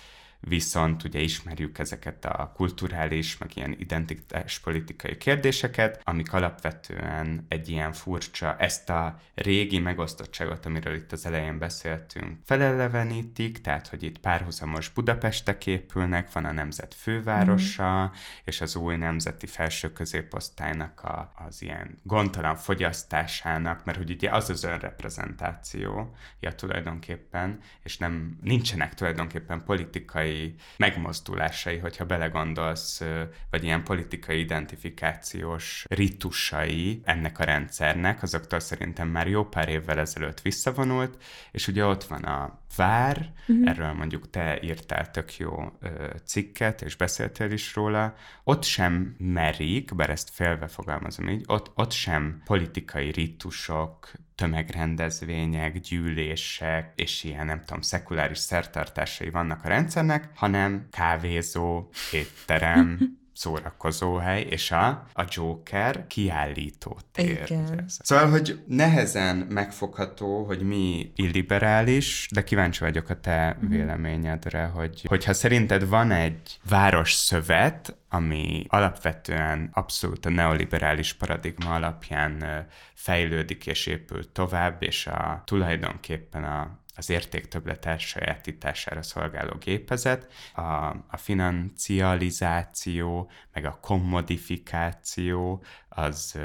viszont 0.41 1.05
ugye 1.05 1.21
ismerjük 1.21 1.79
ezeket 1.79 2.25
a 2.25 2.53
kulturális, 2.55 3.39
meg 3.39 3.57
ilyen 3.57 3.77
identitáspolitikai 3.79 5.17
kérdéseket, 5.17 6.01
amik 6.05 6.33
alapvetően 6.33 7.47
egy 7.49 7.69
ilyen 7.69 7.93
furcsa, 7.93 8.57
ezt 8.57 8.91
a 8.91 9.21
régi 9.35 9.79
megosztottságot, 9.79 10.67
amiről 10.67 10.95
itt 10.95 11.13
az 11.13 11.27
elején 11.27 11.59
beszéltünk, 11.59 12.39
felelevenítik, 12.45 13.61
tehát 13.61 13.89
hogy 13.89 14.03
itt 14.03 14.19
párhuzamos 14.19 14.89
Budapestek 14.89 15.67
épülnek, 15.67 16.33
van 16.33 16.45
a 16.45 16.53
nemzet 16.53 16.95
fővárosa, 16.95 18.05
mm. 18.05 18.19
és 18.45 18.61
az 18.61 18.77
új 18.77 18.97
nemzeti 18.97 19.47
felső 19.47 19.93
középosztálynak 19.93 21.03
a, 21.03 21.33
az 21.47 21.63
ilyen 21.63 21.99
gondtalan 22.03 22.57
fogyasztásának, 22.57 23.85
mert 23.85 23.99
hogy 23.99 24.11
ugye 24.11 24.31
az 24.31 24.51
az 24.51 24.65
önreprezentációja 24.65 26.55
tulajdonképpen, 26.57 27.61
és 27.83 27.99
nem 27.99 28.39
nincsenek 28.43 28.95
tulajdonképpen 28.95 29.65
politikai 29.65 30.28
politikai 30.29 30.55
megmozdulásai, 30.77 31.79
hogyha 31.79 32.05
belegondolsz, 32.05 33.03
vagy 33.51 33.65
ilyen 33.65 33.85
politikai 33.85 34.39
identifikációs 34.39 35.85
ritusai 35.89 37.01
ennek 37.05 37.39
a 37.39 37.45
rendszernek, 37.45 38.23
azoktól 38.23 38.61
szerintem 38.61 39.09
már 39.09 39.29
jó 39.29 39.45
pár 39.45 39.69
évvel 39.69 39.99
ezelőtt 39.99 40.41
visszavonult, 40.41 41.23
és 41.53 41.69
ugye 41.69 41.85
ott 41.85 42.05
van 42.05 42.23
a 42.23 42.59
vár, 42.79 43.33
uh-huh. 43.49 43.69
erről 43.69 43.93
mondjuk 43.93 44.31
te 44.31 44.59
írtál 44.63 45.11
tök 45.11 45.37
jó 45.37 45.73
ö, 45.81 45.89
cikket, 46.25 46.83
és 46.83 46.97
beszéltél 46.97 47.51
is 47.51 47.75
róla, 47.75 48.15
ott 48.45 48.65
sem 48.65 49.15
merik, 49.19 49.95
bár 49.95 50.11
ezt 50.11 50.31
félve 50.31 50.67
fogalmazom 50.67 51.29
így, 51.29 51.45
ott, 51.47 51.71
ott 51.75 51.93
sem 51.93 52.43
politikai 52.45 53.11
ritusok, 53.11 54.11
tömegrendezvények, 54.35 55.79
gyűlések 55.79 56.93
és 56.95 57.25
ilyen, 57.25 57.47
nem 57.47 57.63
tudom, 57.65 57.81
szekuláris 57.81 58.39
szertartásai 58.39 59.31
vannak 59.31 59.65
a 59.65 59.69
rendszernek, 59.69 60.31
hanem 60.35 60.87
kávézó, 60.91 61.89
étterem, 62.13 62.99
szórakozóhely, 63.39 64.41
és 64.41 64.71
a, 64.71 64.87
a 65.13 65.25
Joker 65.29 66.07
kiállító 66.07 66.99
tér. 67.13 67.43
Igen. 67.47 67.85
Szóval, 67.87 68.31
hogy 68.31 68.63
nehezen 68.67 69.37
megfogható, 69.37 70.45
hogy 70.45 70.61
mi 70.61 71.13
illiberális, 71.15 72.29
de 72.35 72.45
kíváncsi 72.45 72.85
vagyok 72.85 73.09
a 73.09 73.21
te 73.21 73.57
mm. 73.65 73.69
véleményedre, 73.69 74.65
hogy 74.65 75.05
hogyha 75.09 75.33
szerinted 75.33 75.89
van 75.89 76.11
egy 76.11 76.59
város 76.69 77.13
szövet, 77.13 77.97
ami 78.09 78.65
alapvetően 78.69 79.71
abszolút 79.73 80.27
a 80.27 80.31
neoliberális 80.31 81.13
paradigma 81.13 81.75
alapján 81.75 82.67
fejlődik 82.95 83.67
és 83.67 83.87
épül 83.87 84.33
tovább, 84.33 84.83
és 84.83 85.07
a 85.07 85.43
tulajdonképpen 85.45 86.45
a 86.45 86.79
az 86.99 87.11
értéktöblet 87.11 87.87
elsajátítására 87.87 89.03
szolgáló 89.03 89.57
gépezet, 89.59 90.33
a, 90.55 90.63
a 91.09 91.17
financializáció, 91.17 93.31
meg 93.53 93.65
a 93.65 93.79
kommodifikáció 93.81 95.63
az, 95.89 96.39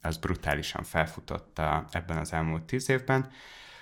az 0.00 0.16
brutálisan 0.16 0.82
felfutotta 0.82 1.84
ebben 1.90 2.18
az 2.18 2.32
elmúlt 2.32 2.62
tíz 2.62 2.88
évben, 2.88 3.30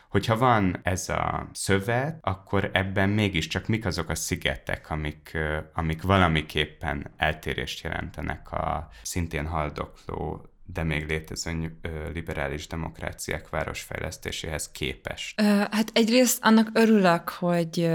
Hogyha 0.09 0.37
van 0.37 0.81
ez 0.83 1.09
a 1.09 1.49
szövet, 1.53 2.19
akkor 2.21 2.71
ebben 2.73 3.09
mégiscsak 3.09 3.67
mik 3.67 3.87
azok 3.87 4.09
a 4.09 4.15
szigetek, 4.15 4.91
amik, 4.91 5.39
amik 5.73 6.03
valamiképpen 6.03 7.11
eltérést 7.17 7.85
jelentenek 7.85 8.53
a 8.53 8.89
szintén 9.03 9.47
haldokló 9.47 10.52
de 10.73 10.83
még 10.83 11.07
létező 11.07 11.77
liberális 12.15 12.67
demokráciák 12.67 13.49
városfejlesztéséhez 13.49 14.71
képes? 14.71 15.35
Hát 15.71 15.91
egyrészt 15.93 16.39
annak 16.45 16.69
örülök, 16.73 17.29
hogy, 17.29 17.91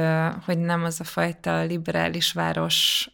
hogy 0.45 0.57
nem 0.57 0.83
az 0.83 0.99
a 0.99 1.03
fajta 1.03 1.63
liberális 1.63 2.31
város 2.31 3.09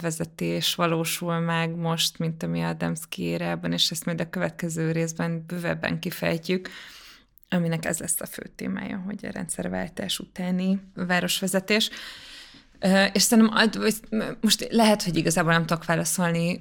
vezetés 0.00 0.74
valósul 0.74 1.38
meg 1.38 1.76
most, 1.76 2.18
mint 2.18 2.42
ami 2.42 2.62
a 2.62 2.72
Demszki 2.72 3.22
érában, 3.22 3.72
és 3.72 3.90
ezt 3.90 4.04
majd 4.04 4.20
a 4.20 4.30
következő 4.30 4.92
részben 4.92 5.44
bővebben 5.46 5.98
kifejtjük, 5.98 6.68
aminek 7.48 7.84
ez 7.84 7.98
lesz 7.98 8.20
a 8.20 8.26
fő 8.26 8.50
témája, 8.56 9.02
hogy 9.06 9.26
a 9.26 9.30
rendszerváltás 9.30 10.18
utáni 10.18 10.80
városvezetés. 10.94 11.90
És 13.12 13.22
szerintem 13.22 13.80
most 14.40 14.68
lehet, 14.70 15.02
hogy 15.02 15.16
igazából 15.16 15.52
nem 15.52 15.66
tudok 15.66 15.84
válaszolni 15.84 16.58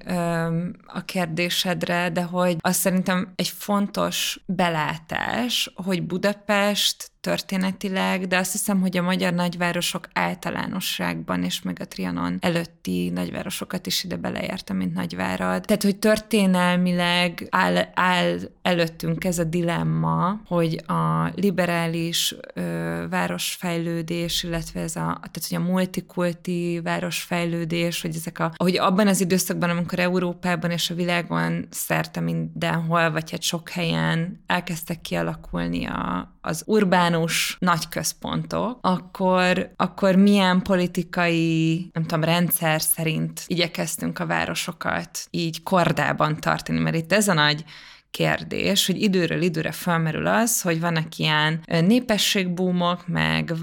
a 0.86 1.05
kérdésedre, 1.05 2.09
de 2.09 2.22
hogy 2.22 2.57
az 2.59 2.76
szerintem 2.76 3.34
egy 3.36 3.47
fontos 3.47 4.39
belátás, 4.45 5.72
hogy 5.76 6.03
Budapest 6.03 7.11
történetileg, 7.22 8.28
de 8.28 8.38
azt 8.38 8.51
hiszem, 8.51 8.82
hogy 8.82 8.97
a 8.97 9.01
magyar 9.01 9.34
nagyvárosok 9.34 10.07
általánosságban, 10.13 11.43
és 11.43 11.61
meg 11.61 11.78
a 11.82 11.88
Trianon 11.88 12.38
előtti 12.39 13.09
nagyvárosokat 13.09 13.86
is 13.86 14.03
ide 14.03 14.15
beleértem, 14.15 14.78
mint 14.78 14.93
nagyvárad. 14.93 15.65
Tehát, 15.65 15.84
hogy 15.84 15.95
történelmileg 15.95 17.47
áll, 17.49 17.78
áll 17.93 18.38
előttünk 18.61 19.24
ez 19.24 19.39
a 19.39 19.43
dilemma, 19.43 20.41
hogy 20.45 20.84
a 20.88 21.32
liberális 21.36 22.36
ö, 22.53 23.05
városfejlődés, 23.09 24.43
illetve 24.43 24.80
ez 24.80 24.95
a, 24.95 25.17
tehát, 25.22 25.45
hogy 25.49 25.57
a 25.57 25.72
multikulti 25.72 26.80
városfejlődés, 26.84 28.01
hogy 28.01 28.15
ezek 28.15 28.39
a, 28.39 28.51
hogy 28.57 28.78
abban 28.78 29.07
az 29.07 29.22
időszakban, 29.22 29.69
amikor 29.69 29.99
Európában 29.99 30.72
és 30.72 30.89
a 30.89 30.95
világon 30.95 31.67
szerte 31.69 32.19
mindenhol, 32.19 33.11
vagy 33.11 33.32
hát 33.32 33.41
sok 33.41 33.69
helyen 33.69 34.43
elkezdtek 34.45 35.01
kialakulni 35.01 35.86
a, 35.86 36.36
az 36.42 36.64
urbánus 36.66 37.56
nagy 37.60 37.89
központok, 37.89 38.78
akkor, 38.82 39.72
akkor 39.76 40.16
milyen 40.16 40.62
politikai, 40.62 41.89
nem 41.94 42.04
tudom, 42.04 42.24
rendszer 42.24 42.82
szerint 42.82 43.44
igyekeztünk 43.48 44.20
a 44.20 44.26
városokat 44.26 45.28
így 45.30 45.64
kordában 45.64 46.39
tartani, 46.39 46.80
mert 46.80 46.96
itt 46.96 47.12
ez 47.12 47.28
a 47.28 47.34
nagy 47.34 47.64
kérdés, 48.12 48.86
hogy 48.86 49.01
időről 49.01 49.41
időre 49.41 49.72
felmerül 49.72 50.28
az, 50.28 50.62
hogy 50.62 50.80
vannak 50.80 51.18
ilyen 51.18 51.59
népességbúmok, 51.66 53.07
meg 53.07 53.53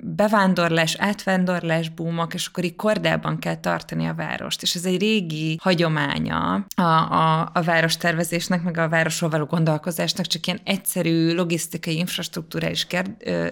bevándorlás, 0.00 0.96
átvándorlás 0.98 1.88
búmok, 1.88 2.34
és 2.34 2.46
akkor 2.46 2.64
így 2.64 2.76
kordában 2.76 3.38
kell 3.38 3.56
tartani 3.56 4.06
a 4.06 4.14
várost. 4.14 4.62
És 4.62 4.74
ez 4.74 4.84
egy 4.84 5.00
régi 5.00 5.58
hagyománya 5.62 6.66
a, 6.76 6.82
a, 6.82 7.50
a 7.54 7.62
várostervezésnek, 7.62 8.62
meg 8.62 8.78
a 8.78 8.88
városról 8.88 9.30
való 9.30 9.44
gondolkozásnak, 9.44 10.26
csak 10.26 10.46
ilyen 10.46 10.60
egyszerű 10.64 11.34
logisztikai, 11.34 11.96
infrastruktúrális 11.96 12.86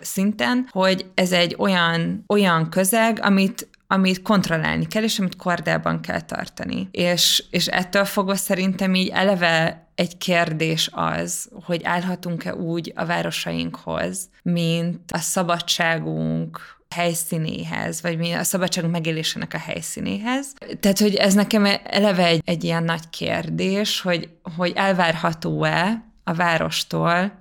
szinten, 0.01 0.68
hogy 0.70 1.07
ez 1.14 1.32
egy 1.32 1.55
olyan, 1.59 2.24
olyan 2.26 2.70
közeg, 2.70 3.18
amit 3.22 3.68
amit 3.95 4.22
kontrollálni 4.22 4.86
kell, 4.86 5.03
és 5.03 5.18
amit 5.18 5.36
kordában 5.36 6.01
kell 6.01 6.20
tartani. 6.20 6.88
És, 6.90 7.45
és 7.51 7.66
ettől 7.66 8.05
fogva 8.05 8.34
szerintem 8.34 8.95
így 8.95 9.09
eleve 9.09 9.86
egy 9.95 10.18
kérdés 10.18 10.90
az, 10.92 11.49
hogy 11.64 11.80
állhatunk-e 11.84 12.55
úgy 12.55 12.92
a 12.97 13.05
városainkhoz, 13.05 14.28
mint 14.42 15.12
a 15.12 15.18
szabadságunk 15.18 16.61
helyszínéhez, 16.95 18.03
vagy 18.03 18.18
mi 18.18 18.32
a 18.32 18.42
szabadságunk 18.42 18.92
megélésének 18.92 19.55
a 19.55 19.59
helyszínéhez. 19.59 20.53
Tehát, 20.80 20.99
hogy 20.99 21.14
ez 21.14 21.34
nekem 21.34 21.64
eleve 21.84 22.24
egy, 22.24 22.42
egy 22.45 22.64
ilyen 22.64 22.84
nagy 22.84 23.11
kérdés, 23.11 24.01
hogy, 24.01 24.28
hogy 24.57 24.72
elvárható-e 24.74 26.05
a 26.24 26.34
várostól, 26.34 27.38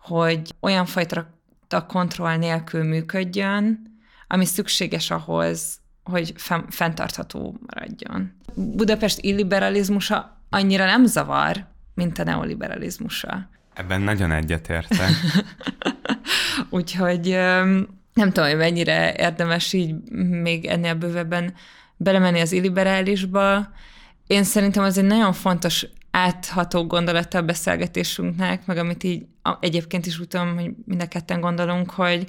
hogy 0.00 0.54
olyan 0.60 0.86
fajta 0.86 1.26
kontroll 1.88 2.36
nélkül 2.36 2.84
működjön, 2.84 3.90
ami 4.32 4.44
szükséges 4.44 5.10
ahhoz, 5.10 5.79
hogy 6.10 6.34
fenntartható 6.68 7.58
maradjon. 7.66 8.32
Budapest 8.54 9.18
illiberalizmusa 9.20 10.40
annyira 10.50 10.84
nem 10.84 11.06
zavar, 11.06 11.66
mint 11.94 12.18
a 12.18 12.24
neoliberalizmusa. 12.24 13.48
Ebben 13.74 14.00
nagyon 14.00 14.32
egyetértek. 14.32 15.10
Úgyhogy 16.70 17.28
nem 18.14 18.32
tudom, 18.32 18.48
hogy 18.48 18.56
mennyire 18.56 19.14
érdemes 19.16 19.72
így 19.72 19.94
még 20.42 20.64
ennél 20.64 20.94
bővebben 20.94 21.54
belemenni 21.96 22.40
az 22.40 22.52
illiberálisba. 22.52 23.68
Én 24.26 24.44
szerintem 24.44 24.84
az 24.84 24.98
egy 24.98 25.04
nagyon 25.04 25.32
fontos 25.32 25.86
átható 26.10 26.86
gondolata 26.86 27.38
a 27.38 27.42
beszélgetésünknek, 27.42 28.66
meg 28.66 28.76
amit 28.76 29.04
így 29.04 29.26
egyébként 29.60 30.06
is 30.06 30.16
tudom, 30.28 30.54
hogy 30.54 30.70
mind 30.84 31.02
a 31.02 31.08
ketten 31.08 31.40
gondolunk, 31.40 31.90
hogy, 31.90 32.26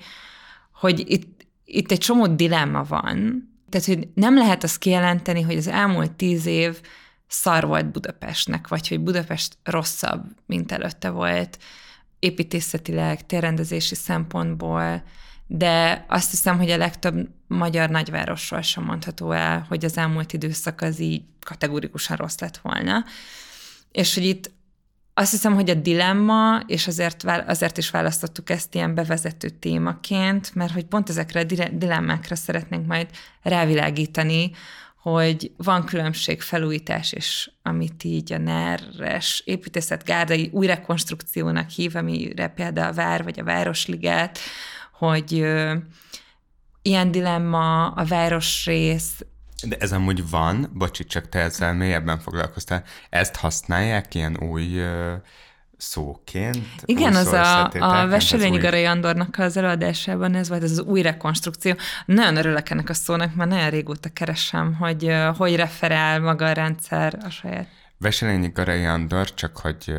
hogy 0.71 1.03
itt, 1.11 1.45
itt 1.65 1.91
egy 1.91 1.97
csomó 1.97 2.27
dilemma 2.27 2.83
van. 2.83 3.49
Tehát, 3.71 3.87
hogy 3.87 4.07
nem 4.13 4.35
lehet 4.35 4.63
azt 4.63 4.77
kijelenteni, 4.77 5.41
hogy 5.41 5.57
az 5.57 5.67
elmúlt 5.67 6.11
tíz 6.11 6.45
év 6.45 6.81
szar 7.27 7.65
volt 7.65 7.91
Budapestnek, 7.91 8.67
vagy 8.67 8.87
hogy 8.87 8.99
Budapest 8.99 9.57
rosszabb, 9.63 10.23
mint 10.45 10.71
előtte 10.71 11.09
volt, 11.09 11.57
építészetileg, 12.19 13.25
térrendezési 13.25 13.95
szempontból, 13.95 15.03
de 15.47 16.05
azt 16.09 16.29
hiszem, 16.29 16.57
hogy 16.57 16.69
a 16.69 16.77
legtöbb 16.77 17.29
magyar 17.47 17.89
nagyvárosról 17.89 18.61
sem 18.61 18.83
mondható 18.83 19.31
el, 19.31 19.65
hogy 19.69 19.85
az 19.85 19.97
elmúlt 19.97 20.33
időszak 20.33 20.81
az 20.81 20.99
így 20.99 21.23
kategórikusan 21.45 22.17
rossz 22.17 22.39
lett 22.39 22.57
volna. 22.57 23.05
És 23.91 24.13
hogy 24.13 24.25
itt 24.25 24.51
azt 25.21 25.31
hiszem, 25.31 25.53
hogy 25.53 25.69
a 25.69 25.73
dilemma, 25.73 26.59
és 26.67 26.87
azért, 26.87 27.23
azért 27.47 27.77
is 27.77 27.89
választottuk 27.89 28.49
ezt 28.49 28.75
ilyen 28.75 28.95
bevezető 28.95 29.49
témaként, 29.49 30.55
mert 30.55 30.73
hogy 30.73 30.85
pont 30.85 31.09
ezekre 31.09 31.39
a 31.39 31.69
dilemmákra 31.71 32.35
szeretnénk 32.35 32.87
majd 32.87 33.07
rávilágítani, 33.41 34.51
hogy 35.01 35.51
van 35.57 35.85
különbség 35.85 36.41
felújítás, 36.41 37.11
és 37.11 37.51
amit 37.63 38.03
így 38.03 38.33
a 38.33 38.37
NER-es 38.37 39.41
építészet 39.45 40.03
gárdai 40.03 40.49
új 40.53 40.67
rekonstrukciónak 40.67 41.69
hív, 41.69 41.95
amire 41.95 42.47
például 42.47 42.91
a 42.91 42.93
Vár 42.93 43.23
vagy 43.23 43.39
a 43.39 43.43
Városliget, 43.43 44.39
hogy 44.93 45.45
ilyen 46.81 47.11
dilemma 47.11 47.87
a 47.87 48.05
városrész. 48.05 49.25
De 49.67 49.75
ez 49.79 49.91
amúgy 49.91 50.29
van, 50.29 50.71
bocsi, 50.73 51.03
csak 51.05 51.29
te 51.29 51.39
ezzel 51.39 51.73
mélyebben 51.73 52.19
foglalkoztál, 52.19 52.83
ezt 53.09 53.35
használják 53.35 54.15
ilyen 54.15 54.37
új 54.37 54.81
szóként. 55.77 56.65
Igen, 56.85 57.15
az 57.15 57.27
a, 57.27 57.69
a 57.69 58.07
Veselényi. 58.07 58.57
Garai 58.57 58.85
Andornak 58.85 59.37
az 59.37 59.57
előadásában 59.57 60.35
ez 60.35 60.49
volt, 60.49 60.63
ez 60.63 60.71
az 60.71 60.79
új 60.79 61.01
rekonstrukció. 61.01 61.73
Nagyon 62.05 62.35
örülök 62.35 62.69
ennek 62.69 62.89
a 62.89 62.93
szónak, 62.93 63.35
mert 63.35 63.49
nagyon 63.49 63.69
régóta 63.69 64.09
keresem, 64.09 64.73
hogy 64.73 65.15
hogy 65.37 65.55
referál 65.55 66.19
maga 66.19 66.45
a 66.45 66.51
rendszer 66.51 67.17
a 67.23 67.29
saját. 67.29 67.67
Veselényi 67.97 68.49
Garai 68.49 68.85
Andor, 68.85 69.33
csak 69.33 69.57
hogy 69.57 69.93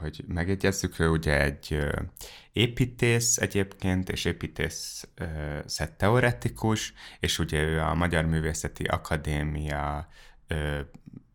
hogy 0.00 0.24
megegyezzük, 0.26 0.98
ő 0.98 1.08
ugye 1.08 1.42
egy 1.42 1.78
építész 2.58 3.36
egyébként, 3.36 4.08
és 4.08 4.24
építész 4.24 5.08
teoretikus, 5.96 6.92
és 7.20 7.38
ugye 7.38 7.62
ő 7.62 7.80
a 7.80 7.94
Magyar 7.94 8.24
Művészeti 8.24 8.84
Akadémia 8.84 10.08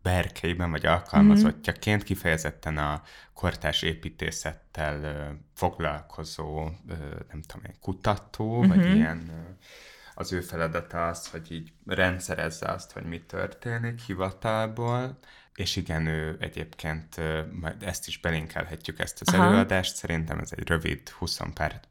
berkeiben, 0.02 0.70
vagy 0.70 0.86
alkalmazottjaként 0.86 2.02
kifejezetten 2.02 2.78
a 2.78 3.02
kortárs 3.34 3.82
építészettel 3.82 5.38
foglalkozó, 5.54 6.62
nem 7.30 7.42
tudom 7.46 7.64
én, 7.66 7.76
kutató, 7.80 8.58
uh-huh. 8.58 8.74
vagy 8.74 8.86
mhm. 8.86 8.94
ilyen 8.94 9.30
az 10.14 10.32
ő 10.32 10.40
feladata 10.40 11.06
az, 11.06 11.28
hogy 11.28 11.52
így 11.52 11.72
rendszerezze 11.86 12.66
azt, 12.66 12.92
hogy 12.92 13.04
mi 13.04 13.20
történik 13.20 14.00
hivatalból, 14.00 15.18
és 15.54 15.76
igen, 15.76 16.06
ő 16.06 16.36
egyébként, 16.40 17.20
majd 17.60 17.82
ezt 17.82 18.06
is 18.06 18.18
belinkelhetjük, 18.18 18.98
ezt 18.98 19.20
az 19.20 19.34
Aha. 19.34 19.44
előadást, 19.44 19.96
szerintem 19.96 20.38
ez 20.38 20.50
egy 20.56 20.68
rövid, 20.68 21.08
20 21.08 21.40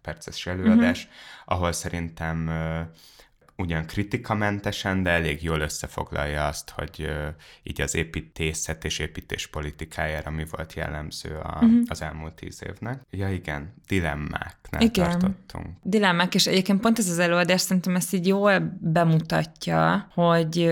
perces 0.02 0.46
előadás, 0.46 1.04
uh-huh. 1.04 1.14
ahol 1.46 1.72
szerintem 1.72 2.50
ugyan 3.56 3.86
kritikamentesen, 3.86 5.04
de 5.04 5.10
elég 5.10 5.44
jól 5.44 5.60
összefoglalja 5.60 6.48
azt, 6.48 6.70
hogy 6.70 7.12
így 7.64 7.82
az 7.82 7.96
építészet 7.96 8.86
és 8.86 9.00
építés 9.00 9.48
politikájára 9.48 10.32
mi 10.32 10.46
volt 10.50 10.74
jellemző 10.74 11.36
a, 11.36 11.54
uh-huh. 11.54 11.82
az 11.88 12.02
elmúlt 12.02 12.34
tíz 12.34 12.62
évnek. 12.66 13.02
Ja 13.10 13.30
igen, 13.30 13.74
dilemmáknál 13.88 14.82
igen. 14.82 15.10
tartottunk. 15.10 15.68
Dilemmák, 15.82 16.36
és 16.36 16.48
egyébként 16.48 16.82
pont 16.82 17.00
ez 17.00 17.10
az 17.10 17.20
előadás 17.20 17.62
szerintem 17.62 17.96
ezt 17.96 18.14
így 18.14 18.28
jól 18.28 18.78
bemutatja, 18.82 20.08
hogy 20.14 20.72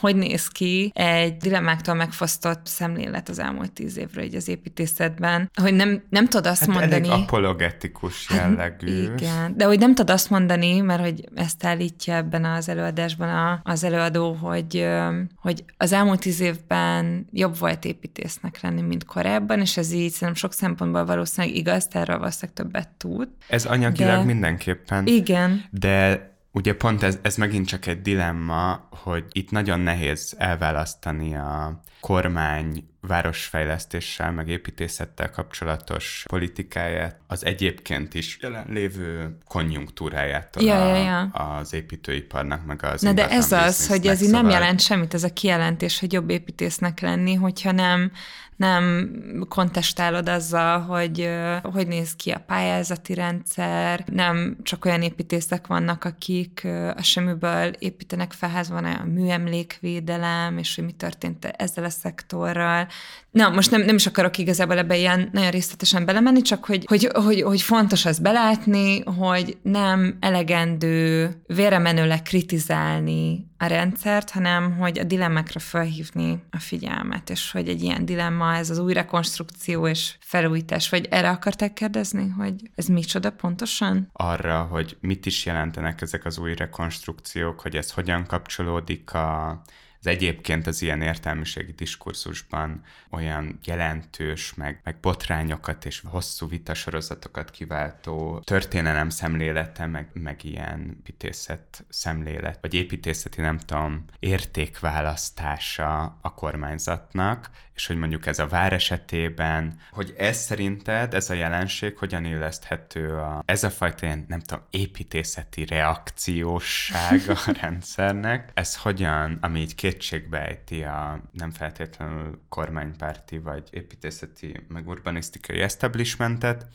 hogy 0.00 0.16
néz 0.16 0.48
ki 0.48 0.90
egy 0.94 1.36
dilemmáktól 1.36 1.94
megfosztott 1.94 2.66
szemlélet 2.66 3.28
az 3.28 3.38
elmúlt 3.38 3.72
tíz 3.72 3.96
évről 3.96 4.24
így 4.24 4.34
az 4.34 4.48
építészetben, 4.48 5.50
hogy 5.62 5.74
nem, 5.74 6.02
nem 6.08 6.26
tudod 6.26 6.46
azt 6.46 6.60
hát 6.60 6.68
mondani... 6.68 7.08
Elég 7.08 7.22
apologetikus 7.22 8.26
hát, 8.26 8.38
jellegű. 8.38 9.08
Hát, 9.08 9.20
igen, 9.20 9.56
de 9.56 9.64
hogy 9.64 9.78
nem 9.78 9.94
tudod 9.94 10.14
azt 10.14 10.30
mondani, 10.30 10.80
mert 10.80 11.00
hogy 11.00 11.28
ezt 11.34 11.64
állítja 11.64 12.14
ebben 12.14 12.44
az 12.44 12.68
előadásban 12.68 13.28
a, 13.28 13.60
az 13.62 13.84
előadó, 13.84 14.32
hogy, 14.32 14.88
hogy 15.36 15.64
az 15.76 15.92
elmúlt 15.92 16.20
tíz 16.20 16.40
évben 16.40 17.26
jobb 17.32 17.58
volt 17.58 17.84
építésznek 17.84 18.60
lenni, 18.60 18.80
mint 18.80 19.04
korábban, 19.04 19.60
és 19.60 19.76
ez 19.76 19.92
így 19.92 20.10
szerintem 20.10 20.34
sok 20.34 20.52
szempontból 20.52 21.04
valószínűleg 21.04 21.56
igaz, 21.56 21.88
erről 21.90 22.18
valószínűleg 22.18 22.56
többet 22.56 22.88
tud. 22.88 23.28
Ez 23.48 23.64
anyagilag 23.64 24.18
de... 24.18 24.24
mindenképpen. 24.24 25.06
Igen. 25.06 25.64
De 25.70 26.29
Ugye 26.52 26.74
pont 26.74 27.02
ez, 27.02 27.18
ez 27.22 27.36
megint 27.36 27.66
csak 27.66 27.86
egy 27.86 28.02
dilemma, 28.02 28.88
hogy 28.90 29.24
itt 29.32 29.50
nagyon 29.50 29.80
nehéz 29.80 30.34
elválasztani 30.38 31.34
a, 31.34 31.80
kormány 32.00 32.84
városfejlesztéssel, 33.00 34.32
meg 34.32 34.48
építészettel 34.48 35.30
kapcsolatos 35.30 36.24
politikáját, 36.28 37.18
az 37.26 37.44
egyébként 37.44 38.14
is 38.14 38.38
jelenlévő 38.40 39.36
konjunktúrájától 39.48 40.62
Ja, 40.62 40.84
a, 40.84 40.96
ja, 40.96 41.02
ja. 41.02 41.20
az 41.22 41.72
építőiparnak, 41.72 42.64
meg 42.66 42.84
az 42.84 43.02
Na 43.02 43.12
de 43.12 43.28
ez 43.28 43.52
az, 43.52 43.88
hogy 43.88 44.06
ez 44.06 44.22
így 44.22 44.30
nem 44.30 44.40
szóval- 44.40 44.52
jelent 44.60 44.80
semmit, 44.80 45.14
ez 45.14 45.24
a 45.24 45.32
kijelentés, 45.32 46.00
hogy 46.00 46.12
jobb 46.12 46.30
építésznek 46.30 47.00
lenni, 47.00 47.34
hogyha 47.34 47.72
nem, 47.72 48.12
nem 48.60 49.10
kontestálod 49.48 50.28
azzal, 50.28 50.80
hogy 50.80 51.30
hogy 51.62 51.86
néz 51.86 52.16
ki 52.16 52.30
a 52.30 52.42
pályázati 52.46 53.14
rendszer, 53.14 54.04
nem 54.12 54.56
csak 54.62 54.84
olyan 54.84 55.02
építészek 55.02 55.66
vannak, 55.66 56.04
akik 56.04 56.66
a 56.96 57.02
semmiből 57.02 57.66
építenek 57.78 58.32
fel, 58.32 58.50
ház 58.50 58.68
van 58.68 58.84
a 58.84 59.04
műemlékvédelem, 59.04 60.58
és 60.58 60.74
hogy 60.74 60.84
mi 60.84 60.92
történt 60.92 61.44
ezzel 61.44 61.84
a 61.84 61.89
szektorral. 61.90 62.86
Na, 63.30 63.48
most 63.48 63.70
nem, 63.70 63.82
nem 63.82 63.94
is 63.94 64.06
akarok 64.06 64.38
igazából 64.38 64.78
ebbe 64.78 64.96
ilyen 64.96 65.28
nagyon 65.32 65.50
részletesen 65.50 66.04
belemenni, 66.04 66.42
csak 66.42 66.64
hogy, 66.64 66.84
hogy, 66.86 67.08
hogy, 67.12 67.42
hogy 67.42 67.62
fontos 67.62 68.04
az 68.04 68.18
belátni, 68.18 69.00
hogy 69.00 69.56
nem 69.62 70.16
elegendő 70.20 71.30
véremenőleg 71.46 72.22
kritizálni 72.22 73.48
a 73.58 73.66
rendszert, 73.66 74.30
hanem 74.30 74.76
hogy 74.78 74.98
a 74.98 75.04
dilemmákra 75.04 75.60
felhívni 75.60 76.42
a 76.50 76.58
figyelmet, 76.58 77.30
és 77.30 77.50
hogy 77.50 77.68
egy 77.68 77.82
ilyen 77.82 78.04
dilemma, 78.04 78.54
ez 78.54 78.70
az 78.70 78.78
újrakonstrukció 78.78 79.86
és 79.86 80.14
felújítás, 80.20 80.88
vagy 80.88 81.06
erre 81.10 81.28
akarták 81.30 81.72
kérdezni, 81.72 82.28
hogy 82.28 82.54
ez 82.74 82.86
micsoda 82.86 83.30
pontosan? 83.30 84.10
arra, 84.12 84.62
hogy 84.62 84.96
mit 85.00 85.26
is 85.26 85.46
jelentenek 85.46 86.00
ezek 86.00 86.24
az 86.24 86.38
új 86.38 86.54
rekonstrukciók, 86.54 87.60
hogy 87.60 87.76
ez 87.76 87.90
hogyan 87.90 88.26
kapcsolódik 88.26 89.14
a, 89.14 89.62
az 90.00 90.06
egyébként 90.06 90.66
az 90.66 90.82
ilyen 90.82 91.02
értelmiségi 91.02 91.72
diskurzusban 91.72 92.82
olyan 93.10 93.58
jelentős, 93.64 94.54
meg, 94.54 94.80
meg 94.84 94.96
botrányokat 95.00 95.84
és 95.84 96.02
hosszú 96.06 96.48
vitasorozatokat 96.48 97.50
kiváltó 97.50 98.40
történelem 98.44 99.08
szemlélete, 99.08 99.86
meg, 99.86 100.10
meg 100.12 100.44
ilyen 100.44 100.96
építészet 100.98 101.84
szemlélet, 101.88 102.58
vagy 102.60 102.74
építészeti, 102.74 103.40
nem 103.40 103.58
tudom, 103.58 104.04
értékválasztása 104.18 106.18
a 106.20 106.34
kormányzatnak, 106.34 107.50
és 107.80 107.86
hogy 107.86 107.96
mondjuk 107.96 108.26
ez 108.26 108.38
a 108.38 108.46
vár 108.46 108.72
esetében, 108.72 109.80
hogy 109.90 110.14
ez 110.18 110.36
szerinted, 110.36 111.14
ez 111.14 111.30
a 111.30 111.34
jelenség 111.34 111.96
hogyan 111.96 112.24
illeszthető 112.24 113.16
a, 113.16 113.42
ez 113.44 113.64
a 113.64 113.70
fajta 113.70 114.06
ilyen, 114.06 114.24
nem 114.28 114.40
tudom, 114.40 114.64
építészeti 114.70 115.64
reakciósság 115.64 117.20
a 117.28 117.52
rendszernek, 117.60 118.50
ez 118.54 118.76
hogyan, 118.76 119.38
ami 119.40 119.60
így 119.60 119.74
kétségbejti 119.90 120.82
a 120.82 121.22
nem 121.32 121.50
feltétlenül 121.50 122.40
kormánypárti 122.48 123.38
vagy 123.38 123.68
építészeti 123.70 124.54
meg 124.68 124.88
urbanisztikai 124.88 125.60
establishmentet, 125.60 126.66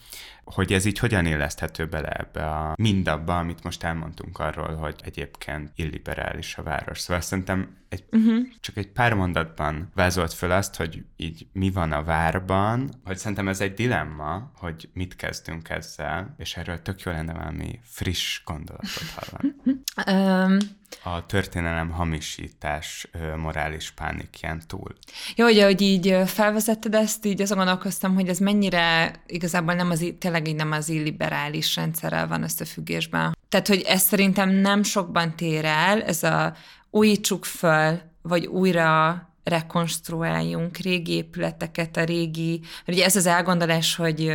hogy 0.45 0.73
ez 0.73 0.85
így 0.85 0.99
hogyan 0.99 1.25
illeszthető 1.25 1.85
bele 1.85 2.09
ebbe 2.09 2.49
a 2.49 2.73
mindabba, 2.77 3.37
amit 3.37 3.63
most 3.63 3.83
elmondtunk 3.83 4.39
arról, 4.39 4.75
hogy 4.75 4.95
egyébként 5.03 5.71
illiberális 5.75 6.57
a 6.57 6.63
város. 6.63 6.99
Szóval 6.99 7.21
szerintem 7.21 7.77
egy, 7.89 8.03
uh-huh. 8.11 8.45
csak 8.59 8.77
egy 8.77 8.87
pár 8.87 9.13
mondatban 9.13 9.91
vázolt 9.95 10.33
föl 10.33 10.51
azt, 10.51 10.75
hogy 10.75 11.03
így 11.15 11.47
mi 11.53 11.71
van 11.71 11.91
a 11.91 12.03
várban, 12.03 12.89
hogy 13.03 13.17
szerintem 13.17 13.47
ez 13.47 13.61
egy 13.61 13.73
dilemma, 13.73 14.51
hogy 14.55 14.89
mit 14.93 15.15
kezdünk 15.15 15.69
ezzel, 15.69 16.35
és 16.37 16.57
erről 16.57 16.81
tök 16.81 17.01
jó 17.01 17.11
lenne 17.11 17.33
valami 17.33 17.79
friss 17.83 18.41
gondolatot 18.43 19.09
hallani. 19.15 19.55
Um, 20.07 20.57
A 21.03 21.25
történelem 21.25 21.89
hamisítás 21.89 23.07
morális 23.37 23.91
pánikján 23.91 24.61
túl. 24.67 24.95
Jó, 25.35 25.45
hogy 25.45 25.59
ahogy 25.59 25.81
így 25.81 26.17
felvezetted 26.25 26.93
ezt, 26.95 27.25
így 27.25 27.41
azon 27.41 27.57
gondolkoztam, 27.57 28.13
hogy 28.13 28.27
ez 28.27 28.37
mennyire 28.39 29.15
igazából 29.27 29.73
nem 29.73 29.89
az, 29.89 30.01
i- 30.01 30.17
tényleg 30.35 30.53
így 30.53 30.65
nem 30.65 30.71
az 30.71 30.89
illiberális 30.89 31.75
rendszerrel 31.75 32.27
van 32.27 32.43
összefüggésben. 32.43 33.37
Tehát, 33.49 33.67
hogy 33.67 33.81
ez 33.87 34.01
szerintem 34.01 34.49
nem 34.49 34.83
sokban 34.83 35.35
tér 35.35 35.65
el, 35.65 36.01
ez 36.01 36.23
a 36.23 36.55
újítsuk 36.89 37.45
föl, 37.45 37.99
vagy 38.21 38.45
újra 38.45 39.21
rekonstruáljunk 39.43 40.77
régi 40.77 41.11
épületeket, 41.11 41.97
a 41.97 42.03
régi, 42.03 42.59
mert 42.59 42.97
ugye 42.97 43.05
ez 43.05 43.15
az 43.15 43.25
elgondolás, 43.25 43.95
hogy 43.95 44.31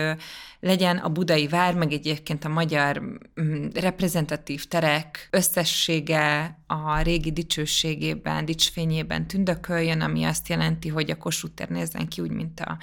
legyen 0.61 0.97
a 0.97 1.09
budai 1.09 1.49
vár, 1.49 1.75
meg 1.75 1.93
egyébként 1.93 2.45
a 2.45 2.49
magyar 2.49 3.03
mm, 3.41 3.67
reprezentatív 3.75 4.65
terek 4.65 5.29
összessége 5.31 6.59
a 6.67 7.01
régi 7.01 7.33
dicsőségében, 7.33 8.45
dicsfényében 8.45 9.27
tündököljön, 9.27 10.01
ami 10.01 10.25
azt 10.25 10.49
jelenti, 10.49 10.89
hogy 10.89 11.11
a 11.11 11.17
Kossuth 11.17 11.55
tér 11.55 11.69
nézzen 11.69 12.09
ki 12.09 12.21
úgy, 12.21 12.31
mint 12.31 12.61
a 12.61 12.79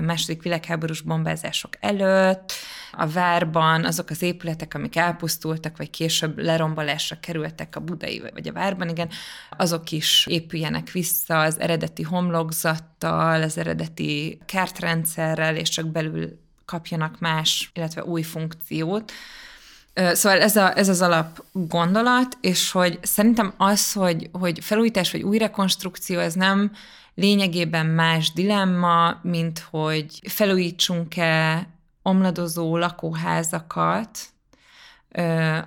második 0.00 0.42
világháborús 0.42 1.00
bombázások 1.00 1.72
előtt. 1.80 2.52
A 2.92 3.06
várban 3.06 3.84
azok 3.84 4.10
az 4.10 4.22
épületek, 4.22 4.74
amik 4.74 4.96
elpusztultak, 4.96 5.76
vagy 5.76 5.90
később 5.90 6.38
lerombolásra 6.38 7.20
kerültek 7.20 7.76
a 7.76 7.80
budai, 7.80 8.22
vagy 8.32 8.48
a 8.48 8.52
várban, 8.52 8.88
igen, 8.88 9.08
azok 9.56 9.90
is 9.90 10.26
épüljenek 10.26 10.90
vissza 10.90 11.40
az 11.40 11.60
eredeti 11.60 12.02
homlokzattal, 12.02 13.42
az 13.42 13.58
eredeti 13.58 14.38
kertrendszerrel, 14.46 15.56
és 15.56 15.68
csak 15.68 15.86
belül 15.86 16.38
kapjanak 16.64 17.18
más, 17.18 17.70
illetve 17.74 18.04
új 18.04 18.22
funkciót. 18.22 19.12
Szóval 19.94 20.40
ez, 20.40 20.56
a, 20.56 20.78
ez 20.78 20.88
az 20.88 21.02
alap 21.02 21.44
gondolat, 21.52 22.38
és 22.40 22.70
hogy 22.70 22.98
szerintem 23.02 23.54
az, 23.56 23.92
hogy, 23.92 24.28
hogy 24.32 24.64
felújítás 24.64 25.10
vagy 25.10 25.22
új 25.22 25.38
rekonstrukció, 25.38 26.18
ez 26.18 26.34
nem 26.34 26.72
lényegében 27.16 27.86
más 27.86 28.32
dilemma, 28.32 29.18
mint 29.22 29.58
hogy 29.58 30.20
felújítsunk-e 30.28 31.68
omladozó 32.02 32.76
lakóházakat, 32.76 34.18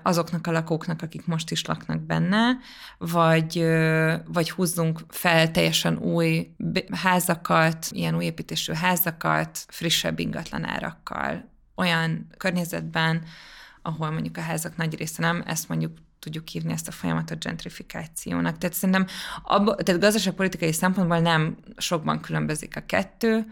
azoknak 0.04 0.48
a 0.48 0.52
lakóknak, 0.52 1.02
akik 1.02 1.26
most 1.26 1.52
is 1.52 1.66
laknak 1.66 2.02
benne, 2.02 2.58
vagy, 2.98 3.66
vagy 4.26 4.52
húzzunk 4.52 5.00
fel 5.10 5.52
teljesen 5.52 5.98
új 5.98 6.56
házakat, 6.92 7.88
ilyen 7.90 8.16
új 8.16 8.26
építésű 8.26 8.74
házakat, 8.74 9.66
frissebb 9.68 10.20
ingatlanárakkal, 10.20 11.50
olyan 11.76 12.28
környezetben, 12.38 13.24
ahol 13.82 14.12
mondjuk 14.12 14.38
a 14.38 14.42
házak 14.42 14.78
nagy 14.78 14.98
része 14.98 15.22
nem, 15.22 15.44
ezt 15.46 15.70
mondjuk 15.70 15.98
tudjuk 16.20 16.48
hívni 16.48 16.74
ezt 16.74 16.88
a 16.88 16.92
folyamatot 16.92 17.44
gentrifikációnak. 17.44 18.58
Tehát 18.58 18.76
szerintem 18.76 19.06
abba, 19.44 19.76
tehát 19.76 20.02
gazdaságpolitikai 20.02 20.74
szempontból 20.74 21.20
nem 21.20 21.58
sokban 21.78 22.22
különbözik 22.22 22.76
a 22.76 22.84
kettő, 22.86 23.46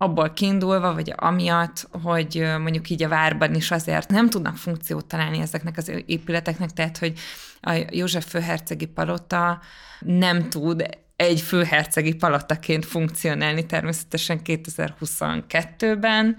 abból 0.00 0.32
kiindulva, 0.32 0.94
vagy 0.94 1.12
amiatt, 1.16 1.88
hogy 2.02 2.46
mondjuk 2.58 2.90
így 2.90 3.02
a 3.02 3.08
várban 3.08 3.54
is 3.54 3.70
azért 3.70 4.10
nem 4.10 4.30
tudnak 4.30 4.56
funkciót 4.56 5.06
találni 5.06 5.38
ezeknek 5.38 5.76
az 5.76 5.92
épületeknek, 6.06 6.70
tehát 6.70 6.98
hogy 6.98 7.18
a 7.60 7.84
József 7.90 8.26
főhercegi 8.28 8.86
palota 8.86 9.60
nem 10.00 10.48
tud 10.48 10.86
egy 11.16 11.40
főhercegi 11.40 12.14
palotaként 12.14 12.84
funkcionálni 12.84 13.66
természetesen 13.66 14.40
2022-ben, 14.44 16.36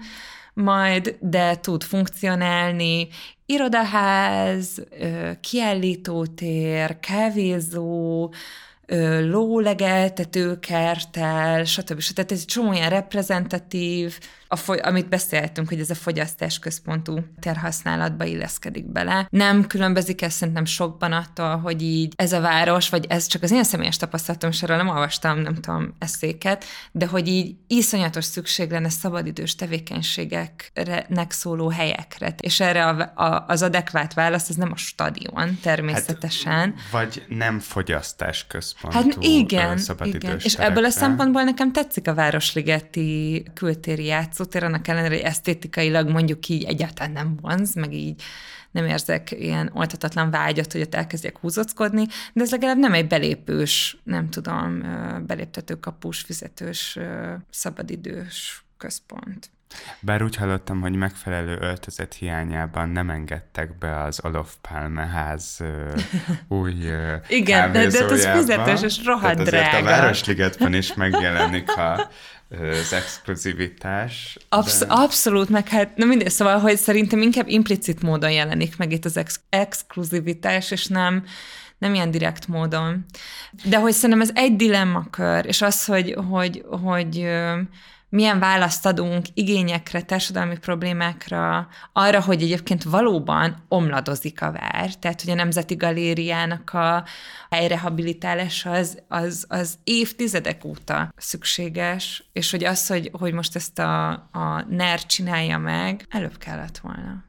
majd, 0.54 1.16
de 1.20 1.56
tud 1.56 1.82
funkcionálni 1.82 3.08
irodaház, 3.50 4.82
kiállítótér, 5.40 7.00
kávézó, 7.00 8.32
ö, 8.86 9.28
lólegeltetőkertel, 9.28 11.64
stb. 11.64 12.00
stb. 12.00 12.14
Tehát 12.14 12.32
ez 12.32 12.38
egy 12.38 12.46
csomó 12.46 12.72
ilyen 12.72 12.90
reprezentatív, 12.90 14.18
a 14.52 14.56
foly- 14.56 14.80
amit 14.80 15.08
beszéltünk, 15.08 15.68
hogy 15.68 15.80
ez 15.80 15.90
a 15.90 15.94
fogyasztásközpontú 15.94 17.18
terhasználatba 17.40 18.24
illeszkedik 18.24 18.92
bele. 18.92 19.26
Nem 19.30 19.66
különbözik 19.66 20.22
ez 20.22 20.32
szerintem 20.32 20.64
sokban 20.64 21.12
attól, 21.12 21.56
hogy 21.56 21.82
így 21.82 22.12
ez 22.16 22.32
a 22.32 22.40
város, 22.40 22.88
vagy 22.88 23.06
ez 23.08 23.26
csak 23.26 23.42
az 23.42 23.50
én 23.50 23.64
személyes 23.64 23.96
tapasztalatom, 23.96 24.50
és 24.50 24.62
erről 24.62 24.76
nem 24.76 24.88
olvastam, 24.88 25.38
nem 25.38 25.54
tudom, 25.54 25.94
eszéket, 25.98 26.64
de 26.92 27.06
hogy 27.06 27.28
így 27.28 27.56
iszonyatos 27.66 28.24
szükség 28.24 28.70
lenne 28.70 28.88
szabadidős 28.88 29.54
tevékenységeknek 29.54 31.32
szóló 31.32 31.68
helyekre. 31.68 32.34
És 32.40 32.60
erre 32.60 32.86
a, 32.86 33.22
a, 33.24 33.44
az 33.48 33.62
adekvát 33.62 34.14
válasz, 34.14 34.48
ez 34.48 34.56
nem 34.56 34.72
a 34.72 34.76
stadion, 34.76 35.58
természetesen. 35.62 36.52
Hát, 36.52 36.90
Vagy 36.90 37.24
nem 37.28 37.58
fogyasztás 37.58 38.46
központú 38.46 38.96
Hát 38.96 39.16
igen, 39.20 39.78
igen. 40.02 40.38
És 40.42 40.52
terekre. 40.52 40.64
ebből 40.64 40.84
a 40.84 40.90
szempontból 40.90 41.42
nekem 41.42 41.72
tetszik 41.72 42.08
a 42.08 42.14
Városligeti 42.14 43.44
kültéri 43.54 44.04
játszótér, 44.40 44.64
annak 44.64 44.88
ellenére, 44.88 45.14
hogy 45.14 45.24
esztétikailag 45.24 46.08
mondjuk 46.08 46.48
így 46.48 46.64
egyáltalán 46.64 47.12
nem 47.12 47.36
vonz, 47.40 47.74
meg 47.74 47.92
így 47.92 48.22
nem 48.70 48.86
érzek 48.86 49.30
ilyen 49.30 49.70
oltatatlan 49.74 50.30
vágyat, 50.30 50.72
hogy 50.72 50.80
ott 50.80 50.94
elkezdjek 50.94 51.38
húzockodni, 51.38 52.06
de 52.32 52.42
ez 52.42 52.50
legalább 52.50 52.78
nem 52.78 52.92
egy 52.92 53.06
belépős, 53.06 53.96
nem 54.04 54.30
tudom, 54.30 54.80
beléptető 55.26 55.74
kapus, 55.74 56.20
fizetős, 56.20 56.98
szabadidős 57.50 58.64
központ. 58.76 59.50
Bár 60.00 60.22
úgy 60.22 60.36
hallottam, 60.36 60.80
hogy 60.80 60.94
megfelelő 60.94 61.58
öltözet 61.60 62.14
hiányában 62.14 62.88
nem 62.88 63.10
engedtek 63.10 63.78
be 63.78 64.02
az 64.02 64.20
Olof 64.24 64.54
Palme 64.60 65.06
ház 65.06 65.58
új 66.48 66.74
Igen, 67.28 67.72
de, 67.72 67.86
de 67.86 68.04
ez 68.04 68.26
fizetés, 68.26 68.82
és 68.82 69.04
rohadt 69.04 69.42
drága. 69.42 69.76
a 69.76 69.82
Városligetben 69.82 70.74
is 70.74 70.94
megjelenik 70.94 71.76
a 71.76 72.10
az 72.58 72.92
exkluzivitás. 72.92 74.36
Absz- 74.48 74.86
de... 74.86 74.94
Abszolút, 74.94 75.48
meg 75.48 75.68
hát, 75.68 75.96
na 75.96 76.04
mindegy, 76.04 76.30
szóval, 76.30 76.58
hogy 76.58 76.76
szerintem 76.76 77.22
inkább 77.22 77.48
implicit 77.48 78.02
módon 78.02 78.30
jelenik 78.30 78.76
meg 78.76 78.92
itt 78.92 79.04
az 79.04 79.16
ex- 79.16 79.40
exkluzivitás, 79.48 80.70
és 80.70 80.86
nem, 80.86 81.24
nem 81.78 81.94
ilyen 81.94 82.10
direkt 82.10 82.48
módon. 82.48 83.04
De 83.64 83.78
hogy 83.78 83.92
szerintem 83.92 84.20
ez 84.20 84.30
egy 84.34 84.56
dilemmakör, 84.56 85.46
és 85.46 85.62
az, 85.62 85.84
hogy, 85.84 86.16
hogy, 86.30 86.64
hogy 86.82 87.28
milyen 88.10 88.38
választ 88.38 88.86
adunk 88.86 89.26
igényekre, 89.34 90.02
társadalmi 90.02 90.58
problémákra, 90.58 91.68
arra, 91.92 92.22
hogy 92.22 92.42
egyébként 92.42 92.82
valóban 92.82 93.64
omladozik 93.68 94.42
a 94.42 94.52
vár, 94.52 94.94
tehát 94.94 95.20
hogy 95.20 95.30
a 95.30 95.34
Nemzeti 95.34 95.74
Galériának 95.74 96.72
a 96.72 97.04
helyrehabilitálása 97.50 98.70
az, 98.70 99.02
az, 99.08 99.44
az 99.48 99.78
évtizedek 99.84 100.64
óta 100.64 101.12
szükséges, 101.16 102.24
és 102.32 102.50
hogy 102.50 102.64
az, 102.64 102.86
hogy, 102.86 103.10
hogy 103.12 103.32
most 103.32 103.56
ezt 103.56 103.78
a, 103.78 104.10
a 104.12 104.64
NER 104.68 105.06
csinálja 105.06 105.58
meg, 105.58 106.06
előbb 106.08 106.38
kellett 106.38 106.78
volna. 106.78 107.24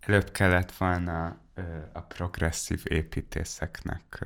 Előbb 0.00 0.30
kellett 0.30 0.72
volna 0.72 1.36
a 1.92 2.00
progresszív 2.00 2.82
építészeknek 2.84 4.24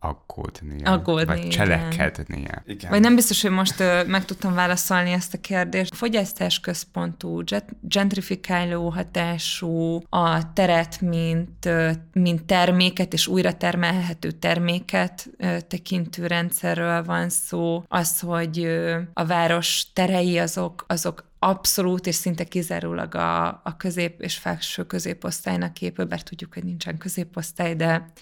aggódnia, 0.00 0.90
aggódni, 0.90 1.24
vagy 1.24 1.48
cselekednie. 1.48 2.62
Igen. 2.66 2.90
Vagy 2.90 3.00
nem 3.00 3.14
biztos, 3.14 3.42
hogy 3.42 3.50
most 3.50 3.80
ö, 3.80 4.04
meg 4.04 4.24
tudtam 4.24 4.54
válaszolni 4.54 5.10
ezt 5.10 5.34
a 5.34 5.40
kérdést. 5.40 5.94
Fogyasztás 5.94 6.60
központú, 6.60 7.42
gentrifikáló 7.80 8.88
hatású, 8.88 10.02
a 10.08 10.52
teret, 10.52 11.00
mint, 11.00 11.66
ö, 11.66 11.90
mint 12.12 12.44
terméket 12.44 13.12
és 13.12 13.26
újra 13.26 13.56
termelhető 13.56 14.30
terméket 14.30 15.30
ö, 15.36 15.60
tekintő 15.60 16.26
rendszerről 16.26 17.04
van 17.04 17.28
szó. 17.28 17.84
Az, 17.88 18.20
hogy 18.20 18.58
ö, 18.58 19.00
a 19.12 19.26
város 19.26 19.92
terei 19.92 20.38
azok, 20.38 20.84
azok 20.88 21.26
abszolút 21.38 22.06
és 22.06 22.14
szinte 22.14 22.44
kizárólag 22.44 23.14
a, 23.14 23.46
a 23.46 23.76
közép 23.76 24.20
és 24.20 24.36
felső 24.36 24.84
középosztálynak 24.86 25.74
képül, 25.74 26.04
bár 26.04 26.22
tudjuk, 26.22 26.54
hogy 26.54 26.64
nincsen 26.64 26.98
középosztály, 26.98 27.74
de 27.74 28.12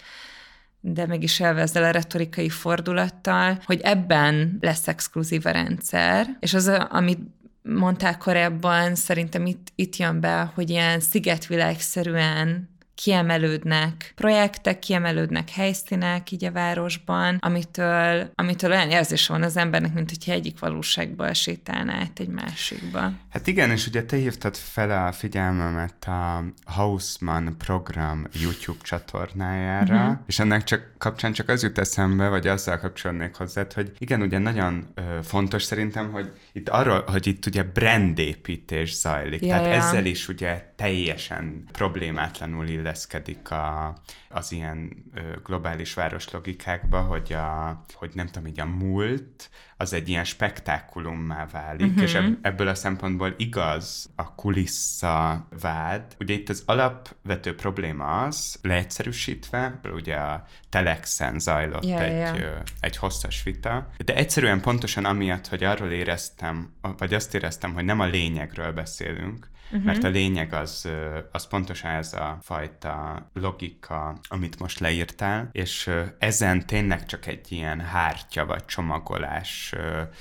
de 0.81 1.07
mégis 1.07 1.41
elve 1.41 1.69
a 1.75 1.91
retorikai 1.91 2.49
fordulattal, 2.49 3.59
hogy 3.65 3.81
ebben 3.81 4.59
lesz 4.61 4.89
exkluzív 4.89 5.47
a 5.47 5.51
rendszer, 5.51 6.37
és 6.41 6.55
az, 6.55 6.69
amit 6.89 7.21
mondták 7.63 8.19
korábban, 8.19 8.95
szerintem 8.95 9.47
itt, 9.47 9.73
itt 9.75 9.97
jön 9.97 10.21
be, 10.21 10.53
hogy 10.55 10.71
ilyen 10.71 11.01
szigetvilágszerűen 11.01 12.69
kiemelődnek 12.97 14.13
projektek, 14.15 14.79
kiemelődnek 14.79 15.51
helyszínek 15.51 16.31
így 16.31 16.45
a 16.45 16.53
városban, 16.53 17.39
amitől, 17.41 18.31
amitől 18.35 18.71
olyan 18.71 18.91
érzés 18.91 19.27
van 19.27 19.43
az 19.43 19.57
embernek, 19.57 19.95
mint 19.95 20.09
hogyha 20.09 20.33
egyik 20.33 20.59
valóságból 20.59 21.33
sétálna 21.33 21.93
át 21.93 22.21
egy 22.21 22.29
másikba. 22.29 23.13
Hát 23.31 23.47
igen, 23.47 23.71
és 23.71 23.87
ugye 23.87 24.05
te 24.05 24.17
hívtad 24.17 24.57
fel 24.57 25.07
a 25.07 25.13
figyelmemet 25.13 26.05
a 26.05 26.45
Hausmann 26.65 27.57
program 27.59 28.27
YouTube 28.33 28.79
csatornájára, 28.83 30.01
uh-huh. 30.01 30.19
és 30.27 30.39
ennek 30.39 30.65
csak 30.65 30.93
kapcsán 30.99 31.33
csak 31.33 31.49
az 31.49 31.63
jut 31.63 31.79
eszembe, 31.79 32.29
vagy 32.29 32.47
azzal 32.47 32.79
kapcsolnék 32.79 33.35
hozzá, 33.35 33.67
hogy 33.75 33.93
igen, 33.99 34.23
ugye 34.23 34.39
nagyon 34.39 34.87
ö, 34.95 35.03
fontos 35.23 35.63
szerintem, 35.63 36.13
hogy 36.13 36.33
itt 36.53 36.69
arról, 36.69 37.05
hogy 37.07 37.27
itt 37.27 37.47
ugye 37.47 37.63
brandépítés 37.63 38.95
zajlik, 38.95 39.43
ja, 39.43 39.49
tehát 39.49 39.67
ja. 39.67 39.73
ezzel 39.73 40.05
is 40.05 40.29
ugye 40.29 40.73
teljesen 40.77 41.65
problémátlanul 41.73 42.67
illeszkedik 42.87 43.51
a, 43.51 43.95
az 44.29 44.53
ilyen 44.53 45.05
globális 45.45 45.95
városlogikákba, 45.95 47.01
hogy, 47.01 47.33
a, 47.33 47.81
hogy 47.95 48.11
nem 48.15 48.27
tudom, 48.27 48.47
így 48.47 48.61
a 48.61 48.65
múlt 48.65 49.51
az 49.77 49.93
egy 49.93 50.09
ilyen 50.09 50.25
spektákulummá 50.25 51.47
válik, 51.53 51.87
uh-huh. 51.87 52.03
és 52.03 52.19
ebből 52.41 52.69
a 52.69 52.75
szempontból 52.75 53.35
igaz 53.37 54.11
a 54.15 54.35
kulissza 54.35 55.47
vád. 55.61 56.17
Ugye 56.19 56.35
itt 56.35 56.49
az 56.49 56.63
alapvető 56.67 57.55
probléma 57.55 58.23
az, 58.23 58.59
leegyszerűsítve, 58.63 59.81
ugye 59.95 60.17
a 60.17 60.45
Telexen 60.69 61.39
zajlott 61.39 61.85
yeah, 61.85 62.03
egy, 62.03 62.39
yeah. 62.39 62.61
egy 62.81 62.97
hosszas 62.97 63.43
vita, 63.43 63.91
de 64.05 64.15
egyszerűen 64.15 64.61
pontosan 64.61 65.05
amiatt, 65.05 65.47
hogy 65.47 65.65
arról 65.65 65.91
éreztem, 65.91 66.73
vagy 66.99 67.15
azt 67.15 67.35
éreztem, 67.35 67.75
hogy 67.75 67.85
nem 67.85 68.01
a 68.01 68.07
lényegről 68.07 68.73
beszélünk, 68.73 69.49
Uh-huh. 69.71 69.85
Mert 69.85 70.05
a 70.05 70.09
lényeg 70.09 70.53
az, 70.53 70.89
az 71.33 71.47
pontosan 71.47 71.91
ez 71.91 72.13
a 72.13 72.39
fajta 72.43 73.27
logika, 73.33 74.19
amit 74.29 74.59
most 74.59 74.79
leírtál, 74.79 75.49
és 75.53 75.91
ezen 76.19 76.67
tényleg 76.67 77.07
csak 77.07 77.27
egy 77.27 77.53
ilyen 77.53 77.81
hártya 77.81 78.47
vagy 78.47 78.65
csomagolás, 78.65 79.75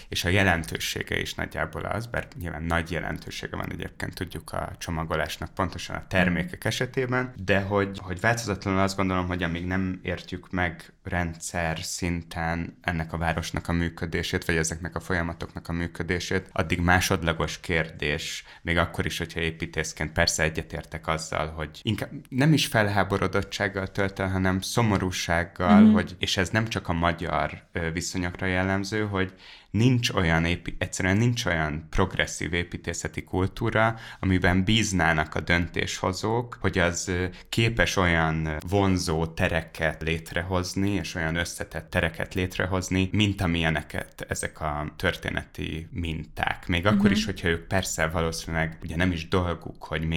és 0.09 0.25
a 0.25 0.29
jelentősége 0.29 1.19
is 1.19 1.33
nagyjából 1.33 1.83
az, 1.85 2.05
bár 2.05 2.27
nyilván 2.39 2.63
nagy 2.63 2.91
jelentősége 2.91 3.55
van 3.55 3.71
egyébként, 3.71 4.13
tudjuk 4.13 4.51
a 4.51 4.71
csomagolásnak 4.77 5.53
pontosan 5.53 5.95
a 5.95 6.07
termékek 6.07 6.53
uh-huh. 6.53 6.65
esetében, 6.65 7.33
de 7.45 7.61
hogy, 7.61 7.99
hogy 8.01 8.19
változatlanul 8.19 8.79
azt 8.79 8.95
gondolom, 8.95 9.27
hogy 9.27 9.43
amíg 9.43 9.65
nem 9.65 9.99
értjük 10.03 10.51
meg 10.51 10.93
rendszer 11.03 11.79
szinten 11.79 12.77
ennek 12.81 13.13
a 13.13 13.17
városnak 13.17 13.67
a 13.67 13.71
működését, 13.71 14.45
vagy 14.45 14.55
ezeknek 14.55 14.95
a 14.95 14.99
folyamatoknak 14.99 15.67
a 15.67 15.73
működését, 15.73 16.49
addig 16.51 16.79
másodlagos 16.79 17.59
kérdés, 17.59 18.43
még 18.61 18.77
akkor 18.77 19.05
is, 19.05 19.19
hogyha 19.35 19.53
építészként 19.53 20.11
persze 20.11 20.43
egyetértek 20.43 21.07
azzal, 21.07 21.47
hogy 21.47 21.79
inkább 21.81 22.09
nem 22.29 22.53
is 22.53 22.65
felháborodottsággal 22.65 23.87
tölt 23.87 24.19
el, 24.19 24.29
hanem 24.29 24.61
szomorúsággal, 24.61 25.81
mm-hmm. 25.81 25.93
hogy, 25.93 26.15
és 26.19 26.37
ez 26.37 26.49
nem 26.49 26.67
csak 26.67 26.87
a 26.87 26.93
magyar 26.93 27.63
viszonyokra 27.93 28.45
jellemző, 28.45 29.05
hogy 29.05 29.33
nincs 29.77 30.09
olyan, 30.09 30.45
épi, 30.45 30.75
egyszerűen 30.77 31.17
nincs 31.17 31.45
olyan 31.45 31.87
progresszív 31.89 32.53
építészeti 32.53 33.23
kultúra, 33.23 33.95
amiben 34.19 34.63
bíznának 34.63 35.35
a 35.35 35.39
döntéshozók, 35.39 36.57
hogy 36.61 36.77
az 36.77 37.11
képes 37.49 37.95
olyan 37.95 38.57
vonzó 38.69 39.25
tereket 39.25 40.01
létrehozni, 40.01 40.89
és 40.89 41.15
olyan 41.15 41.35
összetett 41.35 41.89
tereket 41.89 42.33
létrehozni, 42.33 43.09
mint 43.11 43.41
amilyeneket 43.41 44.25
ezek 44.27 44.61
a 44.61 44.93
történeti 44.95 45.87
minták. 45.91 46.67
Még 46.67 46.83
uh-huh. 46.83 46.99
akkor 46.99 47.11
is, 47.11 47.25
hogyha 47.25 47.47
ők 47.47 47.67
persze 47.67 48.07
valószínűleg 48.07 48.77
ugye 48.83 48.95
nem 48.95 49.11
is 49.11 49.27
dolguk, 49.27 49.83
hogy 49.83 50.07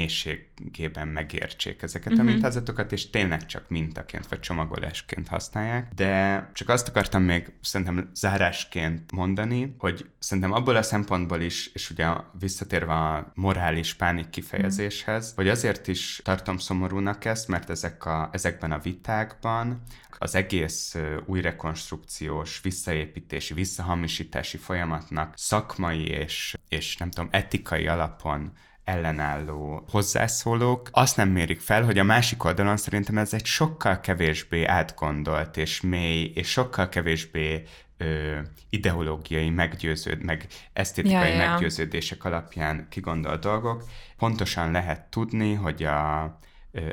mélységében 0.59 1.09
megértsék 1.09 1.83
ezeket 1.83 2.13
uh-huh. 2.13 2.21
a 2.21 2.23
mhm. 2.23 2.33
mintázatokat, 2.33 2.93
és 2.93 3.11
tényleg 3.11 3.47
csak 3.47 3.69
mintaként 3.69 4.29
vagy 4.29 4.41
csomagolásként 4.41 5.29
használják, 5.29 5.93
de 5.95 6.51
csak 6.55 6.69
azt 6.69 6.89
akartam 6.89 7.23
még 7.23 7.53
szerintem 7.61 8.11
zárásként 8.15 9.13
mondani, 9.13 9.75
hogy 9.79 10.11
szerintem 10.19 10.53
abból 10.53 10.77
a 10.77 10.83
szempontból 10.83 11.41
is, 11.41 11.71
és 11.73 11.91
ugye 11.91 12.07
visszatérve 12.39 12.93
a 12.93 13.33
morális 13.35 13.95
pánik 13.95 14.31
kifejezéshez, 14.31 15.31
mm. 15.33 15.35
hogy 15.35 15.49
azért 15.49 15.89
is 15.89 16.21
tartom 16.25 16.59
szomorúnak 16.59 17.25
ezt, 17.25 17.49
mert 17.49 17.71
ezek 17.71 18.05
a, 18.05 18.29
ezekben 18.33 18.73
a 18.73 18.79
vitákban 18.79 19.83
az 20.19 20.35
egész 20.35 20.97
új 21.27 21.41
rekonstrukciós, 21.41 22.61
visszaépítési, 22.63 23.55
visszahamisítási 23.55 24.57
folyamatnak 24.57 25.33
szakmai 25.37 26.07
és, 26.07 26.57
és 26.69 26.97
nem 26.97 27.11
tudom, 27.11 27.29
etikai 27.33 27.87
alapon 27.87 28.53
ellenálló 28.89 29.85
hozzászólók 29.91 30.89
azt 30.93 31.17
nem 31.17 31.29
mérik 31.29 31.61
fel, 31.61 31.85
hogy 31.85 31.99
a 31.99 32.05
másik 32.05 32.45
oldalon 32.45 32.77
szerintem 32.77 33.19
ez 33.19 33.35
egy 33.35 33.45
sokkal 33.45 34.01
kevésbé 34.01 34.65
átgondolt 34.65 35.57
és 35.57 35.81
mély, 35.81 36.33
és 36.35 36.49
sokkal 36.51 36.89
kevésbé 36.89 37.63
ö, 37.97 38.39
ideológiai 38.71 39.51
meggyőződ, 39.51 40.23
meg 40.23 40.47
esztétikai 40.73 41.29
ja, 41.29 41.43
ja. 41.43 41.51
meggyőződések 41.51 42.25
alapján 42.25 42.87
kigondolt 42.91 43.41
dolgok. 43.41 43.85
Pontosan 44.17 44.71
lehet 44.71 45.01
tudni, 45.11 45.55
hogy 45.55 45.83
a, 45.83 46.23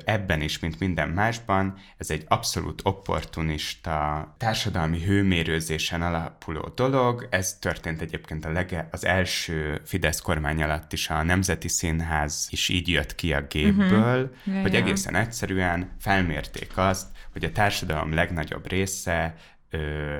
ebben 0.05 0.41
is, 0.41 0.59
mint 0.59 0.79
minden 0.79 1.09
másban, 1.09 1.77
ez 1.97 2.09
egy 2.09 2.23
abszolút 2.27 2.81
opportunista 2.83 4.35
társadalmi 4.37 5.03
hőmérőzésen 5.03 6.01
alapuló 6.01 6.71
dolog. 6.75 7.27
Ez 7.29 7.57
történt 7.59 8.01
egyébként 8.01 8.45
a 8.45 8.51
lege, 8.51 8.87
az 8.91 9.05
első 9.05 9.81
Fidesz 9.85 10.21
kormány 10.21 10.63
alatt 10.63 10.93
is 10.93 11.09
a 11.09 11.23
Nemzeti 11.23 11.67
Színház 11.67 12.47
is 12.49 12.69
így 12.69 12.87
jött 12.87 13.15
ki 13.15 13.33
a 13.33 13.41
gépből, 13.41 14.23
uh-huh. 14.23 14.55
ja, 14.55 14.61
hogy 14.61 14.75
egészen 14.75 15.15
egyszerűen 15.15 15.95
felmérték 15.99 16.77
azt, 16.77 17.07
hogy 17.31 17.43
a 17.43 17.51
társadalom 17.51 18.13
legnagyobb 18.13 18.67
része 18.69 19.35
ö, 19.69 20.17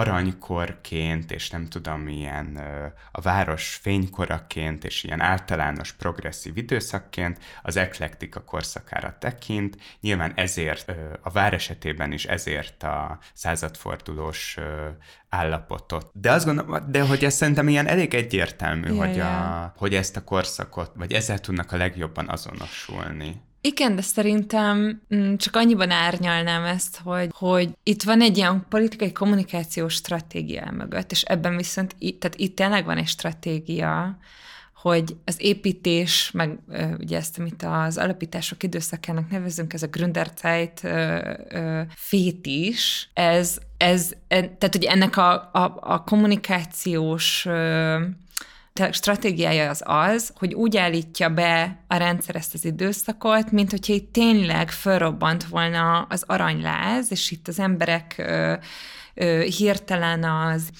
aranykorként, 0.00 1.32
és 1.32 1.50
nem 1.50 1.66
tudom, 1.66 2.08
ilyen 2.08 2.56
ö, 2.56 2.86
a 3.12 3.20
város 3.20 3.78
fénykoraként, 3.82 4.84
és 4.84 5.04
ilyen 5.04 5.20
általános 5.20 5.92
progresszív 5.92 6.56
időszakként 6.56 7.38
az 7.62 7.76
eklektika 7.76 8.44
korszakára 8.44 9.16
tekint. 9.18 9.76
Nyilván 10.00 10.32
ezért 10.34 10.92
a 11.22 11.30
vár 11.30 11.52
esetében 11.52 12.12
is 12.12 12.24
ezért 12.24 12.82
a 12.82 13.18
századfordulós 13.32 14.58
állapotot. 15.28 16.10
De 16.12 16.32
azt 16.32 16.44
gondolom, 16.44 16.90
de 16.90 17.06
hogy 17.06 17.24
ez 17.24 17.34
szerintem 17.34 17.68
ilyen 17.68 17.86
elég 17.86 18.14
egyértelmű, 18.14 18.94
Ja, 18.94 19.06
hogy, 19.06 19.20
a, 19.20 19.72
hogy 19.76 19.94
ezt 19.94 20.16
a 20.16 20.24
korszakot, 20.24 20.92
vagy 20.94 21.12
ezzel 21.12 21.38
tudnak 21.38 21.72
a 21.72 21.76
legjobban 21.76 22.28
azonosulni. 22.28 23.48
Igen, 23.62 23.96
de 23.96 24.02
szerintem 24.02 25.02
mm, 25.14 25.34
csak 25.34 25.56
annyiban 25.56 25.90
árnyalnám 25.90 26.64
ezt, 26.64 27.00
hogy, 27.04 27.28
hogy 27.32 27.70
itt 27.82 28.02
van 28.02 28.20
egy 28.20 28.36
ilyen 28.36 28.66
politikai 28.68 29.12
kommunikációs 29.12 29.94
stratégia 29.94 30.70
mögött, 30.70 31.10
és 31.10 31.22
ebben 31.22 31.56
viszont, 31.56 31.96
tehát 32.18 32.36
itt 32.36 32.56
tényleg 32.56 32.84
van 32.84 32.96
egy 32.96 33.08
stratégia, 33.08 34.18
hogy 34.74 35.16
az 35.24 35.36
építés, 35.38 36.30
meg 36.30 36.58
ugye 36.98 37.16
ezt, 37.16 37.38
amit 37.38 37.62
az 37.62 37.96
alapítások 37.96 38.62
időszakának 38.62 39.30
nevezünk, 39.30 39.72
ez 39.72 39.82
a 39.82 39.86
Gründerzeit 39.86 40.88
fétis, 41.94 43.10
ez, 43.12 43.58
ez, 43.76 44.12
e, 44.28 44.40
tehát 44.40 44.74
hogy 44.74 44.84
ennek 44.84 45.16
a, 45.16 45.32
a, 45.52 45.78
a 45.80 46.04
kommunikációs 46.04 47.46
stratégiája 48.90 49.70
az 49.70 49.82
az, 49.84 50.32
hogy 50.34 50.54
úgy 50.54 50.76
állítja 50.76 51.28
be 51.28 51.84
a 51.86 51.96
rendszer 51.96 52.36
ezt 52.36 52.54
az 52.54 52.64
időszakot, 52.64 53.50
mint 53.50 53.70
hogyha 53.70 53.92
itt 53.92 54.12
tényleg 54.12 54.70
fölrobbant 54.70 55.44
volna 55.44 56.02
az 56.02 56.24
aranyláz, 56.26 57.10
és 57.10 57.30
itt 57.30 57.48
az 57.48 57.58
emberek 57.58 58.14
ö, 58.18 58.54
ö, 59.14 59.40
hirtelen 59.40 60.24
az 60.24 60.70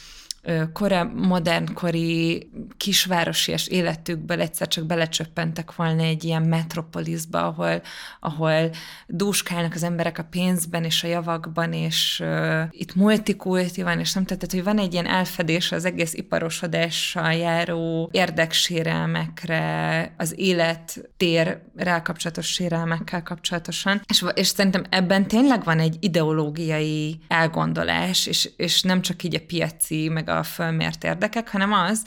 kora, 0.72 1.05
modernkori 1.05 2.51
kisvárosias 2.76 3.66
életükből 3.66 4.41
egyszer 4.41 4.68
csak 4.68 4.84
belecsöppentek 4.84 5.74
volna 5.74 6.03
egy 6.03 6.24
ilyen 6.24 6.43
metropoliszba, 6.43 7.47
ahol, 7.47 7.82
ahol 8.20 8.70
dúskálnak 9.07 9.74
az 9.74 9.82
emberek 9.82 10.18
a 10.18 10.26
pénzben 10.30 10.84
és 10.84 11.05
a 11.05 11.09
javakban, 11.09 11.72
és 11.72 12.20
ö, 12.20 12.62
itt 12.70 12.95
multikulti 12.95 13.82
van, 13.82 13.99
és 13.99 14.12
nem 14.12 14.24
tehát, 14.24 14.51
hogy 14.51 14.64
van 14.64 14.78
egy 14.78 14.93
ilyen 14.93 15.07
elfedés 15.07 15.72
az 15.72 15.84
egész 15.84 16.14
iparosodással 16.14 17.32
járó 17.32 18.09
érdeksérelmekre, 18.12 20.14
az 20.16 20.38
élettérrel 20.38 22.03
kapcsolatos 22.03 22.47
sérelmekkel 22.47 23.22
kapcsolatosan, 23.22 24.03
és, 24.09 24.24
és 24.34 24.47
szerintem 24.47 24.84
ebben 24.91 25.26
tényleg 25.26 25.64
van 25.64 25.78
egy 25.78 25.97
ideológiai 26.01 27.20
elgondolás, 27.28 28.26
és, 28.26 28.51
és 28.57 28.82
nem 28.82 29.03
csak 29.03 29.22
így 29.22 29.34
a 29.34 29.45
piaci, 29.47 30.09
meg 30.09 30.28
a 30.31 30.43
fölmért 30.43 31.05
érdekek, 31.05 31.51
hanem 31.51 31.72
az, 31.72 32.03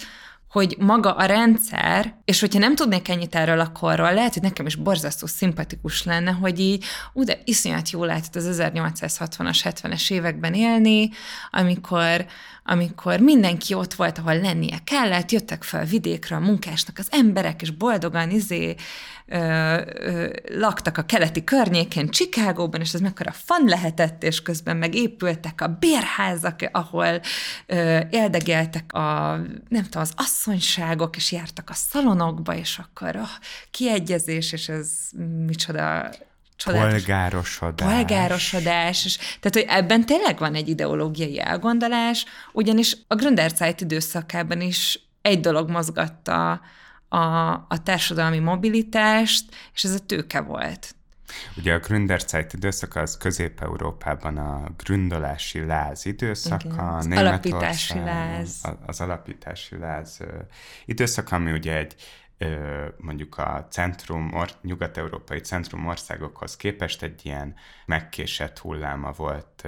hogy 0.54 0.76
maga 0.80 1.12
a 1.16 1.26
rendszer, 1.26 2.16
és 2.26 2.40
hogyha 2.40 2.60
nem 2.60 2.76
tudnék 2.76 3.10
ennyit 3.10 3.36
erről 3.36 3.60
a 3.60 3.72
korról, 3.72 4.14
lehet, 4.14 4.34
hogy 4.34 4.42
nekem 4.44 4.66
is 4.66 4.76
borzasztó 4.76 5.28
szimpatikus 5.28 6.04
lenne, 6.04 6.32
hogy 6.32 6.60
így, 6.60 6.86
ú, 7.14 7.24
de 7.24 7.42
iszonyat 7.44 7.90
jól 7.90 8.06
lehetett 8.06 8.36
az 8.36 8.60
1860-as, 8.62 9.60
70-es 9.64 10.12
években 10.12 10.54
élni, 10.54 11.10
amikor, 11.52 12.26
amikor 12.64 13.20
mindenki 13.20 13.74
ott 13.74 13.94
volt, 13.94 14.18
ahol 14.18 14.40
lennie 14.40 14.78
kellett, 14.84 15.32
jöttek 15.32 15.64
fel 15.64 15.86
vidékről 15.86 16.38
a 16.38 16.46
munkásnak 16.46 16.98
az 16.98 17.08
emberek, 17.12 17.62
és 17.62 17.70
boldogan 17.70 18.30
izé 18.30 18.76
ö, 19.34 19.82
ö, 20.00 20.30
laktak 20.46 20.98
a 20.98 21.02
keleti 21.02 21.44
környéken, 21.44 22.10
Csikágóban, 22.10 22.82
és 22.82 22.94
ez 22.94 23.00
mekkora 23.00 23.32
fan 23.32 23.66
lehetett, 23.66 24.24
és 24.24 24.42
közben 24.42 24.78
megépültek 24.78 25.62
a 25.62 25.68
bérházak, 25.68 26.70
ahol 26.72 27.22
ö, 27.66 28.00
éldegeltek 28.10 28.94
a, 28.94 29.36
nem 29.68 29.84
tudom, 29.84 30.02
az 30.02 30.14
asszonyságok, 30.16 31.16
és 31.16 31.32
jártak 31.32 31.70
a 31.70 31.74
szalonokba, 31.74 32.56
és 32.56 32.80
akkor 32.80 33.16
oh, 33.16 33.30
kiegyezés, 33.72 34.52
és 34.52 34.70
ez 34.70 34.90
micsoda 35.46 36.10
csodálatos 36.56 37.04
Polgárosodás. 37.04 37.94
polgárosodás, 37.94 39.06
és, 39.06 39.18
tehát 39.18 39.54
hogy 39.54 39.66
ebben 39.68 40.06
tényleg 40.06 40.38
van 40.40 40.56
egy 40.56 40.70
ideológiai 40.70 41.40
elgondolás, 41.40 42.26
ugyanis 42.52 42.98
a 43.08 43.16
Gründerzeit 43.16 43.82
időszakában 43.82 44.62
is 44.62 45.00
egy 45.22 45.40
dolog 45.40 45.70
mozgatta 45.70 46.62
a, 47.14 47.52
a 47.52 47.84
társadalmi 47.84 48.40
mobilitást, 48.40 49.56
és 49.74 49.84
ez 49.84 49.92
a 49.94 50.00
tőke 50.00 50.42
volt. 50.42 50.96
Ugye 51.58 51.74
a 51.74 51.80
Gründerzeit 51.80 52.54
időszaka 52.54 53.00
az 53.00 53.18
Közép-Európában 53.18 54.38
a 54.38 54.70
gründolási 54.78 55.66
láz 55.66 56.06
időszaka, 56.06 56.66
Igen, 56.66 56.86
az 56.86 57.08
alapítási 57.08 58.00
láz. 58.00 58.62
Az 58.86 59.02
alapítási 59.02 59.78
láz 59.78 60.20
időszaka, 60.86 61.36
ami 61.36 61.52
ugye 61.52 61.78
egy 61.78 61.96
mondjuk 62.98 63.38
a 63.38 63.68
centrum, 63.70 64.34
or, 64.34 64.50
nyugat-európai 64.62 65.40
centrum 65.40 65.88
országokhoz 65.88 66.56
képest 66.56 67.04
egy 67.04 67.26
ilyen 67.26 67.56
megkésett 67.86 68.60
hulláma 68.60 69.12
volt 69.12 69.68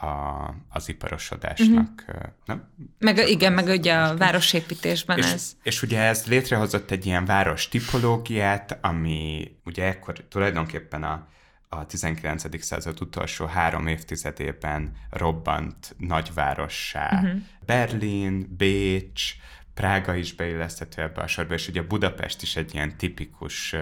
a, 0.00 0.54
az 0.68 0.88
iparosodásnak. 0.88 2.04
Uh-huh. 2.08 2.22
Nem? 2.44 2.68
Meg 2.98 3.28
igen, 3.28 3.52
meg 3.52 3.66
ugye 3.66 3.94
a 3.94 4.16
városépítésben 4.16 5.18
És, 5.18 5.32
ez. 5.32 5.56
és 5.62 5.82
ugye 5.82 6.00
ez 6.00 6.26
létrehozott 6.26 6.90
egy 6.90 7.06
ilyen 7.06 7.24
város 7.24 7.68
tipológiát, 7.68 8.78
ami 8.80 9.50
ugye 9.64 9.84
ekkor 9.84 10.24
tulajdonképpen 10.28 11.02
a, 11.02 11.28
a 11.68 11.86
19. 11.86 12.64
század 12.64 13.00
utolsó 13.00 13.46
három 13.46 13.86
évtizedében 13.86 14.92
robbant 15.10 15.94
nagyvárossá. 15.98 17.10
Uh-huh. 17.12 17.40
Berlin, 17.66 18.54
Bécs, 18.56 19.34
Prága 19.80 20.14
is 20.14 20.34
beilleszthető 20.34 21.02
ebbe 21.02 21.22
a 21.22 21.26
sorba, 21.26 21.54
és 21.54 21.68
ugye 21.68 21.82
Budapest 21.82 22.42
is 22.42 22.56
egy 22.56 22.74
ilyen 22.74 22.96
tipikus 22.96 23.74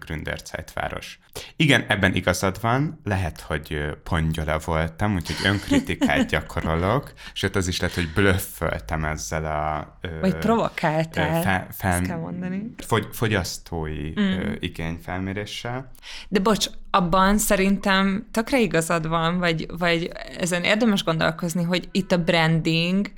Gründerzeit 0.00 0.72
város. 0.72 1.18
Igen, 1.56 1.84
ebben 1.88 2.14
igazad 2.14 2.60
van, 2.60 3.00
lehet, 3.04 3.40
hogy 3.40 3.84
pongyola 4.02 4.60
voltam, 4.64 5.14
úgyhogy 5.14 5.46
önkritikát 5.46 6.26
gyakorolok, 6.30 7.12
sőt 7.32 7.56
az 7.56 7.68
is 7.68 7.80
lehet, 7.80 7.96
hogy 7.96 8.08
blöfföltem 8.14 9.04
ezzel 9.04 9.44
a... 9.44 9.98
Vagy 10.20 10.36
provokáltál, 10.36 11.42
fe, 11.42 11.66
fel, 11.70 11.92
ezt 11.92 12.06
kell 12.06 12.18
mondani. 12.18 12.74
Fogy, 12.76 13.08
fogyasztói 13.12 14.20
mm. 14.20 14.52
igényfelméréssel. 14.58 15.90
De 16.28 16.40
bocs, 16.40 16.66
abban 16.90 17.38
szerintem 17.38 18.26
tökre 18.30 18.60
igazad 18.60 19.08
van, 19.08 19.38
vagy, 19.38 19.66
vagy 19.78 20.10
ezen 20.38 20.64
érdemes 20.64 21.04
gondolkozni, 21.04 21.62
hogy 21.62 21.88
itt 21.92 22.12
a 22.12 22.24
branding 22.24 23.10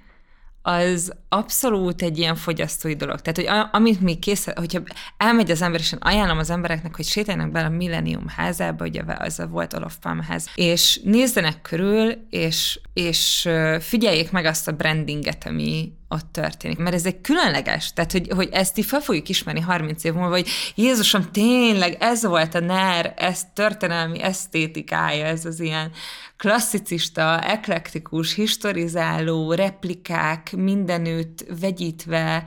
az 0.63 1.13
abszolút 1.29 2.03
egy 2.03 2.19
ilyen 2.19 2.37
fogyasztói 2.37 2.95
dolog. 2.95 3.21
Tehát, 3.21 3.37
hogy 3.37 3.69
amit 3.73 4.01
mi 4.01 4.19
kész, 4.19 4.47
hogyha 4.55 4.81
elmegy 5.17 5.51
az 5.51 5.63
ember, 5.63 5.81
és 5.81 5.93
én 5.93 5.99
ajánlom 6.03 6.39
az 6.39 6.51
embereknek, 6.51 6.97
hogy 6.97 7.05
sétáljanak 7.05 7.53
bele 7.53 7.67
a 7.67 7.71
Millennium 7.71 8.29
házába, 8.29 8.85
ugye 8.85 9.03
az 9.19 9.39
a 9.39 9.47
volt 9.47 9.75
Olof 9.75 9.97
Palme 9.97 10.25
ház, 10.25 10.49
és 10.55 11.01
nézzenek 11.05 11.63
körül, 11.63 12.13
és, 12.31 12.81
és 12.93 13.49
figyeljék 13.81 14.31
meg 14.31 14.45
azt 14.45 14.69
a 14.69 14.73
brandinget, 14.73 15.47
ami 15.47 15.93
ott 16.09 16.33
történik. 16.33 16.79
Mert 16.79 16.95
ez 16.95 17.07
egy 17.07 17.21
különleges, 17.21 17.93
tehát 17.93 18.13
hogy, 18.13 18.29
hogy 18.35 18.49
ezt 18.53 18.79
így 18.79 18.85
fel 18.85 19.01
fogjuk 19.01 19.29
ismerni 19.29 19.61
30 19.61 20.05
év 20.05 20.13
múlva, 20.13 20.31
hogy 20.31 20.49
Jézusom, 20.75 21.31
tényleg 21.33 21.97
ez 22.01 22.25
volt 22.25 22.55
a 22.55 22.61
NER, 22.61 23.15
ez 23.17 23.45
történelmi 23.55 24.23
esztétikája, 24.23 25.27
ez 25.27 25.45
az 25.45 25.61
ilyen 25.61 25.91
klasszicista, 26.37 27.41
eklektikus, 27.41 28.35
historizáló, 28.35 29.53
replikák 29.53 30.53
mindenütt 30.57 31.45
vegyítve, 31.61 32.45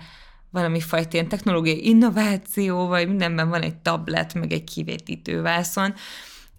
valami 0.49 0.79
fajta 0.79 1.09
ilyen 1.11 1.27
technológiai 1.27 1.87
innováció, 1.87 2.87
vagy 2.87 3.07
mindenben 3.07 3.49
van 3.49 3.61
egy 3.61 3.75
tablet, 3.75 4.33
meg 4.33 4.51
egy 4.51 4.63
kivetítővászon, 4.63 5.93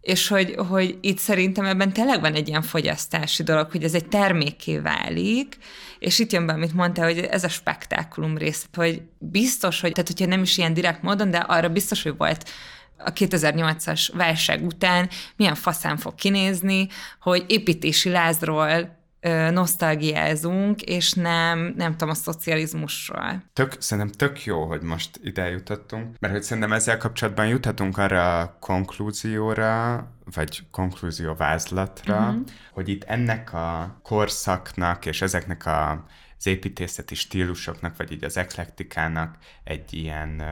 és 0.02 0.28
hogy, 0.28 0.54
hogy 0.68 0.98
itt 1.00 1.18
szerintem 1.18 1.64
ebben 1.64 1.92
tényleg 1.92 2.20
van 2.20 2.34
egy 2.34 2.48
ilyen 2.48 2.62
fogyasztási 2.62 3.42
dolog, 3.42 3.70
hogy 3.70 3.84
ez 3.84 3.94
egy 3.94 4.08
termékké 4.08 4.78
válik, 4.78 5.56
és 5.98 6.18
itt 6.18 6.32
jön 6.32 6.46
be, 6.46 6.52
amit 6.52 6.74
mondtál, 6.74 7.04
hogy 7.04 7.18
ez 7.18 7.44
a 7.44 7.48
spektákulum 7.48 8.38
rész, 8.38 8.66
hogy 8.72 9.02
biztos, 9.18 9.80
hogy, 9.80 9.92
tehát 9.92 10.08
hogyha 10.08 10.26
nem 10.26 10.42
is 10.42 10.58
ilyen 10.58 10.74
direkt 10.74 11.02
módon, 11.02 11.30
de 11.30 11.38
arra 11.38 11.68
biztos, 11.68 12.02
hogy 12.02 12.16
volt 12.16 12.50
a 12.96 13.12
2008-as 13.12 14.08
válság 14.12 14.64
után 14.64 15.08
milyen 15.36 15.54
faszán 15.54 15.96
fog 15.96 16.14
kinézni, 16.14 16.88
hogy 17.20 17.44
építési 17.46 18.10
lázról 18.10 19.00
nosztalgiázunk, 19.50 20.82
és 20.82 21.12
nem, 21.12 21.74
nem 21.76 21.90
tudom, 21.90 22.08
a 22.08 22.14
szocializmusról. 22.14 23.42
Tök, 23.52 23.76
szerintem 23.78 24.12
tök 24.12 24.44
jó, 24.44 24.64
hogy 24.64 24.82
most 24.82 25.20
ide 25.22 25.48
jutottunk, 25.48 26.16
mert 26.18 26.32
hogy 26.32 26.42
szerintem 26.42 26.72
ezzel 26.72 26.96
kapcsolatban 26.96 27.46
juthatunk 27.46 27.98
arra 27.98 28.40
a 28.40 28.56
konklúzióra, 28.60 30.06
vagy 30.34 30.62
konklúzióvázlatra, 30.70 32.18
uh-huh. 32.18 32.42
hogy 32.72 32.88
itt 32.88 33.04
ennek 33.04 33.52
a 33.52 34.00
korszaknak 34.02 35.06
és 35.06 35.22
ezeknek 35.22 35.66
a 35.66 36.04
az 36.44 36.48
építészeti 36.48 37.14
stílusoknak, 37.14 37.96
vagy 37.96 38.12
így 38.12 38.24
az 38.24 38.36
eklektikának 38.36 39.36
egy 39.64 39.94
ilyen 39.94 40.42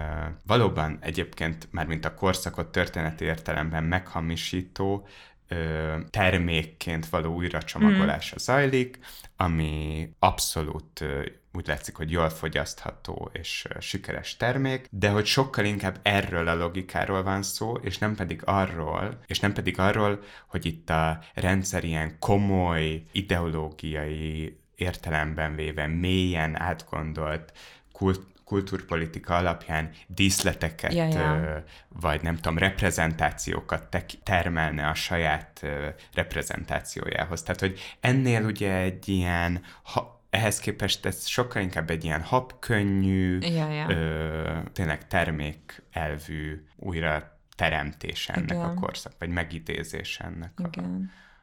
valóban 0.46 0.98
egyébként 1.00 1.68
már 1.70 1.86
mint 1.86 2.04
a 2.04 2.14
korszakot 2.14 2.72
történeti 2.72 3.24
értelemben 3.24 3.84
meghamisító 3.84 5.06
ö, 5.50 5.96
termékként 6.10 7.08
való 7.08 7.34
újracsomagolása 7.34 8.34
mm. 8.34 8.42
zajlik, 8.42 8.98
ami 9.36 10.08
abszolút 10.18 11.00
ö, 11.00 11.22
úgy 11.52 11.66
látszik, 11.66 11.96
hogy 11.96 12.10
jól 12.10 12.28
fogyasztható 12.28 13.30
és 13.32 13.66
sikeres 13.80 14.36
termék, 14.36 14.86
de 14.90 15.08
hogy 15.10 15.26
sokkal 15.26 15.64
inkább 15.64 15.98
erről 16.02 16.48
a 16.48 16.54
logikáról 16.54 17.22
van 17.22 17.42
szó, 17.42 17.74
és 17.74 17.98
nem 17.98 18.14
pedig 18.14 18.42
arról, 18.44 19.20
és 19.26 19.40
nem 19.40 19.52
pedig 19.52 19.78
arról, 19.78 20.22
hogy 20.48 20.66
itt 20.66 20.90
a 20.90 21.20
rendszer 21.34 21.84
ilyen 21.84 22.16
komoly 22.18 23.02
ideológiai 23.12 24.58
értelemben 24.74 25.54
véve 25.54 25.86
mélyen 25.86 26.60
átgondolt 26.60 27.52
kult, 27.92 28.20
kultúrpolitika 28.50 29.36
alapján 29.36 29.90
díszleteket, 30.06 30.94
ja, 30.94 31.06
ja. 31.06 31.64
vagy 31.88 32.22
nem 32.22 32.36
tudom, 32.36 32.58
reprezentációkat 32.58 34.04
termelne 34.22 34.88
a 34.88 34.94
saját 34.94 35.66
reprezentációjához. 36.14 37.42
Tehát, 37.42 37.60
hogy 37.60 37.96
ennél 38.00 38.44
ugye 38.44 38.74
egy 38.74 39.08
ilyen, 39.08 39.62
ha, 39.82 40.24
ehhez 40.30 40.60
képest 40.60 41.06
ez 41.06 41.26
sokkal 41.26 41.62
inkább 41.62 41.90
egy 41.90 42.04
ilyen 42.04 42.22
habkönnyű, 42.22 43.38
ja, 43.40 43.70
ja. 43.70 43.90
Ö, 43.90 44.58
tényleg 44.72 45.06
termékelvű 45.06 46.64
újra 46.76 47.38
teremtés 47.56 48.28
ennek 48.28 48.50
Igen. 48.50 48.60
a 48.60 48.74
korszak, 48.74 49.12
vagy 49.18 49.28
megidézés 49.28 50.18
ennek 50.18 50.52
a, 50.56 50.68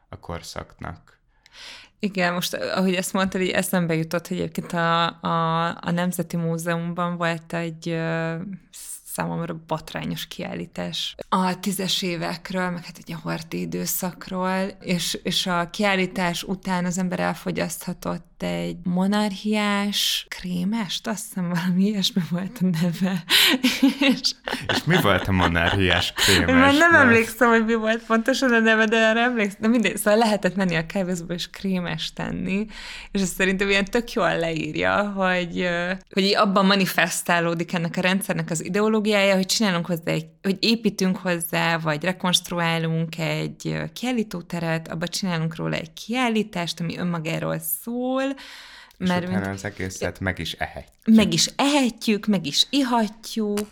a 0.08 0.18
korszaknak. 0.18 1.18
Igen, 2.00 2.32
most 2.32 2.54
ahogy 2.54 2.94
ezt 2.94 3.12
mondtad, 3.12 3.40
így 3.40 3.50
eszembe 3.50 3.94
jutott, 3.94 4.28
hogy 4.28 4.36
egyébként 4.36 4.72
a, 4.72 5.06
a, 5.06 5.66
a 5.66 5.90
Nemzeti 5.90 6.36
Múzeumban 6.36 7.16
volt 7.16 7.52
egy 7.52 7.98
számomra 9.04 9.60
batrányos 9.66 10.26
kiállítás. 10.26 11.14
A 11.28 11.60
tízes 11.60 12.02
évekről, 12.02 12.70
meg 12.70 12.84
hát 12.84 12.98
egy 12.98 13.12
a 13.12 13.18
horti 13.22 13.60
időszakról, 13.60 14.64
és, 14.80 15.18
és 15.22 15.46
a 15.46 15.70
kiállítás 15.70 16.42
után 16.42 16.84
az 16.84 16.98
ember 16.98 17.20
elfogyaszthatott 17.20 18.27
egy 18.42 18.76
monarchiás 18.82 20.26
krémest, 20.28 21.06
azt 21.06 21.24
hiszem 21.26 21.48
valami 21.48 21.84
ilyesmi 21.84 22.22
volt 22.30 22.58
a 22.60 22.64
neve. 22.82 23.24
és, 24.12 24.32
és 24.68 24.84
mi 24.84 24.96
volt 25.02 25.28
a 25.28 25.32
monarchiás 25.32 26.12
krémes? 26.12 26.54
Már 26.54 26.74
nem 26.74 26.94
emlékszem, 26.94 27.48
hogy 27.48 27.64
mi 27.64 27.74
volt 27.74 28.02
pontosan 28.06 28.52
a 28.52 28.58
neve, 28.58 28.84
de 28.84 29.08
arra 29.08 29.20
emlékszem. 29.20 29.60
De 29.60 29.68
mindegy, 29.68 29.96
szóval 29.96 30.18
lehetett 30.18 30.56
menni 30.56 30.74
a 30.76 30.86
kávézóba 30.86 31.34
és 31.34 31.50
krémes 31.50 32.12
tenni, 32.12 32.66
és 33.12 33.20
ez 33.20 33.28
szerintem 33.28 33.68
ilyen 33.68 33.84
tök 33.84 34.12
jól 34.12 34.38
leírja, 34.38 35.10
hogy, 35.10 35.68
hogy 36.10 36.34
abban 36.34 36.66
manifestálódik 36.66 37.72
ennek 37.72 37.96
a 37.96 38.00
rendszernek 38.00 38.50
az 38.50 38.64
ideológiája, 38.64 39.34
hogy 39.34 39.46
csinálunk 39.46 39.86
hozzá 39.86 40.12
egy, 40.12 40.26
hogy 40.42 40.56
építünk 40.60 41.16
hozzá, 41.16 41.78
vagy 41.78 42.04
rekonstruálunk 42.04 43.18
egy 43.18 43.76
kiállítóteret, 43.92 44.88
abba 44.88 45.08
csinálunk 45.08 45.56
róla 45.56 45.76
egy 45.76 45.92
kiállítást, 45.92 46.80
ami 46.80 46.98
önmagáról 46.98 47.58
szól, 47.58 48.27
mert 48.98 49.22
és 49.22 49.28
utána 49.28 49.50
az 49.50 49.64
egészet 49.64 50.20
meg 50.20 50.38
is 50.38 50.52
ehetjük. 50.52 51.16
Meg 51.16 51.32
is 51.32 51.50
ehetjük, 51.56 52.26
meg 52.26 52.46
is 52.46 52.66
ihatjuk. 52.70 53.68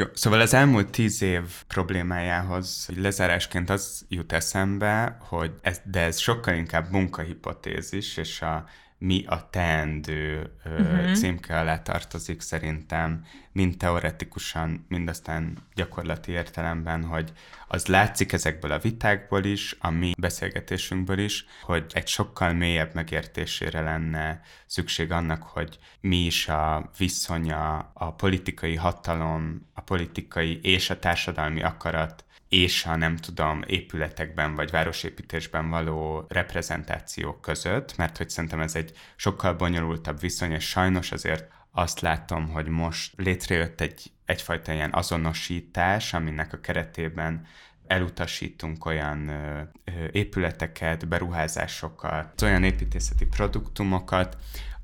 Jó, 0.00 0.06
szóval 0.14 0.40
az 0.40 0.54
elmúlt 0.54 0.90
tíz 0.90 1.22
év 1.22 1.42
problémájához 1.66 2.86
hogy 2.86 2.96
lezárásként 2.96 3.70
az 3.70 4.04
jut 4.08 4.32
eszembe, 4.32 5.16
hogy 5.20 5.52
ez, 5.62 5.80
de 5.84 6.00
ez 6.00 6.18
sokkal 6.18 6.54
inkább 6.54 6.90
munkahipotézis, 6.90 8.16
és 8.16 8.42
a 8.42 8.64
mi 9.02 9.24
a 9.26 9.48
teendő 9.50 10.52
uh-huh. 10.64 11.12
címke 11.12 11.58
alá 11.58 11.82
tartozik 11.82 12.40
szerintem, 12.40 13.24
mind 13.52 13.76
teoretikusan, 13.76 14.86
mind 14.88 15.08
aztán 15.08 15.56
gyakorlati 15.74 16.32
értelemben, 16.32 17.04
hogy 17.04 17.32
az 17.68 17.86
látszik 17.86 18.32
ezekből 18.32 18.72
a 18.72 18.78
vitákból 18.78 19.44
is, 19.44 19.76
a 19.78 19.90
mi 19.90 20.12
beszélgetésünkből 20.18 21.18
is, 21.18 21.44
hogy 21.62 21.84
egy 21.94 22.08
sokkal 22.08 22.52
mélyebb 22.52 22.94
megértésére 22.94 23.80
lenne 23.80 24.40
szükség 24.66 25.12
annak, 25.12 25.42
hogy 25.42 25.78
mi 26.00 26.16
is 26.16 26.48
a 26.48 26.90
viszonya, 26.98 27.90
a 27.94 28.12
politikai 28.12 28.74
hatalom, 28.74 29.66
a 29.74 29.80
politikai 29.80 30.60
és 30.62 30.90
a 30.90 30.98
társadalmi 30.98 31.62
akarat 31.62 32.24
és 32.50 32.84
a 32.84 32.96
nem 32.96 33.16
tudom, 33.16 33.62
épületekben 33.66 34.54
vagy 34.54 34.70
városépítésben 34.70 35.70
való 35.70 36.24
reprezentációk 36.28 37.40
között, 37.40 37.96
mert 37.96 38.16
hogy 38.16 38.30
szerintem 38.30 38.60
ez 38.60 38.74
egy 38.74 38.92
sokkal 39.16 39.54
bonyolultabb 39.54 40.20
viszony, 40.20 40.50
és 40.50 40.68
sajnos 40.68 41.12
azért 41.12 41.48
azt 41.72 42.00
látom, 42.00 42.48
hogy 42.48 42.68
most 42.68 43.12
létrejött 43.16 43.80
egy, 43.80 44.12
egyfajta 44.24 44.72
ilyen 44.72 44.92
azonosítás, 44.92 46.14
aminek 46.14 46.52
a 46.52 46.60
keretében 46.60 47.46
elutasítunk 47.86 48.84
olyan 48.84 49.28
ö, 49.28 49.60
ö, 49.84 49.90
épületeket, 50.12 51.08
beruházásokat, 51.08 52.42
olyan 52.42 52.64
építészeti 52.64 53.26
produktumokat, 53.26 54.36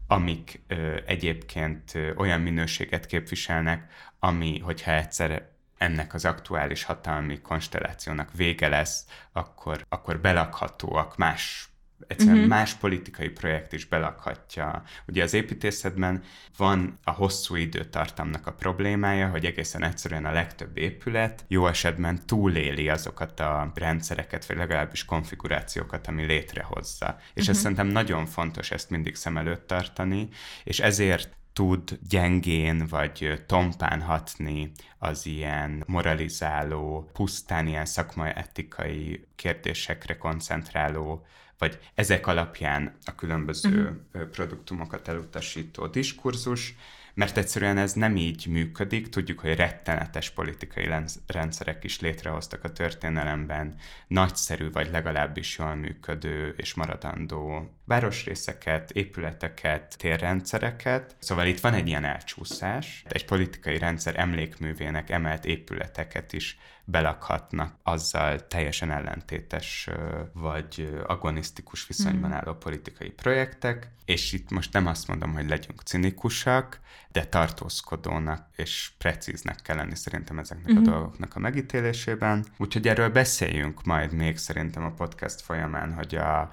amik 0.07 0.63
ö, 0.67 0.97
egyébként 1.07 1.95
ö, 1.95 2.15
olyan 2.15 2.41
minőséget 2.41 3.07
képviselnek, 3.07 3.93
ami, 4.19 4.59
hogyha 4.59 4.91
egyszer 4.91 5.55
ennek 5.79 6.15
az 6.15 6.25
aktuális 6.25 6.83
hatalmi 6.83 7.41
konstellációnak 7.41 8.29
vége 8.33 8.69
lesz, 8.69 9.05
akkor, 9.33 9.85
akkor 9.89 10.21
belakhatóak 10.21 11.17
más 11.17 11.71
egyszerűen 12.07 12.37
uh-huh. 12.37 12.51
más 12.51 12.75
politikai 12.75 13.29
projekt 13.29 13.73
is 13.73 13.87
belakhatja. 13.87 14.83
Ugye 15.07 15.23
az 15.23 15.35
építészetben 15.35 16.23
van 16.57 16.99
a 17.05 17.11
hosszú 17.11 17.55
időtartamnak 17.55 18.47
a 18.47 18.53
problémája, 18.53 19.29
hogy 19.29 19.45
egészen 19.45 19.83
egyszerűen 19.85 20.25
a 20.25 20.33
legtöbb 20.33 20.77
épület 20.77 21.45
jó 21.49 21.67
esetben 21.67 22.27
túléli 22.27 22.89
azokat 22.89 23.41
a 23.41 23.73
rendszereket, 23.75 24.47
vagy 24.47 24.57
legalábbis 24.57 25.05
konfigurációkat, 25.05 26.07
ami 26.07 26.25
létrehozza. 26.25 27.17
És 27.19 27.41
uh-huh. 27.41 27.49
ez 27.49 27.59
szerintem 27.61 27.87
nagyon 27.87 28.27
fontos 28.27 28.71
ezt 28.71 28.91
mindig 28.91 29.15
szem 29.15 29.37
előtt 29.37 29.67
tartani, 29.67 30.29
és 30.65 30.81
ezért 30.81 31.37
tud 31.57 31.99
gyengén 32.09 32.87
vagy 32.87 33.43
tompán 33.47 34.01
hatni 34.01 34.73
az 34.99 35.27
ilyen 35.27 35.83
moralizáló, 35.87 37.11
pusztán 37.13 37.67
ilyen 37.67 37.85
szakmai 37.85 38.31
etikai 38.35 39.27
kérdésekre 39.37 40.17
koncentráló, 40.17 41.27
vagy 41.59 41.79
ezek 41.95 42.27
alapján 42.27 42.97
a 43.05 43.15
különböző 43.15 44.01
uh-huh. 44.13 44.31
produktumokat 44.31 45.09
elutasító 45.09 45.87
diskurzus, 45.87 46.75
mert 47.17 47.37
egyszerűen 47.37 47.79
ez 47.79 47.93
nem 47.93 48.17
így 48.17 48.47
működik. 48.47 49.09
Tudjuk, 49.09 49.41
hogy 49.41 49.55
rettenetes 49.55 50.31
politikai 50.31 50.89
rendszerek 51.27 51.85
is 51.85 52.01
létrehoztak 52.01 52.65
a 52.65 52.73
történelemben 52.73 53.75
nagyszerű, 54.07 54.71
vagy 54.71 54.91
legalábbis 54.91 55.59
jól 55.59 55.75
működő 55.75 56.55
és 56.57 56.75
maradandó 56.75 57.71
városrészeket, 57.85 58.91
épületeket, 58.91 59.95
térrendszereket. 59.99 61.17
Szóval 61.19 61.47
itt 61.47 61.61
van 61.61 61.75
egy 61.75 61.89
ilyen 61.89 62.05
elcsúszás. 62.05 63.05
Egy 63.09 63.25
politikai 63.25 63.79
rendszer 63.79 64.19
emlékművének 64.19 65.11
emelt 65.11 65.45
épületeket 65.45 66.33
is 66.33 66.59
belakhatnak 66.89 67.75
azzal 67.83 68.47
teljesen 68.47 68.91
ellentétes 68.91 69.89
vagy 70.33 71.01
agonisztikus 71.07 71.87
viszonyban 71.87 72.31
hmm. 72.31 72.39
álló 72.39 72.55
politikai 72.55 73.11
projektek, 73.11 73.91
és 74.05 74.33
itt 74.33 74.51
most 74.51 74.73
nem 74.73 74.87
azt 74.87 75.09
mondom, 75.09 75.33
hogy 75.33 75.49
legyünk 75.49 75.81
cinikusak, 75.83 76.81
de 77.13 77.25
tartózkodónak 77.25 78.47
és 78.57 78.91
precíznek 78.99 79.57
kell 79.63 79.77
lenni 79.77 79.97
szerintem 79.97 80.39
ezeknek 80.39 80.69
uh-huh. 80.69 80.83
a 80.83 80.91
mhm. 80.91 80.91
dolgoknak 80.91 81.37
a 81.37 81.39
megítélésében. 81.39 82.45
Úgyhogy 82.57 82.89
erről 82.89 83.11
beszéljünk 83.11 83.85
majd 83.85 84.13
még 84.13 84.37
szerintem 84.37 84.85
a 84.85 84.91
podcast 84.91 85.41
folyamán, 85.41 85.95
hogy 85.95 86.15
a, 86.15 86.51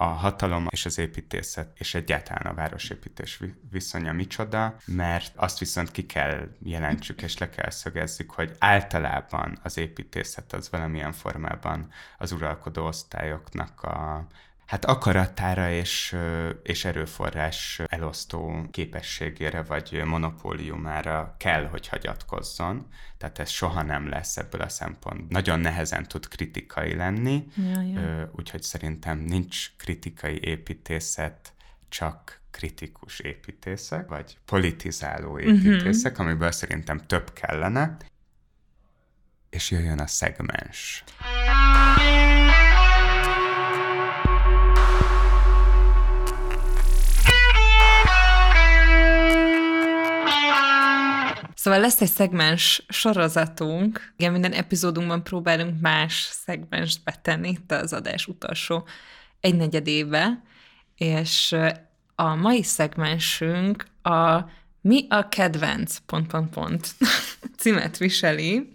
a 0.00 0.04
hatalom 0.04 0.66
és 0.70 0.86
az 0.86 0.98
építészet, 0.98 1.70
és 1.78 1.94
egyáltalán 1.94 2.52
a 2.52 2.54
városépítés 2.54 3.40
viszonya 3.70 4.12
micsoda, 4.12 4.76
mert 4.84 5.32
azt 5.36 5.58
viszont 5.58 5.90
ki 5.90 6.06
kell 6.06 6.48
jelentsük, 6.62 7.22
és 7.22 7.38
le 7.38 7.50
kell 7.50 7.70
szögezzük, 7.70 8.30
hogy 8.30 8.56
általában 8.58 9.58
az 9.62 9.76
építészet 9.78 10.52
az 10.52 10.70
valamilyen 10.70 11.12
formában 11.12 11.92
az 12.18 12.32
uralkodó 12.32 12.86
osztályoknak 12.86 13.82
a 13.82 14.26
hát 14.70 14.84
akaratára 14.84 15.70
és, 15.70 16.16
és 16.62 16.84
erőforrás 16.84 17.80
elosztó 17.86 18.66
képességére 18.70 19.62
vagy 19.62 20.02
monopóliumára 20.04 21.34
kell, 21.38 21.66
hogy 21.66 21.88
hagyatkozzon. 21.88 22.86
Tehát 23.18 23.38
ez 23.38 23.48
soha 23.50 23.82
nem 23.82 24.08
lesz 24.08 24.36
ebből 24.36 24.60
a 24.60 24.68
szempont. 24.68 25.28
Nagyon 25.28 25.60
nehezen 25.60 26.06
tud 26.08 26.28
kritikai 26.28 26.94
lenni, 26.94 27.46
ja, 27.72 27.80
ja. 27.82 28.30
úgyhogy 28.36 28.62
szerintem 28.62 29.18
nincs 29.18 29.72
kritikai 29.76 30.40
építészet, 30.42 31.52
csak 31.88 32.40
kritikus 32.50 33.18
építészek, 33.18 34.08
vagy 34.08 34.38
politizáló 34.44 35.32
mhm. 35.32 35.48
építészek, 35.48 36.12
uh-huh. 36.12 36.26
amiből 36.26 36.52
szerintem 36.52 36.98
több 37.06 37.32
kellene, 37.32 37.96
és 39.48 39.70
jöjjön 39.70 39.98
a 39.98 40.06
szegmens. 40.06 41.04
Szóval 51.70 51.84
lesz 51.84 52.00
egy 52.00 52.10
szegmens 52.10 52.82
sorozatunk. 52.88 54.12
Igen, 54.16 54.32
minden 54.32 54.52
epizódunkban 54.52 55.22
próbálunk 55.22 55.80
más 55.80 56.28
szegmens 56.44 56.98
betenni 56.98 57.48
itt 57.48 57.72
az 57.72 57.92
adás 57.92 58.26
utolsó 58.26 58.86
egynegyedébe, 59.40 60.42
és 60.96 61.56
a 62.14 62.34
mai 62.34 62.62
szegmensünk 62.62 63.86
a 64.02 64.40
Mi 64.80 65.06
a 65.08 65.28
kedvenc? 65.28 65.96
Pont, 66.06 66.26
pont, 66.26 66.50
pont 66.50 66.94
címet 67.60 67.96
viseli. 67.96 68.72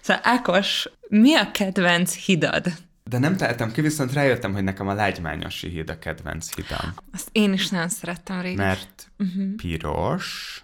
Szóval 0.00 0.22
Ákos, 0.24 0.88
mi 1.08 1.34
a 1.34 1.50
kedvenc 1.50 2.14
hidad? 2.14 2.66
De 3.04 3.18
nem 3.18 3.36
tehetem 3.36 3.72
ki, 3.72 3.80
viszont 3.80 4.12
rájöttem, 4.12 4.52
hogy 4.52 4.64
nekem 4.64 4.88
a 4.88 4.94
Lágymányosi 4.94 5.68
híd 5.68 5.90
a 5.90 5.98
kedvenc 5.98 6.54
hidam. 6.54 6.94
Azt 7.12 7.28
én 7.32 7.52
is 7.52 7.68
nagyon 7.68 7.88
szerettem 7.88 8.40
régen. 8.40 8.66
Mert 8.66 9.10
uh-huh. 9.18 9.54
piros, 9.56 10.60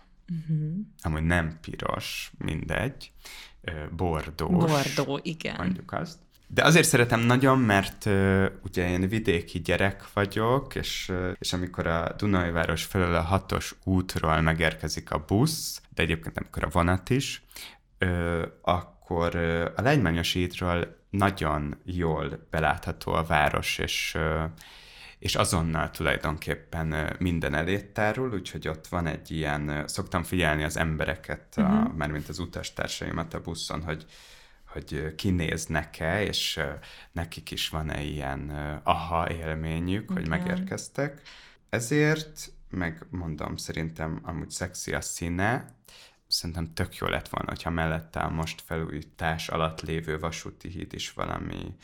uh-huh. 0.48 0.74
amúgy 1.02 1.22
nem 1.22 1.58
piros, 1.60 2.32
mindegy, 2.38 3.12
bordós. 3.90 4.70
Bordó, 4.70 5.20
igen. 5.22 5.54
Mondjuk 5.58 5.92
azt. 5.92 6.18
De 6.46 6.64
azért 6.64 6.88
szeretem 6.88 7.20
nagyon, 7.20 7.58
mert 7.58 8.04
uh, 8.06 8.46
ugye 8.64 8.88
én 8.88 9.08
vidéki 9.08 9.60
gyerek 9.60 10.12
vagyok, 10.12 10.74
és, 10.74 11.08
uh, 11.08 11.32
és 11.38 11.52
amikor 11.52 11.86
a 11.86 12.14
Dunajváros 12.16 12.84
felől 12.84 13.14
a 13.14 13.20
hatos 13.20 13.74
útról 13.84 14.40
megérkezik 14.40 15.10
a 15.10 15.24
busz, 15.26 15.82
de 15.94 16.02
egyébként 16.02 16.38
amikor 16.38 16.64
a 16.64 16.68
vonat 16.68 17.10
is, 17.10 17.42
uh, 18.00 18.42
akkor 18.62 19.34
uh, 19.34 19.64
a 19.76 19.82
Legymányos 19.82 20.32
hídról 20.32 20.96
nagyon 21.10 21.78
jól 21.84 22.46
belátható 22.50 23.12
a 23.12 23.22
város, 23.22 23.78
és, 23.78 24.14
uh, 24.16 24.42
és 25.22 25.34
azonnal 25.34 25.90
tulajdonképpen 25.90 27.16
minden 27.18 27.54
elét 27.54 27.86
tárul, 27.86 28.32
úgyhogy 28.32 28.68
ott 28.68 28.86
van 28.86 29.06
egy 29.06 29.30
ilyen, 29.30 29.84
szoktam 29.86 30.22
figyelni 30.22 30.62
az 30.62 30.76
embereket, 30.76 31.54
uh-huh. 31.56 31.74
a, 31.74 31.80
mhm. 31.80 31.96
mármint 31.96 32.28
az 32.28 32.38
utastársaimat 32.38 33.34
a 33.34 33.40
buszon, 33.40 33.82
hogy 33.82 34.06
hogy 34.66 35.14
kinéznek-e, 35.14 36.22
és 36.22 36.60
nekik 37.12 37.50
is 37.50 37.68
van-e 37.68 38.02
ilyen 38.02 38.50
aha 38.82 39.30
élményük, 39.30 40.10
okay. 40.10 40.22
hogy 40.22 40.30
megérkeztek. 40.30 41.22
Ezért, 41.70 42.52
meg 42.70 43.06
mondom, 43.10 43.56
szerintem 43.56 44.20
amúgy 44.22 44.50
szexi 44.50 44.92
a 44.92 45.00
színe, 45.00 45.76
szerintem 46.26 46.74
tök 46.74 46.96
jó 46.96 47.06
lett 47.06 47.28
volna, 47.28 47.48
hogyha 47.48 47.70
mellette 47.70 48.20
a 48.20 48.30
most 48.30 48.62
felújítás 48.66 49.48
alatt 49.48 49.80
lévő 49.80 50.18
vasúti 50.18 50.68
híd 50.68 50.92
is 50.92 51.12
valami 51.12 51.74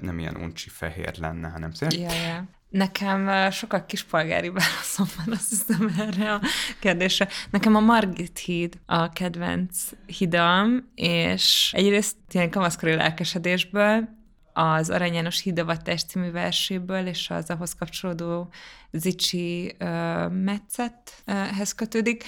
nem 0.00 0.18
ilyen 0.18 0.36
uncsi 0.36 0.68
fehér 0.68 1.18
lenne, 1.18 1.48
hanem 1.48 1.70
szép. 1.70 1.90
Yeah, 1.90 2.14
yeah. 2.14 2.44
Nekem 2.76 3.50
sokkal 3.50 3.86
kispolgári 3.86 4.48
válaszom 4.48 5.06
van, 5.16 5.34
azt 5.34 5.48
hiszem 5.48 5.94
erre 5.98 6.32
a 6.32 6.40
kérdésre. 6.78 7.28
Nekem 7.50 7.74
a 7.74 7.80
Margit 7.80 8.38
híd 8.38 8.78
a 8.86 9.08
kedvenc 9.08 9.78
hidam, 10.06 10.90
és 10.94 11.72
egyrészt 11.76 12.16
ilyen 12.32 12.50
kamaszkori 12.50 12.94
lelkesedésből, 12.94 14.08
az 14.52 14.90
Arany 14.90 15.14
János 15.14 15.40
Hídavatás 15.40 16.04
című 16.04 16.30
verséből, 16.30 17.06
és 17.06 17.30
az 17.30 17.50
ahhoz 17.50 17.74
kapcsolódó 17.74 18.48
Zicsi 18.92 19.76
uh, 19.80 20.32
Metszethez 20.32 21.74
kötődik. 21.76 22.24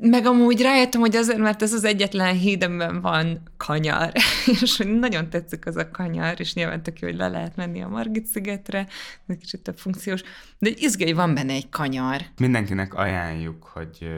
Meg 0.00 0.26
amúgy 0.26 0.60
rájöttem, 0.60 1.00
hogy 1.00 1.16
azért, 1.16 1.38
mert 1.38 1.62
ez 1.62 1.72
az 1.72 1.84
egyetlen 1.84 2.34
híd, 2.34 2.64
amiben 2.64 3.00
van 3.00 3.42
kanyar, 3.56 4.12
és 4.62 4.82
nagyon 5.00 5.30
tetszik 5.30 5.66
az 5.66 5.76
a 5.76 5.90
kanyar, 5.90 6.40
és 6.40 6.54
nyilván 6.54 6.82
tök 6.82 6.98
jó, 6.98 7.08
hogy 7.08 7.16
le 7.16 7.28
lehet 7.28 7.56
menni 7.56 7.82
a 7.82 7.88
Margit 7.88 8.26
szigetre, 8.26 8.86
egy 9.26 9.38
kicsit 9.38 9.60
több 9.60 9.78
funkciós, 9.78 10.22
de 10.58 10.68
egy 10.68 10.82
izgai 10.82 11.12
van 11.12 11.34
benne 11.34 11.52
egy 11.52 11.68
kanyar. 11.68 12.20
Mindenkinek 12.38 12.94
ajánljuk, 12.94 13.64
hogy 13.64 14.08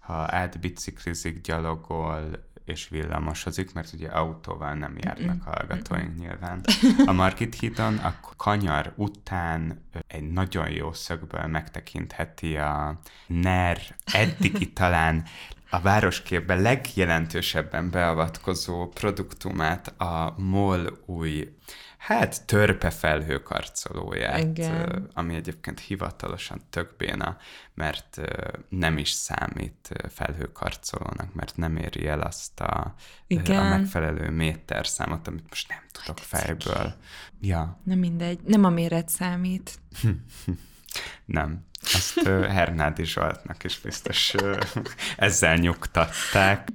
ha 0.00 0.26
átbiciklizik, 0.30 1.40
gyalogol, 1.40 2.45
és 2.66 2.88
villamosozik, 2.88 3.72
mert 3.72 3.92
ugye 3.92 4.08
autóval 4.08 4.74
nem 4.74 4.96
járnak 5.00 5.42
hallgatóink 5.42 6.18
nyilván. 6.18 6.64
A 7.06 7.12
Margit 7.12 7.54
hídon 7.54 7.96
a 7.96 8.20
kanyar 8.36 8.92
után 8.96 9.84
egy 10.06 10.30
nagyon 10.30 10.70
jó 10.70 10.92
szögből 10.92 11.46
megtekintheti 11.46 12.56
a 12.56 13.00
NER 13.26 13.80
eddigi 14.04 14.72
talán 14.82 15.24
a 15.70 15.80
városképben 15.80 16.60
legjelentősebben 16.60 17.90
beavatkozó 17.90 18.88
produktumát, 18.88 20.00
a 20.00 20.34
MOL 20.36 20.98
új 21.06 21.56
Hát 21.96 22.46
törpe 22.46 22.90
felhőkarcolóját, 22.90 24.38
Igen. 24.38 25.10
ami 25.14 25.34
egyébként 25.34 25.80
hivatalosan 25.80 26.60
tök 26.70 26.94
béna, 26.96 27.36
mert 27.74 28.20
nem 28.68 28.98
is 28.98 29.10
számít 29.10 29.88
felhőkarcolónak, 30.08 31.34
mert 31.34 31.56
nem 31.56 31.76
éri 31.76 32.06
el 32.06 32.20
azt 32.20 32.60
a, 32.60 32.94
Igen. 33.26 33.66
a 33.66 33.78
megfelelő 33.78 34.30
méterszámot, 34.30 35.28
amit 35.28 35.48
most 35.48 35.68
nem 35.68 35.82
tudok 35.92 36.18
hát 36.18 36.42
fejből. 36.42 36.94
Ja. 37.40 37.80
Nem 37.82 37.98
mindegy, 37.98 38.40
nem 38.44 38.64
a 38.64 38.70
méret 38.70 39.08
számít. 39.08 39.78
nem. 41.24 41.64
Azt 41.82 42.20
Hernádi 42.28 43.04
Zsoltnak 43.04 43.64
is 43.64 43.78
biztos 43.80 44.34
ezzel 45.16 45.56
nyugtatták. 45.56 46.68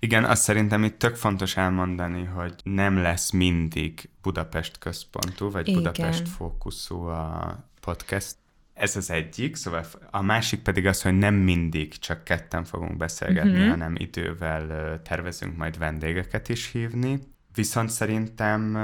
Igen, 0.00 0.24
azt 0.24 0.42
szerintem 0.42 0.84
itt 0.84 0.98
tök 0.98 1.14
fontos 1.14 1.56
elmondani, 1.56 2.24
hogy 2.24 2.54
nem 2.62 2.96
lesz 2.96 3.30
mindig 3.30 4.08
Budapest 4.22 4.78
központú, 4.78 5.50
vagy 5.50 5.68
Igen. 5.68 5.82
Budapest 5.82 6.28
fókuszú 6.28 7.02
a 7.02 7.64
podcast. 7.80 8.36
Ez 8.74 8.96
az 8.96 9.10
egyik, 9.10 9.56
szóval 9.56 9.84
a 10.10 10.22
másik 10.22 10.60
pedig 10.60 10.86
az, 10.86 11.02
hogy 11.02 11.18
nem 11.18 11.34
mindig 11.34 11.98
csak 11.98 12.24
ketten 12.24 12.64
fogunk 12.64 12.96
beszélgetni, 12.96 13.50
uh-huh. 13.50 13.68
hanem 13.68 13.94
idővel 13.98 15.02
tervezünk 15.02 15.56
majd 15.56 15.78
vendégeket 15.78 16.48
is 16.48 16.70
hívni. 16.70 17.18
Viszont 17.54 17.90
szerintem 17.90 18.78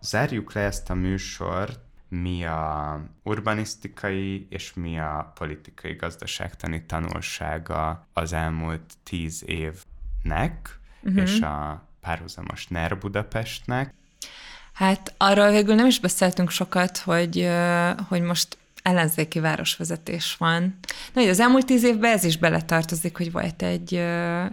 zárjuk 0.00 0.52
le 0.52 0.60
ezt 0.60 0.90
a 0.90 0.94
műsort, 0.94 1.80
mi 2.08 2.44
a 2.44 3.00
urbanisztikai 3.22 4.46
és 4.50 4.74
mi 4.74 4.98
a 4.98 5.32
politikai 5.34 5.92
gazdaságtani 5.92 6.84
tanulsága 6.86 8.08
az 8.12 8.32
elmúlt 8.32 8.94
tíz 9.02 9.42
év 9.46 9.74
nek 10.22 10.78
uh-huh. 11.02 11.22
és 11.22 11.40
a 11.40 11.84
párhuzamos 12.00 12.66
NER 12.66 12.98
Budapestnek. 12.98 13.94
Hát 14.72 15.14
arról 15.16 15.50
végül 15.50 15.74
nem 15.74 15.86
is 15.86 16.00
beszéltünk 16.00 16.50
sokat, 16.50 16.98
hogy, 16.98 17.50
hogy 18.08 18.22
most 18.22 18.58
ellenzéki 18.82 19.40
városvezetés 19.40 20.36
van. 20.38 20.78
Na, 21.12 21.22
az 21.22 21.40
elmúlt 21.40 21.66
tíz 21.66 21.84
évben 21.84 22.12
ez 22.12 22.24
is 22.24 22.36
beletartozik, 22.36 23.16
hogy 23.16 23.32
volt 23.32 23.62
egy, 23.62 23.94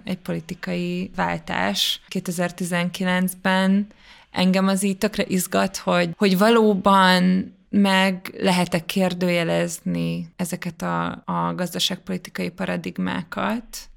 egy 0.04 0.18
politikai 0.18 1.12
váltás 1.16 2.02
2019-ben. 2.10 3.88
Engem 4.32 4.68
az 4.68 4.84
így 4.84 4.98
tökre 4.98 5.24
izgat, 5.28 5.78
hogy, 5.78 6.10
hogy 6.18 6.38
valóban 6.38 7.56
meg 7.70 8.34
lehet-e 8.38 8.86
kérdőjelezni 8.86 10.34
ezeket 10.36 10.82
a, 10.82 11.24
a 11.26 11.54
gazdaságpolitikai 11.56 12.50
paradigmákat, 12.50 13.90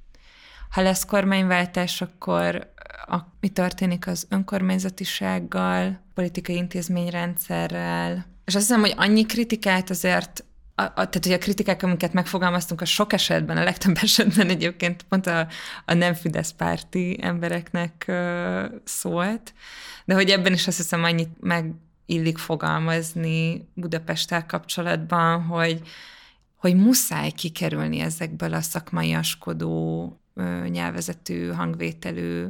ha 0.71 0.83
lesz 0.83 1.05
kormányváltás, 1.05 2.01
akkor 2.01 2.73
a, 3.07 3.18
mi 3.41 3.49
történik 3.49 4.07
az 4.07 4.27
önkormányzatisággal, 4.29 6.01
politikai 6.14 6.57
intézményrendszerrel. 6.57 8.27
És 8.45 8.55
azt 8.55 8.66
hiszem, 8.66 8.81
hogy 8.81 8.95
annyi 8.97 9.27
kritikát 9.27 9.91
azért 9.91 10.45
a, 10.75 10.83
a, 10.83 10.93
tehát, 10.93 11.25
hogy 11.25 11.33
a 11.33 11.39
kritikák, 11.39 11.83
amiket 11.83 12.12
megfogalmaztunk, 12.12 12.81
a 12.81 12.85
sok 12.85 13.12
esetben, 13.12 13.57
a 13.57 13.62
legtöbb 13.62 13.97
esetben 14.03 14.49
egyébként 14.49 15.03
pont 15.03 15.27
a, 15.27 15.47
a 15.85 15.95
nem 15.95 16.14
Fidesz 16.14 16.51
párti 16.51 17.18
embereknek 17.21 18.05
uh, 18.09 18.64
szólt, 18.85 19.55
de 20.05 20.14
hogy 20.14 20.31
ebben 20.31 20.53
is 20.53 20.66
azt 20.66 20.77
hiszem 20.77 21.05
annyit 21.05 21.31
meg 21.41 21.75
illik 22.07 22.39
fogalmazni 22.39 23.68
Budapesttel 23.75 24.47
kapcsolatban, 24.47 25.43
hogy, 25.43 25.81
hogy 26.57 26.75
muszáj 26.77 27.31
kikerülni 27.31 27.99
ezekből 27.99 28.55
a 28.55 28.61
szakmaiaskodó 28.61 30.20
nyelvezetű, 30.68 31.49
hangvételű 31.49 32.47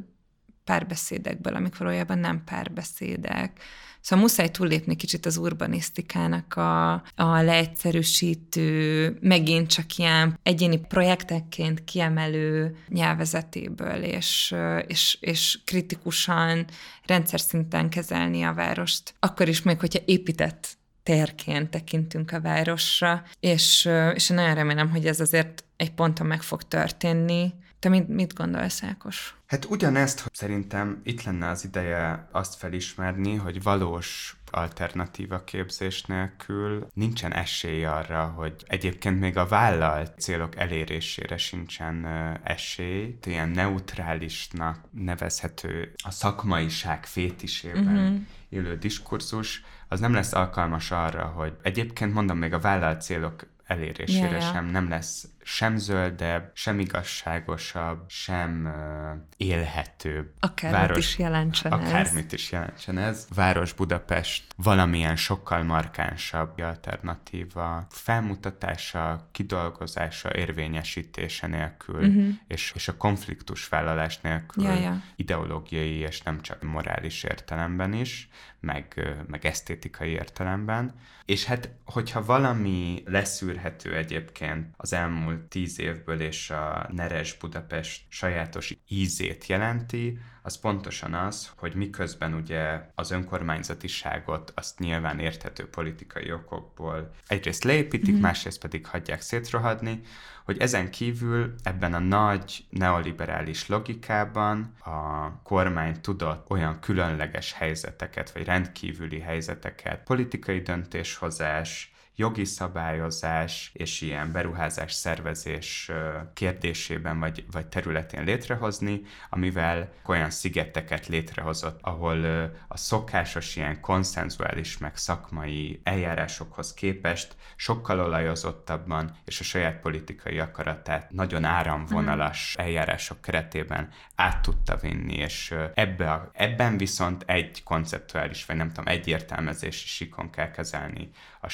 párbeszédekből, 0.64 1.54
amik 1.54 1.76
valójában 1.76 2.18
nem 2.18 2.44
párbeszédek. 2.44 3.60
Szóval 4.00 4.24
muszáj 4.24 4.48
túllépni 4.50 4.96
kicsit 4.96 5.26
az 5.26 5.36
urbanisztikának 5.36 6.54
a, 6.54 6.92
a 7.14 7.42
leegyszerűsítő, 7.42 9.16
megint 9.20 9.68
csak 9.68 9.96
ilyen 9.96 10.38
egyéni 10.42 10.78
projektekként 10.78 11.84
kiemelő 11.84 12.76
nyelvezetéből, 12.88 14.02
és, 14.02 14.54
és, 14.86 15.18
és 15.20 15.58
kritikusan, 15.64 16.66
rendszer 17.06 17.40
szinten 17.40 17.88
kezelni 17.88 18.42
a 18.42 18.54
várost. 18.54 19.14
Akkor 19.18 19.48
is 19.48 19.62
még, 19.62 19.80
hogyha 19.80 20.00
épített 20.04 20.78
térként 21.02 21.70
tekintünk 21.70 22.32
a 22.32 22.40
városra, 22.40 23.22
és, 23.40 23.88
és 24.14 24.28
nagyon 24.28 24.54
remélem, 24.54 24.90
hogy 24.90 25.06
ez 25.06 25.20
azért 25.20 25.64
egy 25.76 25.92
ponton 25.92 26.26
meg 26.26 26.42
fog 26.42 26.62
történni, 26.62 27.52
Te 27.80 27.88
mit, 27.88 28.08
mit 28.08 28.34
gondolsz, 28.34 28.82
Ákos? 28.82 29.34
Hát 29.46 29.64
ugyanezt, 29.64 30.20
hogy 30.20 30.34
szerintem 30.34 31.00
itt 31.04 31.22
lenne 31.22 31.48
az 31.48 31.64
ideje 31.64 32.28
azt 32.32 32.54
felismerni, 32.54 33.34
hogy 33.34 33.62
valós 33.62 34.36
alternatíva 34.50 35.44
képzés 35.44 36.02
nélkül 36.02 36.86
nincsen 36.94 37.32
esély 37.32 37.84
arra, 37.84 38.24
hogy 38.24 38.54
egyébként 38.66 39.20
még 39.20 39.36
a 39.36 39.46
vállalt 39.46 40.20
célok 40.20 40.56
elérésére 40.56 41.36
sincsen 41.36 42.06
esély. 42.44 43.18
Ilyen 43.24 43.48
neutrálisnak 43.48 44.78
nevezhető 44.90 45.92
a 46.04 46.10
szakmaiság 46.10 47.06
fétisében 47.06 47.96
uh-huh. 47.96 48.20
élő 48.48 48.76
diskurzus, 48.76 49.64
az 49.88 50.00
nem 50.00 50.14
lesz 50.14 50.32
alkalmas 50.32 50.90
arra, 50.90 51.24
hogy 51.24 51.56
egyébként 51.62 52.14
mondom, 52.14 52.38
még 52.38 52.52
a 52.52 52.58
vállalt 52.58 53.02
célok 53.02 53.46
elérésére 53.70 54.28
yeah, 54.28 54.40
yeah. 54.40 54.52
sem 54.52 54.66
nem 54.66 54.88
lesz 54.88 55.28
sem 55.42 55.76
zöldebb, 55.76 56.50
sem 56.54 56.78
igazságosabb, 56.78 58.04
sem 58.08 58.64
uh, 58.64 59.20
élhetőbb. 59.36 60.32
Akármit 60.40 60.80
város, 60.80 60.98
is 60.98 61.18
jelentsen 61.18 61.72
akármit 61.72 62.26
ez. 62.26 62.32
is 62.32 62.52
jelentsen 62.52 62.98
ez. 62.98 63.26
Város 63.34 63.72
Budapest 63.72 64.44
valamilyen 64.56 65.16
sokkal 65.16 65.62
markánsabb 65.62 66.60
alternatíva 66.60 67.86
felmutatása, 67.90 69.28
kidolgozása, 69.32 70.34
érvényesítése 70.34 71.46
nélkül, 71.46 72.06
uh-huh. 72.06 72.28
és, 72.46 72.72
és 72.74 72.88
a 72.88 72.96
konfliktus 72.96 73.68
vállalás 73.68 74.20
nélkül 74.20 74.64
ja, 74.64 74.74
ja. 74.74 75.02
ideológiai 75.16 75.96
és 75.96 76.22
nem 76.22 76.40
csak 76.40 76.62
morális 76.62 77.22
értelemben 77.22 77.92
is, 77.92 78.28
meg, 78.60 79.14
meg 79.26 79.46
esztétikai 79.46 80.10
értelemben. 80.10 80.94
És 81.24 81.44
hát, 81.44 81.70
hogyha 81.84 82.24
valami 82.24 83.02
leszűrhető 83.06 83.96
egyébként 83.96 84.66
az 84.76 84.92
elmúlt 84.92 85.29
tíz 85.38 85.80
évből 85.80 86.20
és 86.20 86.50
a 86.50 86.88
Neres 86.92 87.36
Budapest 87.36 88.02
sajátos 88.08 88.76
ízét 88.88 89.46
jelenti, 89.46 90.18
az 90.42 90.58
pontosan 90.58 91.14
az, 91.14 91.52
hogy 91.56 91.74
miközben 91.74 92.34
ugye 92.34 92.80
az 92.94 93.10
önkormányzatiságot 93.10 94.52
azt 94.54 94.78
nyilván 94.78 95.18
érthető 95.18 95.68
politikai 95.68 96.32
okokból 96.32 97.10
egyrészt 97.26 97.64
leépítik, 97.64 98.14
mm. 98.14 98.20
másrészt 98.20 98.60
pedig 98.60 98.86
hagyják 98.86 99.20
szétrohadni, 99.20 100.00
hogy 100.44 100.58
ezen 100.58 100.90
kívül 100.90 101.54
ebben 101.62 101.94
a 101.94 101.98
nagy 101.98 102.64
neoliberális 102.70 103.68
logikában 103.68 104.74
a 104.78 105.32
kormány 105.42 106.00
tudott 106.00 106.50
olyan 106.50 106.80
különleges 106.80 107.52
helyzeteket, 107.52 108.30
vagy 108.30 108.44
rendkívüli 108.44 109.20
helyzeteket, 109.20 110.02
politikai 110.02 110.60
döntéshozás, 110.60 111.89
jogi 112.20 112.44
szabályozás 112.44 113.70
és 113.74 114.00
ilyen 114.00 114.32
beruházás 114.32 114.92
szervezés 114.92 115.90
kérdésében 116.34 117.18
vagy, 117.20 117.44
vagy 117.50 117.66
területén 117.66 118.24
létrehozni, 118.24 119.00
amivel 119.30 119.92
olyan 120.06 120.30
szigeteket 120.30 121.06
létrehozott, 121.06 121.78
ahol 121.82 122.24
a 122.68 122.76
szokásos 122.76 123.56
ilyen 123.56 123.80
konszenzuális 123.80 124.78
meg 124.78 124.96
szakmai 124.96 125.80
eljárásokhoz 125.84 126.74
képest 126.74 127.36
sokkal 127.56 128.00
olajozottabban 128.00 129.16
és 129.24 129.40
a 129.40 129.44
saját 129.44 129.80
politikai 129.80 130.38
akaratát 130.38 131.10
nagyon 131.10 131.44
áramvonalas 131.44 132.56
mm. 132.58 132.64
eljárások 132.64 133.20
keretében 133.20 133.88
át 134.14 134.42
tudta 134.42 134.76
vinni, 134.76 135.14
és 135.14 135.54
ebbe 135.74 136.12
a, 136.12 136.30
ebben 136.32 136.76
viszont 136.76 137.22
egy 137.26 137.62
konceptuális, 137.62 138.46
vagy 138.46 138.56
nem 138.56 138.68
tudom, 138.68 138.86
egy 138.86 139.08
értelmezési 139.08 139.86
sikon 139.86 140.30
kell 140.30 140.50
kezelni 140.50 141.10
a 141.40 141.48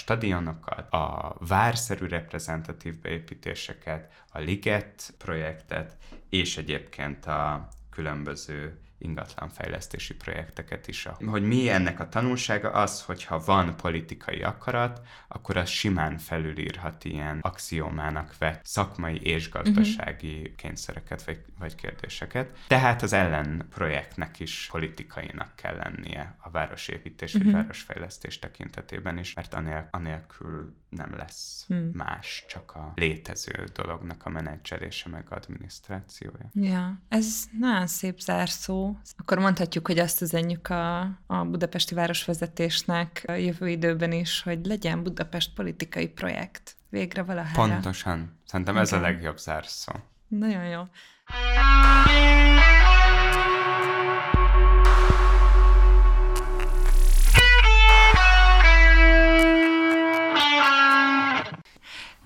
stadionokat, 0.57 0.93
a 0.93 1.37
várszerű 1.39 2.07
reprezentatív 2.07 3.01
beépítéseket, 3.01 4.13
a 4.33 4.39
Liget 4.39 5.15
projektet, 5.19 5.97
és 6.29 6.57
egyébként 6.57 7.27
a 7.27 7.69
különböző 7.91 8.81
ingatlanfejlesztési 8.99 10.15
projekteket 10.15 10.89
is. 10.89 11.09
Hogy 11.27 11.43
mi 11.43 11.69
ennek 11.69 12.01
a 12.01 12.09
tanulsága 12.09 12.71
az, 12.71 13.03
hogyha 13.03 13.43
van 13.45 13.77
politikai 13.77 14.43
akarat, 14.43 15.01
akkor 15.29 15.57
az 15.57 15.69
simán 15.69 16.19
felülírhat 16.19 17.05
ilyen 17.05 17.39
axiomának 17.43 18.39
vett 18.39 18.65
szakmai 18.65 19.21
és 19.21 19.51
gazdasági 19.51 20.37
uh-huh. 20.37 20.55
kényszereket 20.55 21.25
vagy, 21.25 21.41
vagy 21.59 21.75
kérdéseket. 21.75 22.59
Tehát 22.67 23.03
az 23.03 23.13
ellen 23.13 23.67
projektnek 23.71 24.41
is 24.41 24.69
politikainak 24.71 25.57
kell 25.57 25.77
lennie 25.77 26.37
a 26.39 26.51
városépítés 26.51 27.35
uh-huh. 27.35 27.45
vagy 27.45 27.53
mhm. 27.53 27.63
városfejlesztés 27.63 28.39
tekintetében 28.39 29.19
is, 29.19 29.35
mert 29.35 29.55
anél, 29.55 29.89
anélkül 29.91 30.75
nem 30.97 31.15
lesz 31.17 31.65
hmm. 31.67 31.91
más, 31.95 32.45
csak 32.49 32.73
a 32.75 32.93
létező 32.95 33.69
dolognak 33.73 34.25
a 34.25 34.29
menedzselése 34.29 35.09
meg 35.09 35.25
adminisztrációja. 35.31 36.51
Ja, 36.53 37.01
ez 37.09 37.45
nagyon 37.59 37.87
szép 37.87 38.19
zárszó. 38.19 38.97
Akkor 39.17 39.39
mondhatjuk, 39.39 39.87
hogy 39.87 39.99
azt 39.99 40.21
üzenjük 40.21 40.69
a, 40.69 41.01
a 41.27 41.45
budapesti 41.45 41.95
városvezetésnek 41.95 43.23
a 43.27 43.33
jövő 43.33 43.69
időben 43.69 44.13
is, 44.13 44.43
hogy 44.43 44.67
legyen 44.67 45.03
Budapest 45.03 45.55
politikai 45.55 46.09
projekt. 46.09 46.77
Végre 46.89 47.23
valahára. 47.23 47.73
Pontosan. 47.73 48.41
Szerintem 48.45 48.77
ez 48.77 48.93
a 48.93 49.01
legjobb 49.01 49.39
zárszó. 49.39 49.93
Nagyon 50.29 50.65
jó. 50.65 50.83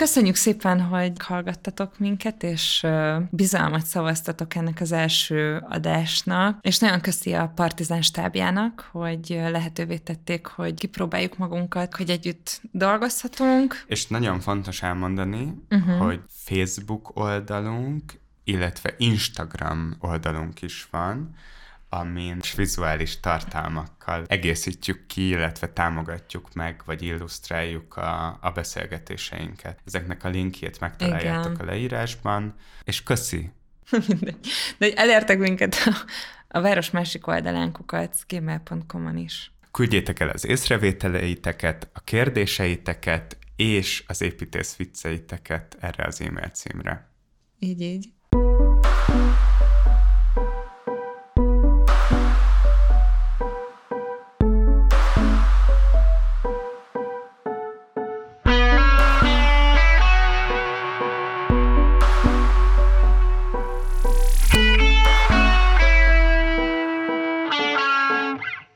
Köszönjük 0.01 0.35
szépen, 0.35 0.81
hogy 0.81 1.13
hallgattatok 1.19 1.99
minket, 1.99 2.43
és 2.43 2.87
bizalmat 3.31 3.85
szavaztatok 3.85 4.55
ennek 4.55 4.81
az 4.81 4.93
első 4.93 5.65
adásnak, 5.69 6.59
és 6.61 6.79
nagyon 6.79 7.01
köszi 7.01 7.33
a 7.33 7.53
Partizán 7.55 8.03
stábjának, 8.03 8.89
hogy 8.93 9.41
lehetővé 9.51 9.97
tették, 9.97 10.47
hogy 10.47 10.75
kipróbáljuk 10.75 11.37
magunkat, 11.37 11.97
hogy 11.97 12.11
együtt 12.11 12.61
dolgozhatunk. 12.73 13.85
És 13.87 14.07
nagyon 14.07 14.41
fontos 14.41 14.83
elmondani, 14.83 15.55
uh-huh. 15.71 15.97
hogy 15.97 16.21
Facebook 16.29 17.17
oldalunk, 17.17 18.03
illetve 18.45 18.95
Instagram 18.99 19.97
oldalunk 19.99 20.63
is 20.63 20.89
van, 20.91 21.35
amin 21.93 22.41
vizuális 22.57 23.21
tartalmakkal 23.21 24.25
egészítjük 24.27 25.07
ki, 25.07 25.29
illetve 25.29 25.69
támogatjuk 25.69 26.55
meg, 26.55 26.83
vagy 26.85 27.03
illusztráljuk 27.03 27.97
a, 27.97 28.39
a 28.41 28.51
beszélgetéseinket. 28.51 29.81
Ezeknek 29.85 30.25
a 30.25 30.29
linkjét 30.29 30.81
megtaláljátok 30.81 31.53
Igen. 31.53 31.67
a 31.67 31.71
leírásban, 31.71 32.55
és 32.85 33.03
köszi! 33.03 33.51
Mindegy. 34.09 34.47
De 34.79 34.93
elértek 34.95 35.39
minket 35.39 35.75
a, 35.75 35.95
a 36.49 36.61
város 36.61 36.91
másik 36.91 37.27
oldalán 37.27 37.73
kukat, 37.73 38.17
gmail.com-on 38.29 39.17
is. 39.17 39.53
Küldjétek 39.71 40.21
el 40.21 40.29
az 40.29 40.47
észrevételeiteket, 40.47 41.89
a 41.93 42.01
kérdéseiteket, 42.01 43.39
és 43.57 44.05
az 44.07 44.23
építész 44.23 44.77
vicceiteket 44.77 45.77
erre 45.81 46.05
az 46.05 46.21
e-mail 46.21 46.49
címre. 46.49 47.09
Így, 47.59 47.81
így. 47.81 48.09